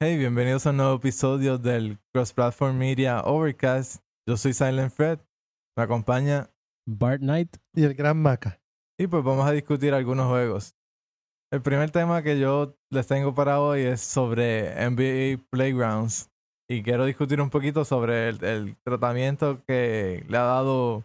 Hey, 0.00 0.16
bienvenidos 0.16 0.64
a 0.64 0.70
un 0.70 0.76
nuevo 0.76 0.94
episodio 0.94 1.58
del 1.58 1.98
Cross 2.14 2.32
Platform 2.32 2.78
Media 2.78 3.20
Overcast. 3.22 4.00
Yo 4.28 4.36
soy 4.36 4.52
Silent 4.52 4.92
Fred. 4.92 5.18
Me 5.76 5.82
acompaña 5.82 6.48
Bart 6.86 7.20
Knight. 7.20 7.56
Y 7.74 7.82
el 7.82 7.94
Gran 7.94 8.22
Maca. 8.22 8.60
y 8.96 9.08
pues 9.08 9.24
vamos 9.24 9.44
a 9.44 9.50
discutir 9.50 9.94
algunos 9.94 10.28
juegos. 10.28 10.76
El 11.52 11.62
primer 11.62 11.90
tema 11.90 12.22
que 12.22 12.38
yo 12.38 12.76
les 12.92 13.08
tengo 13.08 13.34
para 13.34 13.60
hoy 13.60 13.80
es 13.80 14.00
sobre 14.00 14.72
NBA 14.88 15.42
Playgrounds. 15.50 16.30
Y 16.70 16.84
quiero 16.84 17.04
discutir 17.04 17.40
un 17.40 17.50
poquito 17.50 17.84
sobre 17.84 18.28
el, 18.28 18.44
el 18.44 18.76
tratamiento 18.84 19.64
que 19.66 20.24
le 20.28 20.36
ha 20.36 20.42
dado 20.42 21.02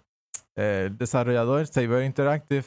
eh, 0.56 0.84
el 0.86 0.98
desarrollador 1.00 1.66
Saber 1.66 2.06
Interactive 2.06 2.66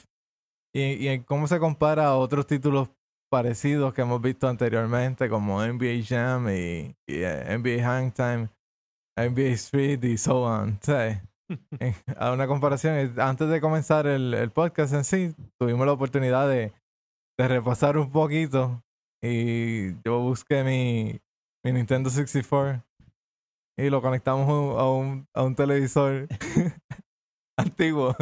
y, 0.74 1.09
y 1.09 1.20
cómo 1.20 1.47
se 1.47 1.61
compara 1.61 2.06
a 2.06 2.16
otros 2.16 2.48
títulos 2.48 2.88
parecidos 3.30 3.93
que 3.95 4.03
hemos 4.03 4.21
visto 4.21 4.48
anteriormente 4.48 5.29
como 5.29 5.65
NBA 5.65 6.05
Jam 6.07 6.48
y, 6.48 6.95
y, 7.09 7.23
eh, 7.23 7.57
NBA 7.59 7.83
Hangtime, 7.84 8.48
NBA 9.19 9.53
Street 9.55 10.03
y 10.05 10.17
so 10.17 10.43
on. 10.43 10.79
¿sabes? 10.83 11.19
Eh, 11.79 11.95
a 12.19 12.33
una 12.33 12.48
comparación, 12.48 12.95
eh, 12.97 13.12
antes 13.19 13.48
de 13.48 13.61
comenzar 13.61 14.09
el, 14.09 14.34
el 14.34 14.51
podcast 14.51 14.93
en 14.95 15.05
sí, 15.05 15.33
tuvimos 15.61 15.87
la 15.87 15.93
oportunidad 15.93 16.48
de, 16.48 16.73
de 17.39 17.48
repasar 17.48 17.97
un 17.98 18.11
poquito 18.11 18.83
y 19.23 19.93
yo 20.05 20.19
busqué 20.19 20.65
mi, 20.65 21.20
mi 21.65 21.70
Nintendo 21.73 22.11
64 22.11 22.83
y 23.79 23.91
lo 23.91 24.03
conectamos 24.03 24.48
un- 24.48 24.81
a 24.81 24.91
un, 24.91 25.29
a 25.37 25.43
un 25.45 25.55
televisor 25.55 26.27
antiguo. 27.56 28.17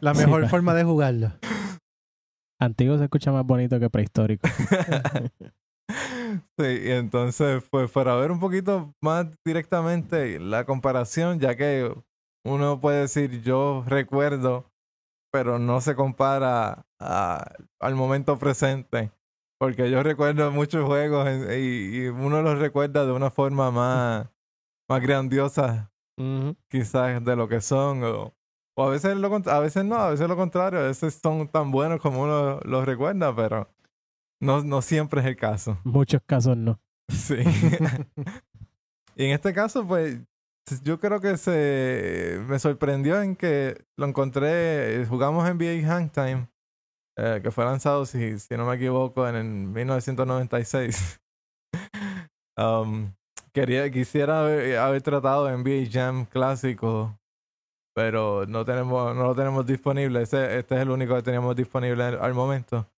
La 0.00 0.14
mejor 0.14 0.48
forma 0.48 0.72
de 0.74 0.84
jugarlo. 0.84 1.32
Antiguo 2.60 2.98
se 2.98 3.04
escucha 3.04 3.32
más 3.32 3.44
bonito 3.46 3.80
que 3.80 3.90
prehistórico. 3.90 4.48
Sí, 6.56 6.64
y 6.84 6.90
entonces, 6.92 7.64
pues 7.70 7.90
para 7.90 8.14
ver 8.14 8.30
un 8.30 8.38
poquito 8.38 8.94
más 9.02 9.26
directamente 9.44 10.38
la 10.38 10.64
comparación, 10.64 11.40
ya 11.40 11.56
que 11.56 11.92
uno 12.44 12.80
puede 12.80 13.00
decir 13.02 13.42
yo 13.42 13.82
recuerdo, 13.86 14.70
pero 15.32 15.58
no 15.58 15.80
se 15.80 15.96
compara 15.96 16.86
a- 17.00 17.52
al 17.80 17.94
momento 17.96 18.38
presente, 18.38 19.10
porque 19.58 19.90
yo 19.90 20.02
recuerdo 20.02 20.50
muchos 20.52 20.84
juegos 20.86 21.26
en- 21.28 21.50
y, 21.60 22.04
y 22.04 22.08
uno 22.08 22.42
los 22.42 22.58
recuerda 22.58 23.04
de 23.06 23.12
una 23.12 23.30
forma 23.30 23.70
más, 23.72 24.28
más 24.88 25.00
grandiosa 25.02 25.92
quizás 26.68 27.24
de 27.24 27.36
lo 27.36 27.48
que 27.48 27.60
son 27.60 28.04
o, 28.04 28.34
o 28.76 28.84
a 28.84 28.90
veces 28.90 29.16
lo 29.16 29.34
a 29.34 29.60
veces 29.60 29.84
no, 29.84 29.96
a 29.96 30.10
veces 30.10 30.28
lo 30.28 30.36
contrario, 30.36 30.80
a 30.80 30.84
veces 30.84 31.18
son 31.22 31.48
tan 31.48 31.70
buenos 31.70 32.00
como 32.00 32.22
uno 32.22 32.60
los 32.64 32.84
recuerda, 32.84 33.34
pero 33.34 33.68
no, 34.40 34.62
no 34.62 34.82
siempre 34.82 35.20
es 35.20 35.26
el 35.26 35.36
caso. 35.36 35.78
Muchos 35.84 36.22
casos 36.26 36.56
no. 36.56 36.80
Sí. 37.08 37.34
y 39.16 39.24
en 39.24 39.32
este 39.32 39.52
caso, 39.52 39.86
pues, 39.86 40.20
yo 40.84 41.00
creo 41.00 41.20
que 41.20 41.36
se 41.36 42.40
me 42.46 42.58
sorprendió 42.58 43.20
en 43.20 43.34
que 43.34 43.84
lo 43.96 44.06
encontré, 44.06 45.04
jugamos 45.06 45.44
NBA 45.44 45.86
Hangtime, 45.86 46.48
eh, 47.18 47.40
que 47.42 47.50
fue 47.50 47.64
lanzado, 47.64 48.06
si, 48.06 48.38
si 48.38 48.56
no 48.56 48.64
me 48.64 48.76
equivoco, 48.76 49.28
en 49.28 49.34
el 49.36 49.44
1996. 49.44 51.20
Um, 52.58 53.14
quería, 53.54 53.90
quisiera 53.90 54.40
haber, 54.40 54.76
haber 54.76 55.00
tratado 55.00 55.48
NBA 55.48 55.88
Jam 55.90 56.26
clásico, 56.26 57.18
pero 58.00 58.46
no 58.46 58.64
tenemos, 58.64 59.14
no 59.14 59.24
lo 59.24 59.34
tenemos 59.34 59.66
disponible. 59.66 60.22
Ese, 60.22 60.58
este 60.58 60.74
es 60.74 60.80
el 60.80 60.90
único 60.90 61.14
que 61.14 61.22
teníamos 61.22 61.54
disponible 61.54 62.02
al, 62.02 62.18
al 62.18 62.32
momento. 62.32 62.88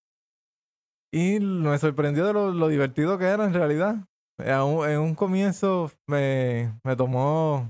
Y 1.13 1.41
me 1.41 1.77
sorprendió 1.79 2.25
de 2.25 2.33
lo, 2.33 2.53
lo 2.53 2.69
divertido 2.69 3.19
que 3.19 3.25
era 3.25 3.45
en 3.45 3.53
realidad. 3.53 3.97
En 4.39 4.61
un, 4.61 4.89
en 4.89 5.01
un 5.01 5.17
comienzo 5.17 5.91
me, 6.09 6.79
me 6.85 6.95
tomó 6.95 7.69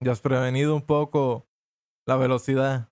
desprevenido 0.00 0.76
un 0.76 0.82
poco 0.82 1.48
la 2.06 2.16
velocidad. 2.16 2.90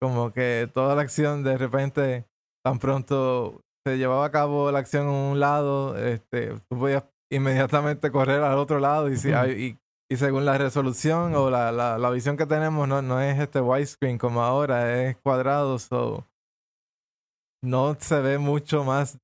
Como 0.00 0.32
que 0.32 0.68
toda 0.74 0.96
la 0.96 1.02
acción 1.02 1.44
de 1.44 1.56
repente, 1.56 2.26
tan 2.64 2.80
pronto 2.80 3.60
se 3.86 3.96
llevaba 3.96 4.26
a 4.26 4.32
cabo 4.32 4.72
la 4.72 4.80
acción 4.80 5.06
en 5.06 5.14
un 5.14 5.40
lado, 5.40 5.96
este, 5.96 6.58
tú 6.68 6.78
podías 6.78 7.04
inmediatamente 7.30 8.10
correr 8.10 8.42
al 8.42 8.58
otro 8.58 8.80
lado 8.80 9.08
y, 9.08 9.16
si, 9.16 9.30
y, 9.30 9.78
y 10.12 10.16
según 10.16 10.44
la 10.44 10.58
resolución 10.58 11.34
o 11.34 11.48
la, 11.50 11.72
la, 11.72 11.96
la 11.98 12.10
visión 12.10 12.36
que 12.36 12.46
tenemos 12.46 12.86
no, 12.86 13.00
no 13.02 13.20
es 13.20 13.38
este 13.38 13.60
widescreen 13.60 14.18
como 14.18 14.42
ahora, 14.42 15.02
es 15.04 15.16
cuadrado, 15.16 15.78
so 15.78 16.26
no 17.64 17.94
se 17.98 18.20
ve 18.20 18.38
mucho 18.38 18.84
más 18.84 19.18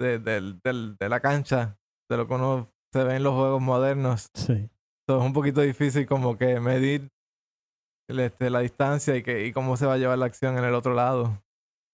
de, 0.00 0.18
del- 0.18 0.60
del- 0.64 0.96
de 0.96 1.08
la 1.08 1.20
cancha 1.20 1.78
de 2.10 2.16
lo 2.16 2.26
que 2.26 2.34
uno 2.34 2.68
se 2.92 3.04
ve 3.04 3.16
en 3.16 3.22
los 3.22 3.34
juegos 3.34 3.62
modernos. 3.62 4.28
Sí. 4.34 4.68
So, 5.08 5.18
es 5.18 5.24
un 5.24 5.32
poquito 5.32 5.60
difícil 5.60 6.06
como 6.06 6.36
que 6.36 6.60
medir 6.60 7.08
este, 8.08 8.50
la 8.50 8.60
distancia 8.60 9.16
y, 9.16 9.22
que, 9.22 9.46
y 9.46 9.52
cómo 9.52 9.76
se 9.76 9.86
va 9.86 9.94
a 9.94 9.98
llevar 9.98 10.18
la 10.18 10.26
acción 10.26 10.58
en 10.58 10.64
el 10.64 10.74
otro 10.74 10.94
lado. 10.94 11.42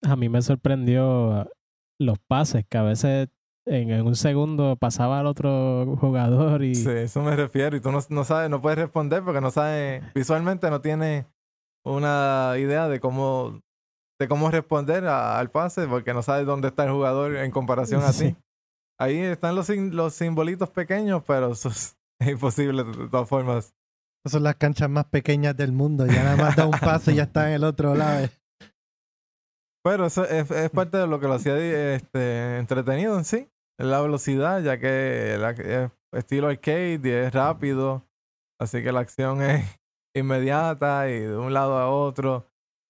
A 0.03 0.17
mí 0.17 0.29
me 0.29 0.43
sorprendió 0.43 1.49
los 2.01 2.19
pases, 2.19 2.65
que 2.69 2.79
a 2.79 2.83
veces 2.83 3.29
en, 3.67 3.91
en 3.91 4.07
un 4.07 4.17
segundo 4.17 4.77
pasaba 4.77 5.21
al 5.21 5.27
otro 5.27 5.97
jugador 6.01 6.63
y 6.65 6.75
Sí, 6.75 6.89
eso 6.91 7.23
me 7.23 7.37
refiero. 7.37 7.77
Y 7.77 7.81
tú 7.81 7.91
no, 7.93 8.01
no 8.09 8.25
sabes, 8.25 8.51
no 8.51 8.61
puedes 8.61 8.79
responder 8.79 9.23
porque 9.23 9.41
no 9.41 9.51
sabes, 9.51 10.03
visualmente 10.15 10.71
no 10.71 10.81
tienes 10.81 11.27
una 11.85 12.55
idea 12.59 12.89
de 12.89 13.01
cómo 13.01 13.61
de 14.21 14.29
cómo 14.29 14.51
responder 14.51 15.07
a- 15.07 15.39
al 15.39 15.51
pase 15.51 15.87
porque 15.89 16.13
no 16.13 16.23
sabes 16.23 16.45
dónde 16.47 16.69
está 16.69 16.85
el 16.85 16.91
jugador 16.93 17.37
en 17.37 17.51
comparación 17.51 18.03
a 18.03 18.13
Sí. 18.13 18.33
ti. 18.33 18.37
Ahí 18.99 19.17
están 19.19 19.55
los, 19.55 19.69
los 19.71 20.13
simbolitos 20.15 20.69
pequeños, 20.69 21.23
pero 21.27 21.53
eso 21.53 21.71
es, 21.71 21.97
es 22.21 22.29
imposible 22.33 22.85
de, 22.85 22.93
de 22.93 23.09
todas 23.09 23.27
formas. 23.29 23.73
Esas 24.23 24.33
son 24.33 24.43
las 24.43 24.57
canchas 24.57 24.91
más 24.91 25.07
pequeñas 25.07 25.57
del 25.57 25.73
mundo. 25.73 26.05
Ya 26.07 26.23
nada 26.23 26.37
más 26.37 26.55
da 26.55 26.67
un 26.67 26.79
paso 26.79 27.11
y 27.11 27.15
ya 27.15 27.23
está 27.23 27.49
en 27.49 27.55
el 27.55 27.65
otro 27.65 27.95
lado. 27.95 28.29
Pero 29.83 30.07
eso 30.07 30.25
es, 30.27 30.51
es 30.51 30.71
parte 30.71 30.99
de 30.99 31.07
lo 31.07 31.21
que 31.21 31.27
lo 31.27 31.35
hacía 31.35 31.57
este, 31.95 32.59
entretenido 32.59 33.17
en 33.17 33.25
sí. 33.25 33.49
La 33.79 34.01
velocidad, 34.03 34.61
ya 34.63 34.79
que 34.79 35.37
la- 35.39 35.51
es 35.53 35.91
estilo 36.13 36.49
arcade 36.49 37.01
y 37.03 37.09
es 37.09 37.33
rápido. 37.33 38.05
Así 38.61 38.83
que 38.83 38.93
la 38.93 39.01
acción 39.01 39.41
es 39.43 39.65
inmediata 40.15 41.09
y 41.09 41.21
de 41.21 41.37
un 41.37 41.53
lado 41.55 41.79
a 41.79 41.89
otro. 41.89 42.47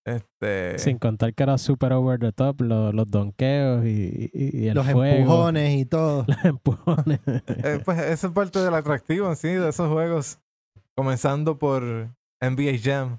Este, 0.07 0.79
sin 0.79 0.99
contar 0.99 1.35
que 1.35 1.43
era 1.43 1.59
super 1.59 1.93
over 1.93 2.19
the 2.19 2.33
top, 2.33 2.63
lo- 2.63 2.91
los 2.91 3.07
donkeos 3.09 3.85
y, 3.85 4.31
y- 4.33 4.63
y 4.65 4.69
el 4.69 4.75
Los 4.75 4.87
fuego. 4.91 5.15
empujones 5.17 5.75
y 5.79 5.85
todo. 5.85 6.25
Los 6.27 6.45
empujones. 6.45 7.21
eh, 7.47 7.81
pues 7.85 7.99
eso 8.01 8.27
es 8.29 8.33
parte 8.33 8.59
del 8.59 8.75
atractivo 8.75 9.29
en 9.29 9.37
sí 9.37 9.49
de 9.49 9.69
esos 9.69 9.89
juegos. 9.93 10.41
Comenzando 10.97 11.59
por 11.59 11.83
NBA 12.41 12.79
Jam, 12.83 13.19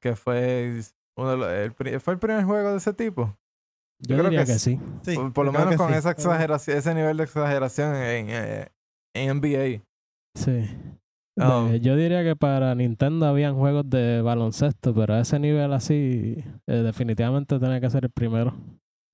que 0.00 0.16
fue 0.16 0.80
uno 1.22 1.48
el, 1.48 1.72
fue 2.00 2.14
el 2.14 2.18
primer 2.18 2.44
juego 2.44 2.70
de 2.70 2.76
ese 2.76 2.92
tipo. 2.92 3.36
Yo, 4.00 4.16
creo 4.16 4.30
diría 4.30 4.44
que 4.44 4.52
que, 4.54 4.58
sí. 4.58 4.80
por 5.14 5.32
por 5.32 5.46
lo 5.46 5.52
menos 5.52 5.76
con 5.76 5.90
sí. 5.90 5.94
esa 5.94 6.10
exageración, 6.10 6.76
ese 6.76 6.94
nivel 6.94 7.16
de 7.16 7.24
exageración 7.24 7.94
en, 7.94 8.26
eh, 8.30 8.68
en 9.14 9.38
NBA. 9.38 9.84
Sí. 10.36 10.68
Um, 11.36 11.70
De- 11.70 11.80
yo 11.80 11.96
diría 11.96 12.24
que 12.24 12.36
para 12.36 12.74
Nintendo 12.74 13.26
habían 13.26 13.54
juegos 13.54 13.88
de 13.88 14.20
baloncesto, 14.20 14.94
pero 14.94 15.14
a 15.14 15.20
ese 15.20 15.38
nivel 15.38 15.72
así, 15.72 16.44
eh, 16.66 16.76
definitivamente 16.82 17.58
tenía 17.58 17.80
que 17.80 17.90
ser 17.90 18.04
el 18.04 18.10
primero. 18.10 18.54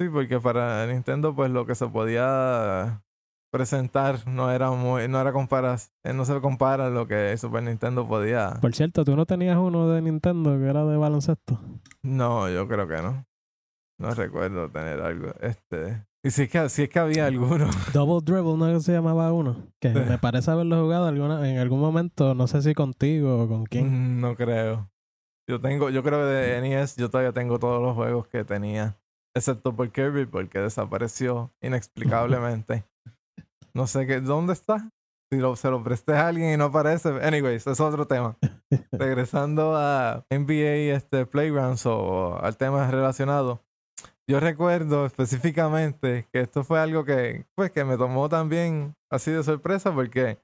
Sí, 0.01 0.09
porque 0.09 0.41
para 0.41 0.87
Nintendo, 0.87 1.35
pues 1.35 1.51
lo 1.51 1.67
que 1.67 1.75
se 1.75 1.87
podía 1.89 3.03
presentar 3.51 4.27
no 4.27 4.51
era 4.51 4.71
muy, 4.71 5.09
no 5.09 5.21
era 5.21 5.33
comparas, 5.33 5.93
eh, 6.05 6.13
no 6.13 6.25
se 6.25 6.41
compara 6.41 6.91
lo 6.91 7.07
que 7.09 7.37
Super 7.37 7.63
Nintendo 7.63 8.07
podía. 8.07 8.55
Por 8.61 8.75
cierto, 8.75 9.05
¿tú 9.05 9.17
no 9.17 9.27
tenías 9.27 9.57
uno 9.57 9.89
de 9.89 10.03
Nintendo 10.03 10.59
que 10.59 10.67
era 10.67 10.85
de 10.85 10.97
baloncesto? 10.97 11.61
No, 12.03 12.49
yo 12.51 12.67
creo 12.69 12.87
que 12.89 12.97
no. 13.03 13.25
No 13.99 14.11
recuerdo 14.15 14.69
tener 14.71 15.01
algo. 15.01 15.33
Este. 15.41 16.05
Y 16.25 16.31
si 16.31 16.43
es 16.43 16.51
que, 16.51 16.69
si 16.69 16.83
es 16.85 16.89
que 16.89 16.99
había 16.99 17.27
alguno. 17.27 17.69
Double 17.93 18.21
Dribble, 18.25 18.57
¿no 18.57 18.81
se 18.81 18.93
llamaba 18.93 19.33
uno? 19.33 19.67
Que 19.81 19.93
Sí. 19.93 19.99
me 20.09 20.19
parece 20.19 20.51
haberlo 20.51 20.83
jugado 20.83 21.07
alguna, 21.07 21.49
en 21.51 21.59
algún 21.59 21.81
momento, 21.81 22.35
no 22.35 22.47
sé 22.47 22.63
si 22.63 22.75
contigo 22.75 23.43
o 23.45 23.49
con 23.49 23.65
quién. 23.67 24.19
Mm, 24.19 24.21
No 24.21 24.37
creo. 24.37 24.91
Yo 25.49 25.61
tengo, 25.61 25.89
yo 25.91 26.03
creo 26.03 26.19
que 26.21 26.25
de 26.27 26.61
NES 26.61 26.97
yo 26.97 27.09
todavía 27.09 27.33
tengo 27.33 27.59
todos 27.59 27.81
los 27.83 27.95
juegos 27.95 28.29
que 28.29 28.45
tenía. 28.45 28.97
Excepto 29.35 29.75
por 29.75 29.91
Kirby, 29.91 30.27
porque 30.27 30.59
desapareció 30.59 31.53
inexplicablemente. 31.63 32.85
No 33.79 33.87
sé 33.87 34.09
qué, 34.09 34.21
¿dónde 34.21 34.55
está? 34.55 34.91
Si 35.31 35.39
lo, 35.39 35.55
se 35.55 35.71
lo 35.71 35.85
presté 35.85 36.13
a 36.15 36.27
alguien 36.27 36.53
y 36.53 36.57
no 36.57 36.65
aparece. 36.65 37.11
Anyways, 37.11 37.65
es 37.65 37.79
otro 37.79 38.09
tema. 38.09 38.37
Regresando 38.91 39.77
a 39.77 40.25
NBA 40.31 40.97
este, 40.97 41.27
Playgrounds 41.27 41.87
o 41.87 42.43
al 42.43 42.57
tema 42.57 42.91
relacionado. 42.91 43.63
Yo 44.29 44.41
recuerdo 44.41 45.07
específicamente 45.07 46.27
que 46.33 46.41
esto 46.41 46.65
fue 46.65 46.81
algo 46.81 47.05
que, 47.05 47.47
pues, 47.55 47.71
que 47.71 47.85
me 47.85 47.97
tomó 47.97 48.29
también 48.29 48.97
así 49.13 49.31
de 49.31 49.45
sorpresa 49.45 49.95
porque 49.95 50.41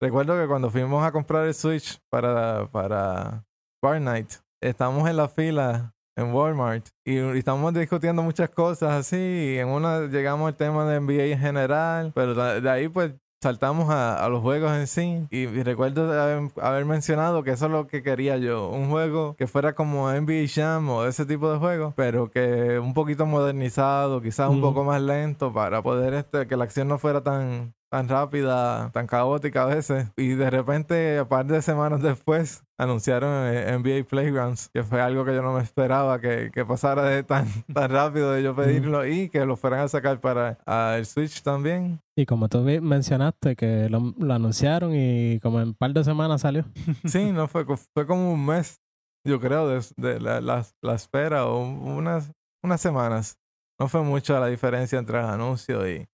recuerdo 0.00 0.40
que 0.40 0.46
cuando 0.46 0.70
fuimos 0.70 1.04
a 1.04 1.10
comprar 1.10 1.46
el 1.46 1.54
Switch 1.54 2.00
para, 2.12 2.70
para 2.70 3.44
Bar 3.82 4.00
Night, 4.00 4.34
estamos 4.62 5.10
en 5.10 5.16
la 5.16 5.26
fila 5.26 5.96
en 6.18 6.34
Walmart 6.34 6.88
y, 7.04 7.18
y 7.18 7.38
estamos 7.38 7.72
discutiendo 7.72 8.22
muchas 8.22 8.50
cosas 8.50 8.92
así 8.92 9.16
y 9.16 9.58
en 9.58 9.68
una 9.68 10.06
llegamos 10.06 10.48
al 10.48 10.56
tema 10.56 10.84
de 10.84 11.00
NBA 11.00 11.24
en 11.34 11.38
general, 11.38 12.12
pero 12.14 12.34
de 12.34 12.60
de 12.60 12.70
ahí 12.70 12.88
pues 12.88 13.12
saltamos 13.40 13.88
a, 13.90 14.24
a 14.24 14.28
los 14.28 14.42
juegos 14.42 14.72
en 14.72 14.86
sí. 14.86 15.26
Y, 15.30 15.42
y 15.42 15.62
recuerdo 15.62 16.12
haber, 16.20 16.50
haber 16.60 16.84
mencionado 16.84 17.42
que 17.42 17.52
eso 17.52 17.66
es 17.66 17.72
lo 17.72 17.86
que 17.86 18.02
quería 18.02 18.36
yo. 18.36 18.68
Un 18.68 18.90
juego 18.90 19.36
que 19.36 19.46
fuera 19.46 19.74
como 19.74 20.10
NBA 20.10 20.46
Jam 20.52 20.88
o 20.90 21.04
ese 21.04 21.26
tipo 21.26 21.50
de 21.52 21.58
juego, 21.58 21.94
pero 21.96 22.30
que 22.30 22.78
un 22.78 22.94
poquito 22.94 23.26
modernizado, 23.26 24.20
quizás 24.20 24.50
un 24.50 24.60
poco 24.60 24.84
más 24.84 25.00
lento 25.00 25.52
para 25.52 25.82
poder 25.82 26.14
este, 26.14 26.46
que 26.46 26.56
la 26.56 26.64
acción 26.64 26.88
no 26.88 26.98
fuera 26.98 27.22
tan 27.22 27.74
tan 27.90 28.06
rápida, 28.08 28.90
tan 28.92 29.06
caótica 29.06 29.62
a 29.62 29.66
veces. 29.66 30.08
Y 30.16 30.34
de 30.34 30.50
repente, 30.50 31.18
a 31.18 31.28
par 31.28 31.46
de 31.46 31.62
semanas 31.62 32.02
después, 32.02 32.62
anunciaron 32.78 33.30
eh, 33.52 33.72
NBA 33.76 34.04
Playgrounds, 34.08 34.70
que 34.72 34.84
fue 34.84 35.00
algo 35.00 35.24
que 35.24 35.34
yo 35.34 35.42
no 35.42 35.52
me 35.52 35.62
esperaba 35.62 36.20
que, 36.20 36.50
que 36.52 36.64
pasara 36.64 37.02
de 37.04 37.22
tan, 37.24 37.46
tan 37.74 37.90
rápido 37.90 38.32
de 38.32 38.42
yo 38.42 38.54
pedirlo 38.54 39.04
y 39.06 39.28
que 39.28 39.44
lo 39.44 39.56
fueran 39.56 39.80
a 39.80 39.88
sacar 39.88 40.20
para 40.20 40.58
el 40.96 41.04
Switch 41.06 41.42
también. 41.42 42.00
Y 42.16 42.24
como 42.26 42.48
tú 42.48 42.60
mencionaste 42.60 43.56
que 43.56 43.88
lo, 43.88 44.14
lo 44.18 44.34
anunciaron 44.34 44.92
y 44.94 45.40
como 45.40 45.60
en 45.60 45.68
un 45.68 45.74
par 45.74 45.92
de 45.92 46.04
semanas 46.04 46.40
salió. 46.42 46.64
Sí, 47.04 47.32
no 47.32 47.48
fue, 47.48 47.64
fue 47.94 48.06
como 48.06 48.32
un 48.32 48.46
mes, 48.46 48.80
yo 49.26 49.40
creo, 49.40 49.68
de, 49.68 49.80
de 49.96 50.20
la, 50.20 50.40
la- 50.40 50.66
la 50.82 50.94
espera 50.94 51.46
o 51.46 51.60
unas, 51.60 52.30
unas 52.62 52.80
semanas. 52.80 53.38
No 53.80 53.88
fue 53.88 54.02
mucho 54.02 54.38
la 54.40 54.46
diferencia 54.46 54.98
entre 54.98 55.18
el 55.18 55.24
anuncio 55.26 55.88
y, 55.88 56.06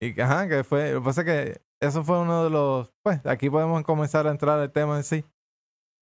y 0.00 0.20
ajá, 0.20 0.48
que 0.48 0.64
fue, 0.64 0.92
lo 0.92 1.00
que 1.00 1.04
pasa 1.04 1.20
es 1.22 1.26
que 1.26 1.60
eso 1.80 2.04
fue 2.04 2.18
uno 2.20 2.44
de 2.44 2.50
los, 2.50 2.90
pues, 3.02 3.24
aquí 3.24 3.48
podemos 3.50 3.82
comenzar 3.84 4.26
a 4.26 4.30
entrar 4.30 4.58
al 4.58 4.70
tema 4.72 4.96
en 4.96 5.04
sí, 5.04 5.24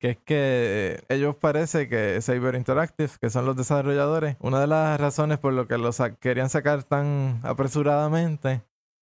que 0.05 0.11
es 0.11 0.17
que 0.17 0.23
eh, 0.99 0.99
ellos 1.09 1.35
parece 1.35 1.89
que 1.89 2.21
Saber 2.21 2.53
Interactive, 2.55 3.09
que 3.19 3.29
son 3.31 3.45
los 3.45 3.55
desarrolladores, 3.55 4.37
una 4.39 4.59
de 4.59 4.67
las 4.67 4.99
razones 5.01 5.39
por 5.39 5.53
lo 5.53 5.67
que 5.67 5.77
los 5.79 5.95
sa- 5.95 6.13
querían 6.15 6.49
sacar 6.49 6.83
tan 6.83 7.39
apresuradamente 7.43 8.61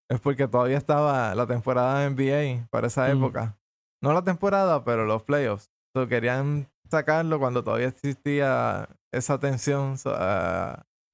es 0.10 0.20
porque 0.22 0.48
todavía 0.48 0.78
estaba 0.78 1.36
la 1.36 1.46
temporada 1.46 2.00
de 2.00 2.06
NBA 2.06 2.68
para 2.70 2.88
esa 2.88 3.08
Mm. 3.08 3.18
época. 3.18 3.58
No 4.02 4.14
la 4.14 4.24
temporada, 4.24 4.84
pero 4.86 5.06
los 5.06 5.24
playoffs. 5.24 5.70
So, 5.94 6.08
querían 6.08 6.68
sacarlo 6.90 7.38
cuando 7.40 7.64
todavía 7.64 7.88
existía 7.88 8.88
esa 9.12 9.40
tensión 9.40 9.96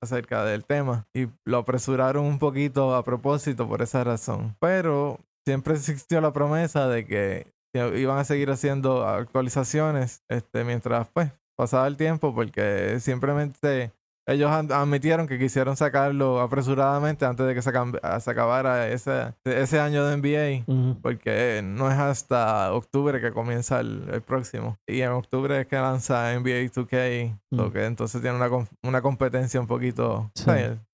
acerca 0.01 0.45
del 0.45 0.65
tema 0.65 1.07
y 1.15 1.27
lo 1.45 1.57
apresuraron 1.57 2.25
un 2.25 2.39
poquito 2.39 2.95
a 2.95 3.03
propósito 3.03 3.67
por 3.67 3.81
esa 3.81 4.03
razón. 4.03 4.55
Pero 4.59 5.19
siempre 5.45 5.73
existió 5.73 6.21
la 6.21 6.31
promesa 6.33 6.87
de 6.87 7.05
que 7.05 7.47
iban 7.73 8.17
a 8.17 8.23
seguir 8.23 8.49
haciendo 8.51 9.05
actualizaciones 9.07 10.23
este, 10.29 10.63
mientras 10.63 11.07
pues 11.13 11.31
pasaba 11.55 11.87
el 11.87 11.97
tiempo 11.97 12.33
porque 12.33 12.99
simplemente 12.99 13.91
ellos 14.27 14.51
ad- 14.51 14.71
admitieron 14.71 15.27
que 15.27 15.39
quisieron 15.39 15.75
sacarlo 15.75 16.39
apresuradamente 16.39 17.25
antes 17.25 17.47
de 17.47 17.55
que 17.55 17.61
se, 17.63 17.71
acab- 17.73 18.19
se 18.19 18.29
acabara 18.31 18.87
ese, 18.89 19.33
ese 19.43 19.79
año 19.79 20.05
de 20.05 20.17
NBA 20.17 20.95
porque 21.01 21.61
no 21.63 21.91
es 21.91 21.97
hasta 21.97 22.71
octubre 22.73 23.19
que 23.21 23.31
comienza 23.31 23.79
el, 23.79 24.07
el 24.13 24.21
próximo. 24.21 24.77
Y 24.87 25.01
en 25.01 25.09
octubre 25.11 25.61
es 25.61 25.67
que 25.67 25.77
lanza 25.77 26.31
NBA 26.33 26.69
2K, 26.71 27.37
lo 27.51 27.69
Mm. 27.69 27.71
que 27.71 27.85
entonces 27.85 28.21
tiene 28.21 28.37
una, 28.37 28.49
una 28.83 29.01
competencia 29.01 29.59
un 29.59 29.67
poquito... 29.67 30.29
Sí. 30.35 30.45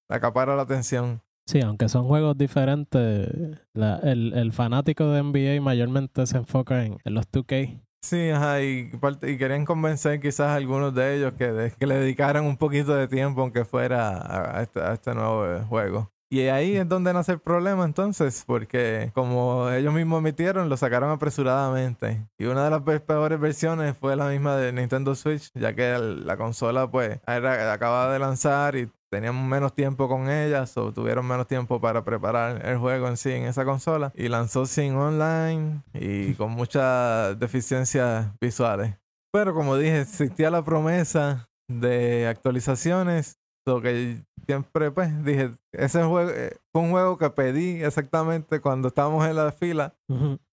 acapara 0.08 0.56
la 0.56 0.62
atención. 0.62 1.20
Sí, 1.46 1.60
aunque 1.60 1.88
son 1.88 2.06
juegos 2.08 2.36
diferentes, 2.36 3.28
el, 3.74 4.32
el 4.34 4.52
fanático 4.52 5.04
de 5.10 5.20
NBA 5.22 5.60
mayormente 5.62 6.26
se 6.26 6.38
enfoca 6.38 6.84
en, 6.84 6.98
en 7.04 7.14
los 7.14 7.26
2K. 7.30 7.80
Sí, 8.02 8.30
ajá, 8.30 8.62
y, 8.62 8.90
y 9.22 9.36
querían 9.36 9.64
convencer 9.64 10.20
quizás 10.20 10.48
a 10.48 10.54
algunos 10.56 10.94
de 10.94 11.16
ellos 11.16 11.32
que, 11.34 11.50
de- 11.52 11.70
que 11.72 11.86
le 11.86 11.96
dedicaran 11.96 12.44
un 12.44 12.56
poquito 12.56 12.94
de 12.94 13.08
tiempo, 13.08 13.42
aunque 13.42 13.64
fuera 13.64 14.10
a, 14.16 14.58
a 14.58 14.62
este, 14.62 14.80
este 14.92 15.14
nuevo 15.14 15.46
eh, 15.46 15.62
juego. 15.68 16.10
Y 16.28 16.40
ahí 16.42 16.74
es 16.76 16.88
donde 16.88 17.12
nace 17.12 17.32
el 17.32 17.38
problema 17.40 17.84
entonces, 17.84 18.42
porque 18.46 19.10
como 19.14 19.70
ellos 19.70 19.94
mismos 19.94 20.18
admitieron, 20.18 20.68
lo 20.68 20.76
sacaron 20.76 21.10
apresuradamente. 21.10 22.26
Y 22.38 22.46
una 22.46 22.64
de 22.64 22.70
las 22.70 22.82
pe- 22.82 23.00
peores 23.00 23.38
versiones 23.40 23.96
fue 23.96 24.16
la 24.16 24.28
misma 24.28 24.56
de 24.56 24.72
Nintendo 24.72 25.14
Switch, 25.14 25.50
ya 25.54 25.72
que 25.74 25.96
la 25.98 26.36
consola 26.36 26.90
pues 26.90 27.20
era, 27.26 27.72
acababa 27.72 28.12
de 28.12 28.18
lanzar 28.18 28.74
y 28.76 28.88
tenían 29.16 29.48
menos 29.48 29.72
tiempo 29.72 30.08
con 30.08 30.28
ella, 30.28 30.64
o 30.76 30.92
tuvieron 30.92 31.26
menos 31.26 31.46
tiempo 31.46 31.80
para 31.80 32.04
preparar 32.04 32.66
el 32.66 32.76
juego 32.76 33.08
en 33.08 33.16
sí 33.16 33.32
en 33.32 33.44
esa 33.44 33.64
consola. 33.64 34.12
Y 34.14 34.28
lanzó 34.28 34.66
sin 34.66 34.94
online 34.94 35.82
y 35.94 36.34
con 36.34 36.50
muchas 36.50 37.38
deficiencias 37.38 38.26
visuales. 38.38 38.94
Pero 39.32 39.54
como 39.54 39.78
dije, 39.78 40.02
existía 40.02 40.50
la 40.50 40.62
promesa 40.62 41.48
de 41.66 42.26
actualizaciones. 42.26 43.38
Lo 43.66 43.80
que 43.80 44.22
siempre 44.44 44.90
pues 44.90 45.24
dije, 45.24 45.52
ese 45.72 46.04
juego 46.04 46.30
eh, 46.30 46.58
fue 46.70 46.82
un 46.82 46.90
juego 46.90 47.16
que 47.16 47.30
pedí 47.30 47.82
exactamente 47.82 48.60
cuando 48.60 48.88
estábamos 48.88 49.26
en 49.26 49.34
la 49.34 49.50
fila. 49.50 49.94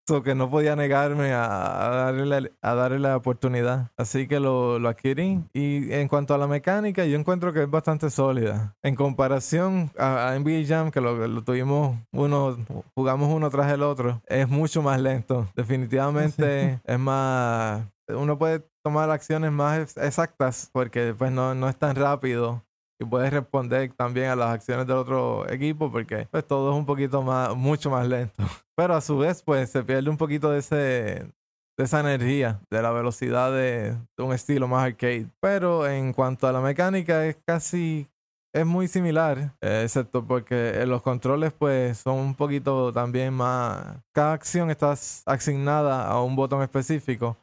So 0.05 0.21
que 0.21 0.35
no 0.35 0.50
podía 0.50 0.75
negarme 0.75 1.31
a, 1.31 1.85
a 1.85 2.11
darle, 2.11 2.51
a 2.61 2.73
darle 2.75 3.00
la 3.00 3.15
oportunidad. 3.15 3.91
Así 3.95 4.27
que 4.27 4.41
lo, 4.41 4.77
lo 4.77 4.89
adquirí. 4.89 5.41
Y 5.53 5.94
en 5.94 6.09
cuanto 6.09 6.33
a 6.33 6.38
la 6.38 6.45
mecánica, 6.45 7.05
yo 7.05 7.17
encuentro 7.17 7.53
que 7.53 7.63
es 7.63 7.69
bastante 7.69 8.09
sólida. 8.09 8.75
En 8.83 8.95
comparación 8.95 9.91
a, 9.97 10.29
a 10.29 10.35
NBA 10.39 10.67
Jam, 10.67 10.91
que 10.91 11.00
lo, 11.00 11.25
lo 11.27 11.41
tuvimos 11.44 11.97
uno, 12.11 12.57
jugamos 12.95 13.29
uno 13.33 13.50
tras 13.50 13.71
el 13.71 13.81
otro, 13.81 14.21
es 14.27 14.50
mucho 14.50 14.81
más 14.81 15.00
lento. 15.00 15.47
Definitivamente 15.55 16.79
es 16.85 17.00
más. 17.00 17.83
Uno 18.09 18.38
puede 18.38 18.61
tomar 18.83 19.09
acciones 19.09 19.53
más 19.53 19.79
ex- 19.79 19.97
exactas 19.97 20.69
porque 20.73 21.15
pues 21.17 21.31
no, 21.31 21.55
no 21.55 21.69
es 21.69 21.77
tan 21.77 21.95
rápido 21.95 22.61
y 23.00 23.06
puedes 23.06 23.31
responder 23.31 23.92
también 23.94 24.30
a 24.30 24.36
las 24.36 24.50
acciones 24.50 24.88
del 24.88 24.98
otro 24.98 25.50
equipo 25.50 25.92
porque 25.92 26.28
pues 26.31 26.45
todo 26.45 26.72
es 26.72 26.78
un 26.78 26.86
poquito 26.86 27.22
más, 27.22 27.56
mucho 27.56 27.90
más 27.90 28.07
lento. 28.07 28.44
Pero 28.75 28.95
a 28.95 29.01
su 29.01 29.18
vez 29.18 29.42
pues 29.44 29.69
se 29.69 29.84
pierde 29.84 30.10
un 30.10 30.18
poquito 30.18 30.51
de 30.51 30.60
ese 30.60 31.34
de 31.78 31.86
esa 31.86 32.00
energía, 32.01 32.62
de 32.69 32.81
la 32.81 32.92
velocidad 32.92 33.51
de, 33.51 33.98
un 34.18 34.34
estilo 34.34 34.68
más 34.68 34.86
arcade. 34.86 35.28
Pero 35.40 35.88
en 35.88 36.13
cuanto 36.13 36.48
a 36.48 36.51
la 36.51 36.62
mecánica 36.62 37.25
es 37.25 37.38
casi 37.45 38.07
es 38.54 38.66
muy 38.68 38.88
similar, 38.88 39.56
eh, 39.62 39.81
excepto 39.84 40.24
porque 40.25 40.81
eh, 40.81 40.86
los 40.86 41.01
controles 41.01 41.51
pues 41.54 41.98
son 41.98 42.19
un 42.19 42.36
poquito 42.36 42.94
también 42.94 43.34
más... 43.34 43.98
Cada 44.13 44.34
acción 44.34 44.69
está 44.69 44.92
as- 44.92 45.24
asignada 45.25 46.07
a 46.07 46.22
un 46.22 46.36
botón 46.36 46.62
específico, 46.62 47.36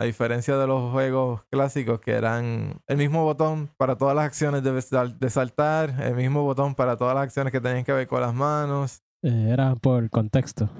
a 0.00 0.04
diferencia 0.04 0.56
de 0.56 0.66
los 0.66 0.90
juegos 0.92 1.42
clásicos 1.50 2.00
que 2.00 2.12
eran 2.12 2.80
el 2.86 2.96
mismo 2.96 3.22
botón 3.22 3.68
para 3.76 3.96
todas 3.96 4.16
las 4.16 4.24
acciones 4.24 4.62
de, 4.62 4.80
sal- 4.80 5.18
de 5.18 5.28
saltar, 5.28 5.90
el 6.00 6.14
mismo 6.14 6.42
botón 6.42 6.74
para 6.74 6.96
todas 6.96 7.14
las 7.14 7.24
acciones 7.24 7.52
que 7.52 7.60
tenían 7.60 7.84
que 7.84 7.92
ver 7.92 8.08
con 8.08 8.22
las 8.22 8.32
manos. 8.32 9.02
Eh, 9.22 9.50
era 9.52 9.76
por 9.76 10.08
contexto. 10.08 10.70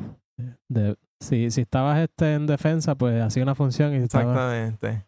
De, 0.69 0.97
si, 1.21 1.51
si 1.51 1.61
estabas 1.61 1.99
este 1.99 2.33
en 2.33 2.47
defensa, 2.47 2.95
pues 2.95 3.23
hacía 3.23 3.43
una 3.43 3.55
función 3.55 3.93
y 3.93 3.97
estabas... 3.99 4.29
Exactamente. 4.29 5.07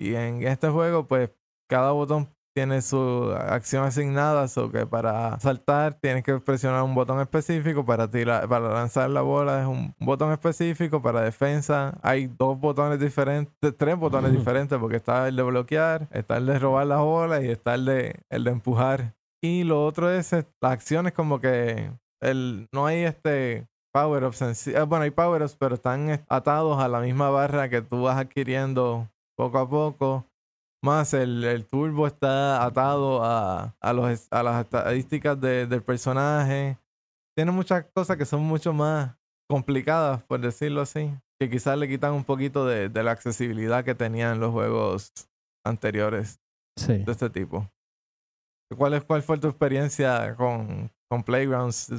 Y 0.00 0.16
en 0.16 0.42
este 0.42 0.68
juego 0.68 1.06
pues 1.06 1.30
cada 1.68 1.92
botón 1.92 2.34
tiene 2.54 2.82
su 2.82 3.32
acción 3.34 3.84
asignada, 3.84 4.46
o 4.56 4.70
que 4.70 4.86
para 4.86 5.38
saltar 5.40 5.94
tienes 5.94 6.22
que 6.22 6.38
presionar 6.38 6.82
un 6.82 6.94
botón 6.94 7.20
específico, 7.20 7.84
para 7.84 8.10
tirar, 8.10 8.48
para 8.48 8.68
lanzar 8.72 9.10
la 9.10 9.22
bola 9.22 9.62
es 9.62 9.66
un 9.66 9.94
botón 9.98 10.32
específico, 10.32 11.00
para 11.00 11.22
defensa 11.22 11.98
hay 12.02 12.26
dos 12.26 12.58
botones 12.58 12.98
diferentes, 13.00 13.76
tres 13.76 13.96
botones 13.96 14.30
Ujú. 14.30 14.38
diferentes, 14.38 14.78
porque 14.78 14.96
está 14.96 15.28
el 15.28 15.36
de 15.36 15.42
bloquear, 15.42 16.08
está 16.10 16.36
el 16.36 16.46
de 16.46 16.58
robar 16.58 16.86
la 16.86 16.98
bola 16.98 17.42
y 17.42 17.48
está 17.48 17.74
el 17.74 17.84
de, 17.84 18.20
el 18.30 18.44
de 18.44 18.50
empujar. 18.50 19.14
Y 19.42 19.64
lo 19.64 19.84
otro 19.84 20.10
es 20.10 20.32
las 20.32 20.44
acciones 20.72 21.12
como 21.12 21.40
que 21.40 21.90
el, 22.20 22.68
no 22.72 22.86
hay 22.86 23.00
este 23.00 23.66
power-ups 23.92 24.68
eh, 24.68 24.80
Bueno, 24.82 25.04
hay 25.04 25.10
power-ups, 25.10 25.56
pero 25.56 25.74
están 25.74 26.24
atados 26.28 26.80
a 26.80 26.88
la 26.88 27.00
misma 27.00 27.30
barra 27.30 27.68
que 27.68 27.82
tú 27.82 28.02
vas 28.02 28.18
adquiriendo 28.18 29.08
poco 29.36 29.58
a 29.58 29.68
poco. 29.68 30.26
Más 30.84 31.14
el, 31.14 31.44
el 31.44 31.64
turbo 31.66 32.06
está 32.06 32.64
atado 32.64 33.22
a, 33.24 33.76
a, 33.80 33.92
los, 33.92 34.26
a 34.32 34.42
las 34.42 34.64
estadísticas 34.64 35.40
de- 35.40 35.66
del 35.66 35.82
personaje. 35.82 36.76
Tiene 37.36 37.52
muchas 37.52 37.84
cosas 37.94 38.16
que 38.16 38.24
son 38.24 38.42
mucho 38.42 38.72
más 38.72 39.16
complicadas, 39.48 40.22
por 40.24 40.40
decirlo 40.40 40.80
así. 40.80 41.14
Que 41.40 41.48
quizás 41.48 41.78
le 41.78 41.88
quitan 41.88 42.12
un 42.12 42.24
poquito 42.24 42.66
de, 42.66 42.88
de 42.88 43.02
la 43.02 43.12
accesibilidad 43.12 43.84
que 43.84 43.94
tenían 43.94 44.40
los 44.40 44.50
juegos 44.52 45.12
anteriores 45.64 46.40
Sí. 46.78 46.98
de 47.04 47.12
este 47.12 47.28
tipo. 47.30 47.68
¿Cuál, 48.76 48.94
es, 48.94 49.04
cuál 49.04 49.22
fue 49.22 49.36
tu 49.38 49.48
experiencia 49.48 50.34
con, 50.36 50.90
con 51.10 51.22
Playgrounds? 51.22 51.90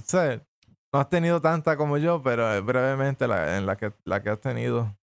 No 0.92 1.00
has 1.00 1.10
tenido 1.10 1.40
tanta 1.40 1.78
como 1.78 1.98
yo, 1.98 2.22
pero 2.24 2.52
eh, 2.54 2.60
brevemente 2.60 3.28
la, 3.28 3.58
en 3.58 3.66
la 3.66 3.76
que, 3.78 3.94
la 4.04 4.22
que 4.24 4.30
has 4.32 4.40
tenido. 4.42 4.96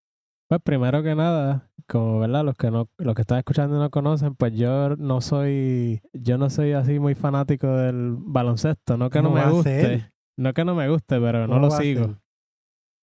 Pues 0.51 0.63
primero 0.63 1.05
que 1.05 1.15
nada, 1.15 1.71
como 1.87 2.19
verdad, 2.19 2.45
los 2.45 2.57
que 2.57 2.73
no, 2.73 2.91
los 2.99 3.15
que 3.15 3.21
están 3.21 3.39
escuchando 3.39 3.77
y 3.77 3.79
no 3.79 3.89
conocen, 3.91 4.35
pues 4.35 4.53
yo 4.53 4.97
no 4.97 5.21
soy, 5.21 6.03
yo 6.13 6.39
no 6.39 6.51
soy 6.51 6.73
así 6.73 6.99
muy 6.99 7.15
fanático 7.15 7.69
del 7.69 8.17
baloncesto, 8.19 8.97
no 8.97 9.11
que 9.11 9.23
no 9.23 9.29
¿Cómo 9.29 9.45
me 9.45 9.49
guste, 9.49 10.11
no 10.37 10.53
que 10.53 10.65
no 10.65 10.75
me 10.75 10.89
guste, 10.89 11.21
pero 11.21 11.47
no 11.47 11.55
¿Cómo 11.55 11.67
lo 11.67 11.71
sigo. 11.71 12.17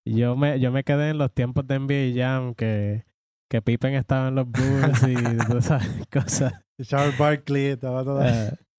Yo 0.04 0.36
me, 0.36 0.60
yo 0.60 0.70
me 0.72 0.84
quedé 0.84 1.08
en 1.08 1.16
los 1.16 1.32
tiempos 1.32 1.66
de 1.66 1.78
NBA 1.78 2.22
Jam 2.22 2.54
que, 2.54 3.06
que 3.48 3.62
Pippen 3.62 3.94
estaba 3.94 4.28
en 4.28 4.34
los 4.34 4.46
Bulls 4.46 5.02
y 5.08 5.14
todas 5.46 5.64
esas 5.64 5.86
cosas. 6.12 6.52
Charles 6.82 7.16
Barkley 7.16 7.64
estaba 7.68 8.04
todo. 8.04 8.20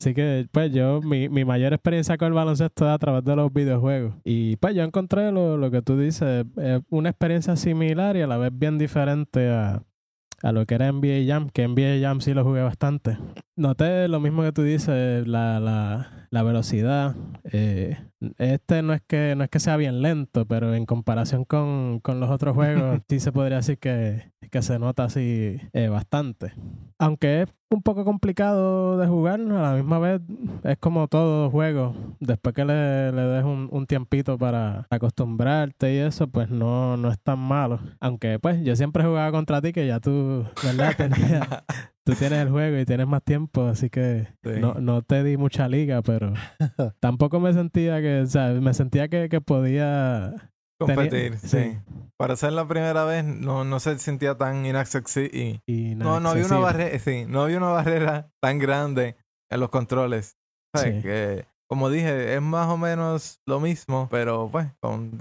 Así 0.01 0.13
que, 0.13 0.47
pues 0.51 0.71
yo, 0.71 1.01
mi, 1.01 1.27
mi 1.27 1.43
mayor 1.43 1.73
experiencia 1.73 2.17
con 2.17 2.29
el 2.29 2.33
baloncesto 2.33 2.85
es 2.85 2.91
a 2.91 2.97
través 2.97 3.23
de 3.25 3.35
los 3.35 3.51
videojuegos. 3.51 4.15
Y 4.23 4.55
pues 4.55 4.73
yo 4.73 4.83
encontré 4.83 5.29
lo, 5.31 5.57
lo 5.57 5.71
que 5.71 5.81
tú 5.81 5.97
dices, 5.99 6.45
eh, 6.57 6.79
una 6.89 7.09
experiencia 7.09 7.57
similar 7.57 8.15
y 8.15 8.21
a 8.21 8.27
la 8.27 8.37
vez 8.37 8.51
bien 8.53 8.77
diferente 8.77 9.49
a, 9.49 9.83
a 10.41 10.51
lo 10.53 10.65
que 10.65 10.75
era 10.75 10.89
NBA 10.91 11.25
Jam, 11.27 11.49
que 11.49 11.67
NBA 11.67 11.99
Jam 12.01 12.21
sí 12.21 12.33
lo 12.33 12.45
jugué 12.45 12.61
bastante. 12.61 13.17
Noté 13.57 14.07
lo 14.07 14.21
mismo 14.21 14.41
que 14.43 14.53
tú 14.53 14.63
dices, 14.63 15.27
la, 15.27 15.59
la, 15.59 16.27
la 16.31 16.43
velocidad. 16.43 17.15
Eh, 17.51 17.97
este 18.37 18.81
no 18.81 18.93
es 18.93 19.01
que 19.05 19.35
no 19.35 19.43
es 19.43 19.49
que 19.49 19.59
sea 19.59 19.75
bien 19.75 20.01
lento, 20.01 20.45
pero 20.45 20.75
en 20.75 20.85
comparación 20.85 21.43
con, 21.43 21.99
con 21.99 22.21
los 22.21 22.29
otros 22.29 22.55
juegos, 22.55 23.01
sí 23.09 23.19
se 23.19 23.33
podría 23.33 23.57
decir 23.57 23.77
que, 23.79 24.31
que 24.49 24.61
se 24.61 24.79
nota 24.79 25.03
así 25.03 25.57
eh, 25.73 25.89
bastante. 25.89 26.53
Aunque 26.99 27.43
es 27.43 27.49
un 27.71 27.81
poco 27.81 28.03
complicado 28.03 28.97
de 28.97 29.07
jugar, 29.07 29.39
a 29.39 29.43
la 29.43 29.73
misma 29.75 29.99
vez 29.99 30.21
es 30.63 30.77
como 30.79 31.07
todo 31.07 31.49
juego. 31.49 31.95
Después 32.19 32.53
que 32.53 32.65
le, 32.65 33.11
le 33.13 33.21
des 33.21 33.43
un, 33.45 33.69
un 33.71 33.85
tiempito 33.85 34.37
para 34.37 34.85
acostumbrarte 34.89 35.93
y 35.93 35.97
eso, 35.97 36.27
pues 36.27 36.49
no, 36.49 36.97
no 36.97 37.09
es 37.09 37.19
tan 37.21 37.39
malo. 37.39 37.79
Aunque 37.99 38.37
pues 38.39 38.61
yo 38.63 38.75
siempre 38.75 39.03
jugaba 39.03 39.31
contra 39.31 39.61
ti, 39.61 39.71
que 39.71 39.87
ya 39.87 39.99
tú, 39.99 40.43
¿verdad? 40.63 40.93
Tenías, 40.97 41.47
tú 42.03 42.13
tienes 42.15 42.39
el 42.39 42.49
juego 42.49 42.77
y 42.79 42.85
tienes 42.85 43.07
más 43.07 43.23
tiempo, 43.23 43.63
así 43.67 43.89
que 43.89 44.27
Sí. 44.43 44.59
no, 44.59 44.73
no 44.75 45.01
te 45.01 45.23
di 45.23 45.37
mucha 45.37 45.67
liga, 45.69 46.01
pero 46.01 46.33
tampoco 46.99 47.39
me 47.39 47.53
sentía 47.53 48.01
que, 48.01 48.21
o 48.21 48.27
sea, 48.27 48.49
me 48.49 48.73
sentía 48.73 49.07
que, 49.07 49.29
que 49.29 49.39
podía... 49.41 50.33
Competir, 50.79 51.37
sí. 51.39 51.47
sí. 51.47 51.79
Para 52.17 52.35
ser 52.35 52.53
la 52.53 52.67
primera 52.67 53.03
vez 53.05 53.23
no, 53.23 53.63
no 53.63 53.79
se 53.79 53.97
sentía 53.99 54.35
tan 54.37 54.65
inaccesible. 54.65 55.61
Y 55.67 55.95
No, 55.95 56.19
no 56.19 56.29
había 56.29 56.45
una 56.45 56.59
barrera, 56.59 56.99
sí, 56.99 57.25
no 57.27 57.41
había 57.43 57.57
una 57.57 57.69
barrera 57.69 58.31
tan 58.41 58.59
grande 58.59 59.15
en 59.49 59.59
los 59.59 59.69
controles. 59.69 60.37
O 60.75 60.79
sea, 60.79 60.91
Sí. 60.91 61.01
que, 61.01 61.45
como 61.69 61.89
dije, 61.89 62.35
es 62.35 62.41
más 62.41 62.67
o 62.67 62.77
menos 62.77 63.39
lo 63.47 63.59
mismo, 63.59 64.07
pero 64.11 64.49
pues 64.51 64.67
con 64.81 65.11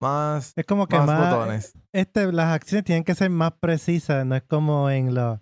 más, 0.00 0.52
Es 0.56 0.64
como 0.66 0.86
que 0.86 0.96
más 0.96 1.06
más, 1.06 1.34
botones. 1.34 1.72
este, 1.92 2.32
las 2.32 2.54
acciones 2.54 2.84
tienen 2.84 3.04
que 3.04 3.14
ser 3.14 3.30
más 3.30 3.52
precisas, 3.60 4.24
no 4.24 4.36
es 4.36 4.42
como 4.42 4.90
en 4.90 5.14
los 5.14 5.40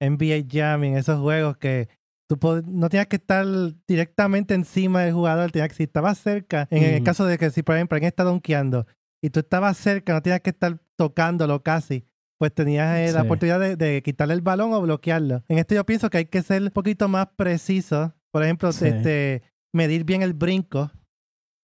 NBA 0.00 0.46
Jam, 0.50 0.84
en 0.84 0.96
esos 0.96 1.20
juegos 1.20 1.56
que 1.58 1.88
tú 2.28 2.62
no 2.66 2.88
tenías 2.88 3.06
que 3.08 3.16
estar 3.16 3.44
directamente 3.88 4.54
encima 4.54 5.02
del 5.02 5.14
jugador, 5.14 5.50
tenías 5.50 5.68
que, 5.70 5.74
si 5.74 5.82
estabas 5.84 6.18
cerca, 6.18 6.68
en 6.70 6.82
el 6.84 7.02
caso 7.02 7.24
de 7.26 7.38
que 7.38 7.50
si 7.50 7.62
por 7.62 7.74
ejemplo 7.74 7.96
alguien 7.96 8.08
está 8.08 8.22
donkeando 8.22 8.86
y 9.22 9.30
tú 9.30 9.40
estabas 9.40 9.76
cerca, 9.76 10.12
no 10.12 10.22
tenías 10.22 10.40
que 10.42 10.50
estar 10.50 10.78
tocándolo 10.96 11.62
casi, 11.62 12.04
pues 12.38 12.54
tenías 12.54 12.96
eh, 12.98 13.12
la 13.12 13.22
oportunidad 13.22 13.58
de, 13.58 13.74
de 13.76 14.02
quitarle 14.02 14.34
el 14.34 14.42
balón 14.42 14.72
o 14.72 14.80
bloquearlo. 14.82 15.42
En 15.48 15.58
esto 15.58 15.74
yo 15.74 15.84
pienso 15.84 16.08
que 16.10 16.18
hay 16.18 16.26
que 16.26 16.42
ser 16.42 16.62
un 16.62 16.70
poquito 16.70 17.08
más 17.08 17.28
preciso, 17.34 18.14
por 18.30 18.44
ejemplo, 18.44 18.70
Sí. 18.72 18.86
este, 18.88 19.42
medir 19.72 20.04
bien 20.04 20.22
el 20.22 20.34
brinco. 20.34 20.90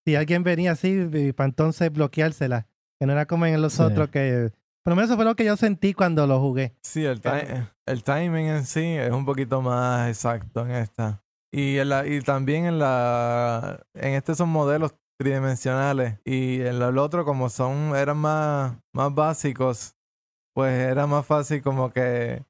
Si 0.06 0.16
alguien 0.16 0.42
venía 0.42 0.72
así, 0.72 1.32
para 1.36 1.48
entonces 1.48 1.92
bloqueársela. 1.92 2.66
Que 2.98 3.06
no 3.06 3.12
era 3.12 3.26
como 3.26 3.46
en 3.46 3.60
los 3.62 3.74
Sí. 3.74 3.82
otros 3.82 4.08
que... 4.10 4.50
Por 4.84 4.90
lo 4.92 4.96
menos 4.96 5.08
eso 5.10 5.16
fue 5.16 5.24
lo 5.24 5.34
que 5.34 5.44
yo 5.46 5.56
sentí 5.56 5.94
cuando 5.94 6.26
lo 6.26 6.38
jugué. 6.40 6.76
Sí, 6.82 7.04
el, 7.06 7.20
ti- 7.20 7.30
el 7.86 8.02
timing 8.04 8.46
en 8.46 8.66
sí 8.66 8.84
es 8.84 9.10
un 9.10 9.24
poquito 9.24 9.62
más 9.62 10.08
exacto 10.08 10.60
en 10.60 10.72
esta. 10.72 11.22
Y, 11.50 11.78
en 11.78 11.88
la, 11.88 12.06
y 12.06 12.20
también 12.20 12.66
en 12.66 12.78
la 12.78 13.80
en 13.94 14.14
este 14.14 14.34
son 14.34 14.50
modelos 14.50 14.94
tridimensionales 15.18 16.18
y 16.24 16.60
en 16.60 16.82
el 16.82 16.98
otro 16.98 17.24
como 17.24 17.48
son 17.48 17.94
eran 17.96 18.16
más 18.18 18.74
más 18.92 19.14
básicos, 19.14 19.94
pues 20.54 20.72
era 20.74 21.06
más 21.06 21.24
fácil 21.24 21.62
como 21.62 21.90
que 21.92 22.42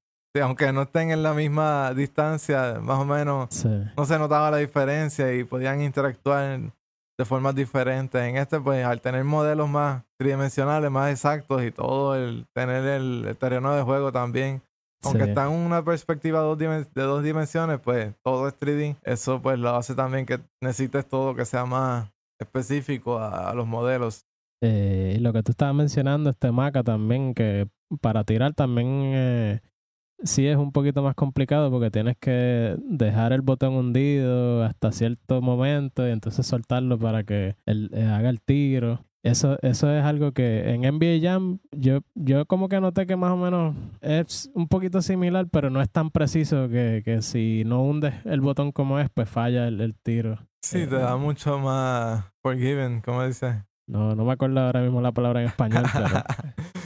aunque 0.42 0.72
no 0.72 0.82
estén 0.82 1.10
en 1.12 1.22
la 1.22 1.34
misma 1.34 1.92
distancia, 1.94 2.78
más 2.80 2.98
o 2.98 3.04
menos 3.04 3.48
Sí. 3.50 3.68
no 3.96 4.04
se 4.06 4.18
notaba 4.18 4.50
la 4.50 4.56
diferencia 4.56 5.32
y 5.34 5.44
podían 5.44 5.80
interactuar 5.82 6.72
de 7.18 7.24
formas 7.24 7.54
diferentes. 7.54 8.20
En 8.20 8.36
este, 8.36 8.60
pues, 8.60 8.84
al 8.84 9.00
tener 9.00 9.24
modelos 9.24 9.68
más 9.68 10.02
tridimensionales, 10.18 10.90
más 10.90 11.10
exactos 11.10 11.62
y 11.62 11.70
todo 11.70 12.16
el 12.16 12.46
tener 12.54 12.84
el, 12.84 13.24
el 13.26 13.36
terreno 13.36 13.74
de 13.74 13.82
juego 13.82 14.10
también, 14.12 14.62
aunque 15.04 15.24
Sí. 15.24 15.28
está 15.30 15.44
en 15.46 15.52
una 15.52 15.84
perspectiva 15.84 16.40
dos 16.40 16.58
de 16.58 16.86
dos 16.94 17.22
dimensiones, 17.22 17.78
pues 17.80 18.14
todo 18.24 18.48
es 18.48 18.54
3D. 18.58 18.96
Eso 19.02 19.40
pues 19.42 19.58
lo 19.58 19.70
hace 19.76 19.94
también 19.94 20.26
que 20.26 20.40
necesites 20.62 21.06
todo 21.06 21.34
que 21.34 21.44
sea 21.44 21.64
más 21.66 22.10
específico 22.40 23.18
a, 23.18 23.50
a 23.50 23.54
los 23.54 23.66
modelos. 23.66 24.26
Eh, 24.62 25.16
y 25.16 25.20
lo 25.20 25.32
que 25.32 25.42
tú 25.42 25.52
estabas 25.52 25.74
mencionando, 25.74 26.30
este 26.30 26.50
Maca 26.50 26.82
también, 26.82 27.34
que 27.34 27.68
para 28.00 28.24
tirar 28.24 28.54
también 28.54 28.88
eh, 29.14 29.60
sí 30.22 30.46
es 30.46 30.56
un 30.56 30.72
poquito 30.72 31.02
más 31.02 31.14
complicado 31.14 31.70
porque 31.70 31.90
tienes 31.90 32.16
que 32.18 32.76
dejar 32.78 33.32
el 33.32 33.42
botón 33.42 33.74
hundido 33.74 34.62
hasta 34.64 34.92
cierto 34.92 35.42
momento 35.42 36.06
y 36.06 36.10
entonces 36.12 36.46
soltarlo 36.46 36.98
para 36.98 37.24
que 37.24 37.56
él 37.66 37.90
eh, 37.92 38.04
haga 38.04 38.30
el 38.30 38.40
tiro. 38.40 39.04
Eso, 39.22 39.56
eso 39.62 39.90
es 39.90 40.04
algo 40.04 40.32
que 40.32 40.70
en 40.74 40.82
NBA 40.82 41.18
Jam 41.22 41.58
yo, 41.72 42.00
yo 42.14 42.44
como 42.44 42.68
que 42.68 42.78
noté 42.78 43.06
que 43.06 43.16
más 43.16 43.32
o 43.32 43.38
menos 43.38 43.74
es 44.02 44.50
un 44.54 44.68
poquito 44.68 45.00
similar, 45.00 45.46
pero 45.50 45.70
no 45.70 45.80
es 45.80 45.88
tan 45.88 46.10
preciso 46.10 46.68
que, 46.68 47.00
que 47.02 47.22
si 47.22 47.62
no 47.64 47.82
hundes 47.82 48.14
el 48.26 48.42
botón 48.42 48.70
como 48.70 48.98
es, 48.98 49.08
pues 49.08 49.28
falla 49.30 49.66
el, 49.66 49.80
el 49.80 49.94
tiro. 49.94 50.38
Sí, 50.60 50.86
te 50.86 50.96
da 50.96 51.16
mucho 51.16 51.58
más 51.58 52.24
forgiven, 52.42 53.00
como 53.00 53.24
dices. 53.24 53.56
No, 53.86 54.14
no 54.14 54.24
me 54.24 54.32
acuerdo 54.32 54.60
ahora 54.60 54.80
mismo 54.82 55.00
la 55.00 55.12
palabra 55.12 55.40
en 55.40 55.48
español, 55.48 55.84
pero 55.92 56.06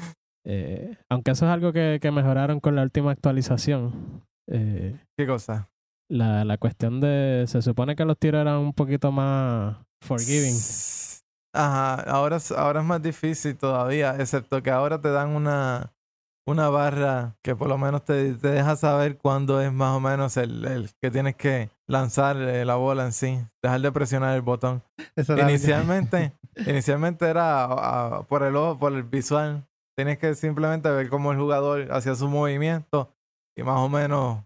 Eh, 0.50 0.96
aunque 1.10 1.32
eso 1.32 1.44
es 1.46 1.52
algo 1.52 1.72
que, 1.72 1.98
que 2.00 2.10
mejoraron 2.10 2.58
con 2.60 2.74
la 2.74 2.82
última 2.82 3.10
actualización. 3.12 4.22
Eh, 4.50 4.98
¿Qué 5.16 5.26
cosa? 5.26 5.68
la, 6.10 6.42
la 6.44 6.56
cuestión 6.56 7.00
de. 7.00 7.44
Se 7.46 7.60
supone 7.60 7.94
que 7.94 8.06
los 8.06 8.16
tiros 8.18 8.40
eran 8.40 8.56
un 8.56 8.72
poquito 8.72 9.12
más 9.12 9.76
forgiving. 10.02 10.54
Ajá, 11.54 11.94
ahora, 12.10 12.36
es- 12.36 12.52
ahora 12.52 12.80
es 12.80 12.86
más 12.86 13.02
difícil 13.02 13.56
todavía, 13.56 14.16
excepto 14.18 14.62
que 14.62 14.70
ahora 14.70 15.00
te 15.00 15.10
dan 15.10 15.30
una, 15.30 15.92
una 16.46 16.68
barra 16.70 17.36
que 17.42 17.54
por 17.56 17.68
lo 17.68 17.76
menos 17.78 18.04
te, 18.04 18.34
te 18.34 18.48
deja 18.48 18.76
saber 18.76 19.18
cuándo 19.18 19.60
es 19.60 19.72
más 19.72 19.96
o 19.96 20.00
menos 20.00 20.36
el, 20.36 20.64
el 20.66 20.90
que 21.02 21.10
tienes 21.10 21.36
que 21.36 21.68
lanzar 21.86 22.36
eh, 22.36 22.64
la 22.64 22.76
bola 22.76 23.04
en 23.04 23.12
sí, 23.12 23.38
dejar 23.62 23.80
de 23.80 23.92
presionar 23.92 24.34
el 24.34 24.42
botón. 24.42 24.82
Eso 25.16 25.36
Inicialmente, 25.38 26.32
inicialmente 26.66 27.26
era 27.26 28.22
por 28.28 28.42
el 28.44 28.56
ojo, 28.56 28.78
por 28.78 28.92
el 28.94 29.02
visual. 29.02 29.64
Tienes 29.98 30.18
que 30.18 30.32
simplemente 30.36 30.88
ver 30.90 31.08
cómo 31.08 31.32
el 31.32 31.38
jugador 31.38 31.88
hacía 31.90 32.14
su 32.14 32.28
movimiento 32.28 33.12
y 33.56 33.64
más 33.64 33.78
o 33.80 33.88
menos 33.88 34.44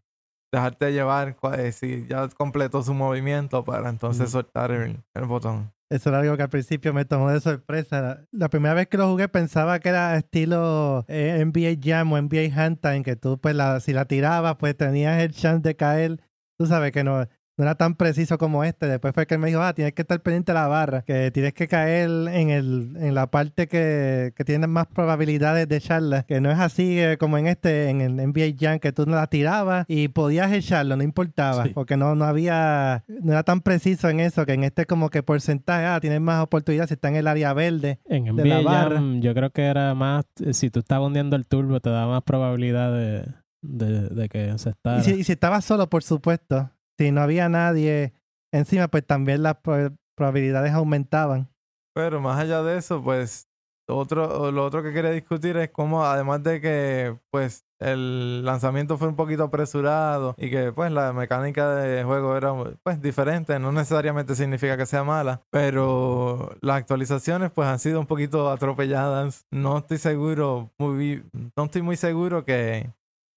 dejarte 0.50 0.92
llevar 0.94 1.36
eh, 1.58 1.72
si 1.72 2.06
ya 2.08 2.26
completó 2.28 2.82
su 2.82 2.94
movimiento 2.94 3.62
para 3.62 3.90
entonces 3.90 4.30
Mm. 4.30 4.32
soltar 4.32 4.70
el, 4.70 5.04
el 5.14 5.24
botón. 5.26 5.70
Eso 5.90 6.08
era 6.08 6.20
algo 6.20 6.38
que 6.38 6.42
al 6.44 6.48
principio 6.48 6.94
me 6.94 7.04
tomó 7.04 7.28
de 7.30 7.38
sorpresa. 7.38 8.00
La, 8.00 8.24
la 8.32 8.48
primera 8.48 8.72
vez 8.72 8.88
que 8.88 8.96
lo 8.96 9.10
jugué 9.10 9.28
pensaba 9.28 9.78
que 9.78 9.90
era 9.90 10.16
estilo 10.16 11.04
eh, 11.06 11.44
NBA 11.44 11.78
Jam 11.82 12.10
o 12.14 12.16
NBA 12.18 12.48
Handtime, 12.56 13.02
que 13.02 13.14
tú 13.16 13.38
pues 13.38 13.54
la, 13.54 13.78
si 13.80 13.92
la 13.92 14.06
tirabas 14.06 14.56
pues 14.56 14.74
tenías 14.74 15.20
el 15.22 15.32
chance 15.32 15.68
de 15.68 15.76
caer. 15.76 16.18
Tú 16.58 16.64
sabes 16.64 16.92
que 16.92 17.04
no, 17.04 17.26
no 17.56 17.64
era 17.64 17.74
tan 17.74 17.94
preciso 17.96 18.38
como 18.38 18.64
este. 18.64 18.86
Después 18.86 19.12
fue 19.14 19.26
que 19.26 19.34
él 19.34 19.40
me 19.40 19.48
dijo, 19.48 19.60
ah, 19.62 19.74
tienes 19.74 19.92
que 19.92 20.02
estar 20.02 20.20
pendiente 20.22 20.52
de 20.52 20.58
la 20.58 20.68
barra, 20.68 21.02
que 21.02 21.30
tienes 21.30 21.52
que 21.52 21.68
caer 21.68 22.08
en, 22.08 22.50
el, 22.50 22.96
en 22.98 23.14
la 23.14 23.26
parte 23.30 23.66
que, 23.68 24.32
que 24.34 24.44
tiene 24.44 24.66
más 24.66 24.86
probabilidades 24.86 25.68
de 25.68 25.76
echarla, 25.76 26.22
que 26.22 26.40
no 26.40 26.50
es 26.50 26.58
así 26.58 26.98
eh, 26.98 27.18
como 27.18 27.36
en 27.38 27.46
este, 27.46 27.90
en 27.90 28.00
el 28.00 28.16
NBA 28.16 28.54
Jam, 28.58 28.78
que 28.78 28.92
tú 28.92 29.04
no 29.06 29.16
la 29.16 29.26
tirabas 29.26 29.84
y 29.88 30.08
podías 30.08 30.50
echarlo, 30.52 30.96
no 30.96 31.02
importaba, 31.02 31.64
Sí. 31.64 31.70
porque 31.74 31.96
no, 31.96 32.14
no 32.14 32.24
había, 32.24 33.04
no 33.08 33.32
era 33.32 33.42
tan 33.42 33.60
preciso 33.60 34.08
en 34.08 34.20
eso, 34.20 34.46
que 34.46 34.54
en 34.54 34.64
este 34.64 34.86
como 34.86 35.10
que 35.10 35.22
porcentaje, 35.22 35.84
ah, 35.84 36.00
tienes 36.00 36.20
más 36.20 36.42
oportunidades 36.42 36.88
si 36.88 36.94
está 36.94 37.08
en 37.08 37.16
el 37.16 37.26
área 37.26 37.52
verde. 37.52 37.98
En 38.06 38.34
de 38.36 38.44
la 38.46 38.60
NBA 38.60 38.62
barra. 38.70 38.94
Jam, 38.96 39.20
yo 39.20 39.34
creo 39.34 39.50
que 39.50 39.62
era 39.66 39.94
más. 39.94 40.24
Si 40.52 40.70
tú 40.70 40.80
estabas 40.80 41.06
hundiendo 41.06 41.36
el 41.36 41.46
turbo, 41.46 41.80
te 41.80 41.90
da 41.90 42.06
más 42.06 42.22
probabilidad 42.22 42.92
de, 42.92 43.24
de, 43.60 44.08
de 44.08 44.28
que 44.28 44.56
se 44.58 44.70
está. 44.70 44.98
Y 44.98 45.02
si, 45.02 45.10
y 45.12 45.24
si 45.24 45.32
estabas 45.32 45.64
solo, 45.64 45.88
por 45.88 46.02
supuesto, 46.02 46.70
si 46.98 47.10
no 47.10 47.20
había 47.22 47.48
nadie 47.48 48.12
encima, 48.52 48.88
pues 48.88 49.06
también 49.06 49.42
las 49.42 49.56
pro- 49.56 49.94
probabilidades 50.16 50.72
aumentaban. 50.72 51.48
Pero 51.94 52.20
más 52.20 52.38
allá 52.38 52.62
de 52.62 52.78
eso, 52.78 53.02
pues 53.02 53.48
otro, 53.88 54.50
lo 54.52 54.64
otro 54.64 54.82
que 54.82 54.92
quería 54.92 55.10
discutir 55.10 55.56
es 55.56 55.70
cómo, 55.70 56.04
además 56.04 56.42
de 56.42 56.60
que 56.60 57.18
pues 57.30 57.64
el 57.80 58.44
lanzamiento 58.44 58.96
fue 58.96 59.08
un 59.08 59.16
poquito 59.16 59.42
apresurado 59.42 60.34
y 60.38 60.50
que 60.50 60.72
pues 60.72 60.92
la 60.92 61.12
mecánica 61.12 61.74
de 61.74 62.04
juego 62.04 62.36
era 62.36 62.54
pues 62.82 63.02
diferente, 63.02 63.58
no 63.58 63.72
necesariamente 63.72 64.34
significa 64.36 64.76
que 64.76 64.86
sea 64.86 65.02
mala, 65.04 65.42
pero 65.50 66.56
las 66.60 66.76
actualizaciones 66.76 67.50
pues 67.50 67.68
han 67.68 67.78
sido 67.80 67.98
un 68.00 68.06
poquito 68.06 68.50
atropelladas. 68.50 69.44
No 69.50 69.78
estoy 69.78 69.98
seguro, 69.98 70.70
muy, 70.78 71.24
no 71.56 71.64
estoy 71.64 71.82
muy 71.82 71.96
seguro 71.96 72.44
que 72.44 72.90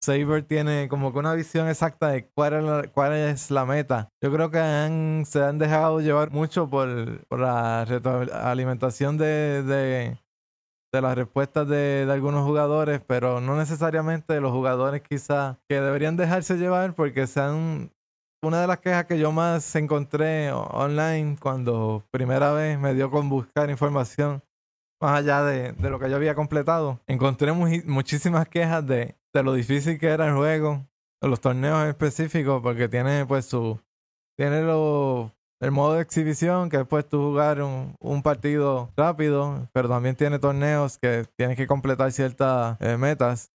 Saber 0.06 0.44
tiene 0.44 0.88
como 0.88 1.12
que 1.12 1.18
una 1.18 1.34
visión 1.34 1.68
exacta 1.68 2.10
de 2.10 2.28
cuál 2.28 2.54
es 3.14 3.50
la, 3.50 3.66
meta. 3.66 4.10
Yo 4.22 4.32
creo 4.32 4.52
que 4.52 5.24
se 5.26 5.44
han 5.44 5.58
dejado 5.58 6.00
llevar 6.00 6.30
mucho 6.30 6.70
por, 6.70 7.26
la 7.32 7.86
retroalimentación 7.86 9.18
de, 9.18 10.16
las 10.92 11.16
respuestas 11.16 11.68
de, 11.68 12.08
algunos 12.08 12.46
jugadores, 12.46 13.02
pero 13.08 13.42
no 13.42 13.58
necesariamente 13.58 14.40
los 14.40 14.52
jugadores 14.52 15.02
quizá 15.02 15.58
que 15.68 15.82
deberían 15.82 16.18
dejarse 16.18 16.58
llevar 16.58 16.94
porque 16.94 17.26
se 17.26 17.42
han 17.42 17.90
una 18.44 18.62
de 18.62 18.68
las 18.68 18.78
quejas 18.78 19.06
que 19.06 19.18
yo 19.18 19.32
más 19.32 19.76
encontré 19.76 20.52
online 20.52 21.36
cuando 21.40 22.04
primera 22.12 22.52
vez 22.52 22.78
me 22.78 22.94
dio 22.94 23.10
con 23.10 23.28
buscar 23.28 23.72
información 23.72 24.44
más 25.02 25.20
allá 25.20 25.44
de, 25.44 25.74
lo 25.90 26.00
que 26.00 26.12
yo 26.12 26.16
había 26.16 26.36
completado, 26.36 27.00
encontré 27.08 27.52
muchísimas 27.54 28.48
quejas 28.48 28.86
de, 28.86 29.16
de, 29.36 29.44
lo 29.44 29.54
difícil 29.54 30.00
que 30.00 30.08
era 30.08 30.28
el 30.28 30.36
juego, 30.36 30.88
los 31.22 31.42
torneos 31.42 31.86
específicos, 31.88 32.62
porque 32.62 32.88
tiene 32.88 33.26
pues 33.26 33.46
su... 33.46 33.80
Tiene 34.38 34.62
lo, 34.64 35.32
el 35.62 35.72
modo 35.72 35.94
de 35.94 36.02
exhibición, 36.02 36.70
que 36.70 36.78
es 36.78 36.88
pues 36.88 37.08
tú 37.08 37.18
jugar 37.18 37.62
un, 37.62 37.96
un, 38.00 38.22
partido 38.22 38.92
rápido, 38.98 39.70
pero 39.72 39.88
también 39.88 40.16
tiene 40.16 40.40
torneos 40.40 40.98
que 40.98 41.26
tienes 41.38 41.56
que 41.56 41.68
completar 41.68 42.12
ciertas 42.12 42.78
eh, 42.82 42.98
metas. 42.98 43.52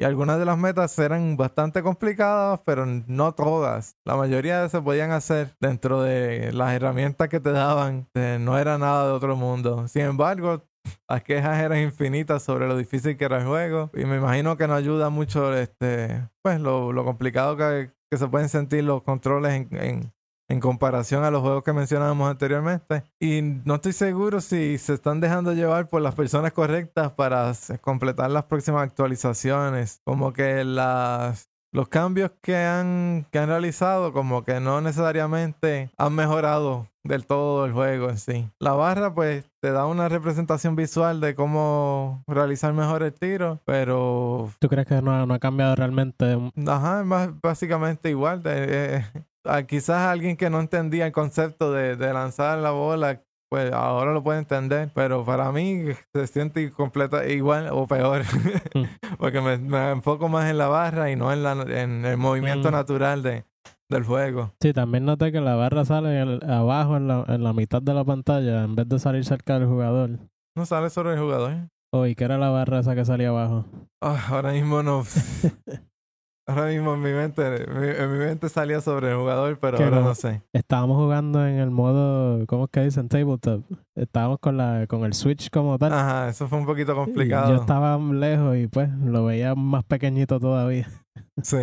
Y 0.00 0.04
algunas 0.04 0.38
de 0.38 0.44
las 0.44 0.56
metas 0.56 0.96
eran 0.98 1.36
bastante 1.36 1.82
complicadas, 1.82 2.60
pero 2.64 2.86
no 2.86 3.32
todas. 3.32 3.96
La 4.04 4.16
mayoría 4.16 4.68
se 4.68 4.80
podían 4.80 5.10
hacer 5.10 5.56
dentro 5.60 6.02
de 6.02 6.52
las 6.52 6.72
herramientas 6.72 7.28
que 7.28 7.40
te 7.40 7.50
daban. 7.50 8.08
no 8.14 8.58
era 8.58 8.78
nada 8.78 9.06
de 9.08 9.12
otro 9.12 9.34
mundo. 9.34 9.88
Sin 9.88 10.02
embargo, 10.02 10.62
las 11.08 11.22
quejas 11.22 11.58
eran 11.58 11.78
infinitas 11.78 12.42
sobre 12.42 12.66
lo 12.66 12.76
difícil 12.76 13.16
que 13.16 13.24
era 13.24 13.38
el 13.38 13.46
juego. 13.46 13.90
Y 13.94 14.04
me 14.04 14.16
imagino 14.16 14.56
que 14.56 14.66
no 14.66 14.74
ayuda 14.74 15.10
mucho 15.10 15.54
este, 15.54 16.28
pues, 16.42 16.60
lo, 16.60 16.92
lo 16.92 17.04
complicado 17.04 17.56
que, 17.56 17.90
que, 18.10 18.18
se 18.18 18.28
pueden 18.28 18.48
sentir 18.48 18.84
los 18.84 19.02
controles 19.02 19.52
en, 19.54 19.68
en, 19.72 20.12
en 20.48 20.60
comparación 20.60 21.24
a 21.24 21.30
los 21.30 21.42
juegos 21.42 21.62
que 21.62 21.72
mencionábamos 21.72 22.30
anteriormente. 22.30 23.04
Y 23.20 23.42
no 23.42 23.76
estoy 23.76 23.92
seguro 23.92 24.40
si 24.40 24.78
se 24.78 24.94
están 24.94 25.20
dejando 25.20 25.52
llevar 25.52 25.88
por 25.88 26.02
las 26.02 26.14
personas 26.14 26.52
correctas 26.52 27.12
para 27.12 27.52
completar 27.80 28.30
las 28.30 28.44
próximas 28.44 28.82
actualizaciones. 28.82 30.00
Como 30.04 30.32
que 30.32 30.64
las 30.64 31.50
los 31.72 31.88
cambios 31.88 32.30
que 32.42 32.56
han, 32.56 33.26
que 33.30 33.38
han 33.38 33.48
realizado 33.48 34.12
como 34.12 34.44
que 34.44 34.60
no 34.60 34.80
necesariamente 34.80 35.90
han 35.96 36.14
mejorado 36.14 36.88
del 37.04 37.26
todo 37.26 37.64
el 37.64 37.72
juego 37.72 38.10
en 38.10 38.18
sí. 38.18 38.50
La 38.58 38.72
barra 38.72 39.14
pues 39.14 39.48
te 39.60 39.72
da 39.72 39.86
una 39.86 40.08
representación 40.08 40.76
visual 40.76 41.20
de 41.20 41.34
cómo 41.34 42.22
realizar 42.26 42.72
mejor 42.74 43.02
el 43.02 43.12
tiro, 43.12 43.60
pero... 43.64 44.50
¿Tú 44.58 44.68
crees 44.68 44.86
que 44.86 45.00
no, 45.02 45.26
no 45.26 45.34
ha 45.34 45.38
cambiado 45.38 45.74
realmente? 45.74 46.38
Ajá, 46.66 47.00
es 47.02 47.40
básicamente 47.40 48.10
igual. 48.10 48.42
De, 48.42 49.04
quizás 49.66 50.08
alguien 50.08 50.36
que 50.36 50.50
no 50.50 50.60
entendía 50.60 51.06
el 51.06 51.12
concepto 51.12 51.72
de, 51.72 51.96
lanzar 51.96 52.58
la 52.58 52.70
bola, 52.70 53.22
pues 53.48 53.72
ahora 53.72 54.12
lo 54.12 54.22
puede 54.22 54.40
entender, 54.40 54.90
pero 54.94 55.24
para 55.24 55.50
mí 55.52 55.84
se 56.12 56.26
siente 56.26 56.70
completa 56.70 57.26
igual 57.26 57.68
o 57.72 57.86
peor, 57.86 58.22
porque 59.18 59.40
me, 59.40 59.90
enfoco 59.90 60.28
más 60.28 60.50
en 60.50 60.58
la 60.58 60.68
barra 60.68 61.10
y 61.10 61.16
no 61.16 61.32
en, 61.32 61.42
la, 61.42 61.52
en 61.52 62.04
el 62.04 62.16
movimiento 62.16 62.68
mm. 62.68 62.72
natural 62.72 63.22
de, 63.22 63.44
del 63.88 64.04
juego. 64.04 64.52
Sí, 64.60 64.72
también 64.72 65.04
noté 65.04 65.32
que 65.32 65.40
la 65.40 65.54
barra 65.54 65.84
sale 65.84 66.40
abajo 66.46 66.96
en 66.96 67.08
la, 67.08 67.24
en 67.28 67.42
la 67.42 67.52
mitad 67.52 67.80
de 67.80 67.94
la 67.94 68.04
pantalla 68.04 68.64
en 68.64 68.74
vez 68.74 68.88
de 68.88 68.98
salir 68.98 69.24
cerca 69.24 69.58
del 69.58 69.68
jugador. 69.68 70.10
No 70.54 70.66
sale 70.66 70.90
sobre 70.90 71.14
el 71.14 71.20
jugador. 71.20 71.68
Oh, 71.90 72.06
¿y 72.06 72.14
qué 72.14 72.24
era 72.24 72.36
la 72.36 72.50
barra 72.50 72.80
esa 72.80 72.94
que 72.94 73.04
salía 73.04 73.30
abajo? 73.30 73.64
Ah, 74.02 74.26
ahora 74.30 74.52
mismo 74.52 74.82
no. 74.82 75.04
Ahora 76.48 76.68
mismo 76.68 76.94
en 76.94 77.02
mi 77.02 77.12
mente, 77.12 77.42
en 77.44 78.10
mi 78.10 78.18
mente 78.18 78.48
salía 78.48 78.80
sobre 78.80 79.10
el 79.10 79.18
jugador, 79.18 79.58
pero 79.60 79.76
ahora 79.76 80.00
no 80.00 80.14
sé. 80.14 80.40
Estábamos 80.54 80.96
jugando 80.96 81.46
en 81.46 81.56
el 81.56 81.70
modo, 81.70 82.46
¿cómo 82.46 82.64
es 82.64 82.70
que 82.70 82.80
dicen? 82.80 83.10
Tabletop. 83.10 83.64
Estábamos 83.94 84.38
con 84.38 84.56
la, 84.56 84.86
con 84.88 85.04
el 85.04 85.12
Switch 85.12 85.50
como 85.50 85.76
tal. 85.78 85.92
Ajá, 85.92 86.30
eso 86.30 86.48
fue 86.48 86.58
un 86.58 86.64
poquito 86.64 86.94
complicado. 86.94 87.54
yo 87.54 87.60
estaba 87.60 87.98
lejos 87.98 88.56
y 88.56 88.66
pues 88.66 88.88
lo 89.04 89.26
veía 89.26 89.54
más 89.54 89.84
pequeñito 89.84 90.40
todavía. 90.40 90.88
Sí. 91.42 91.58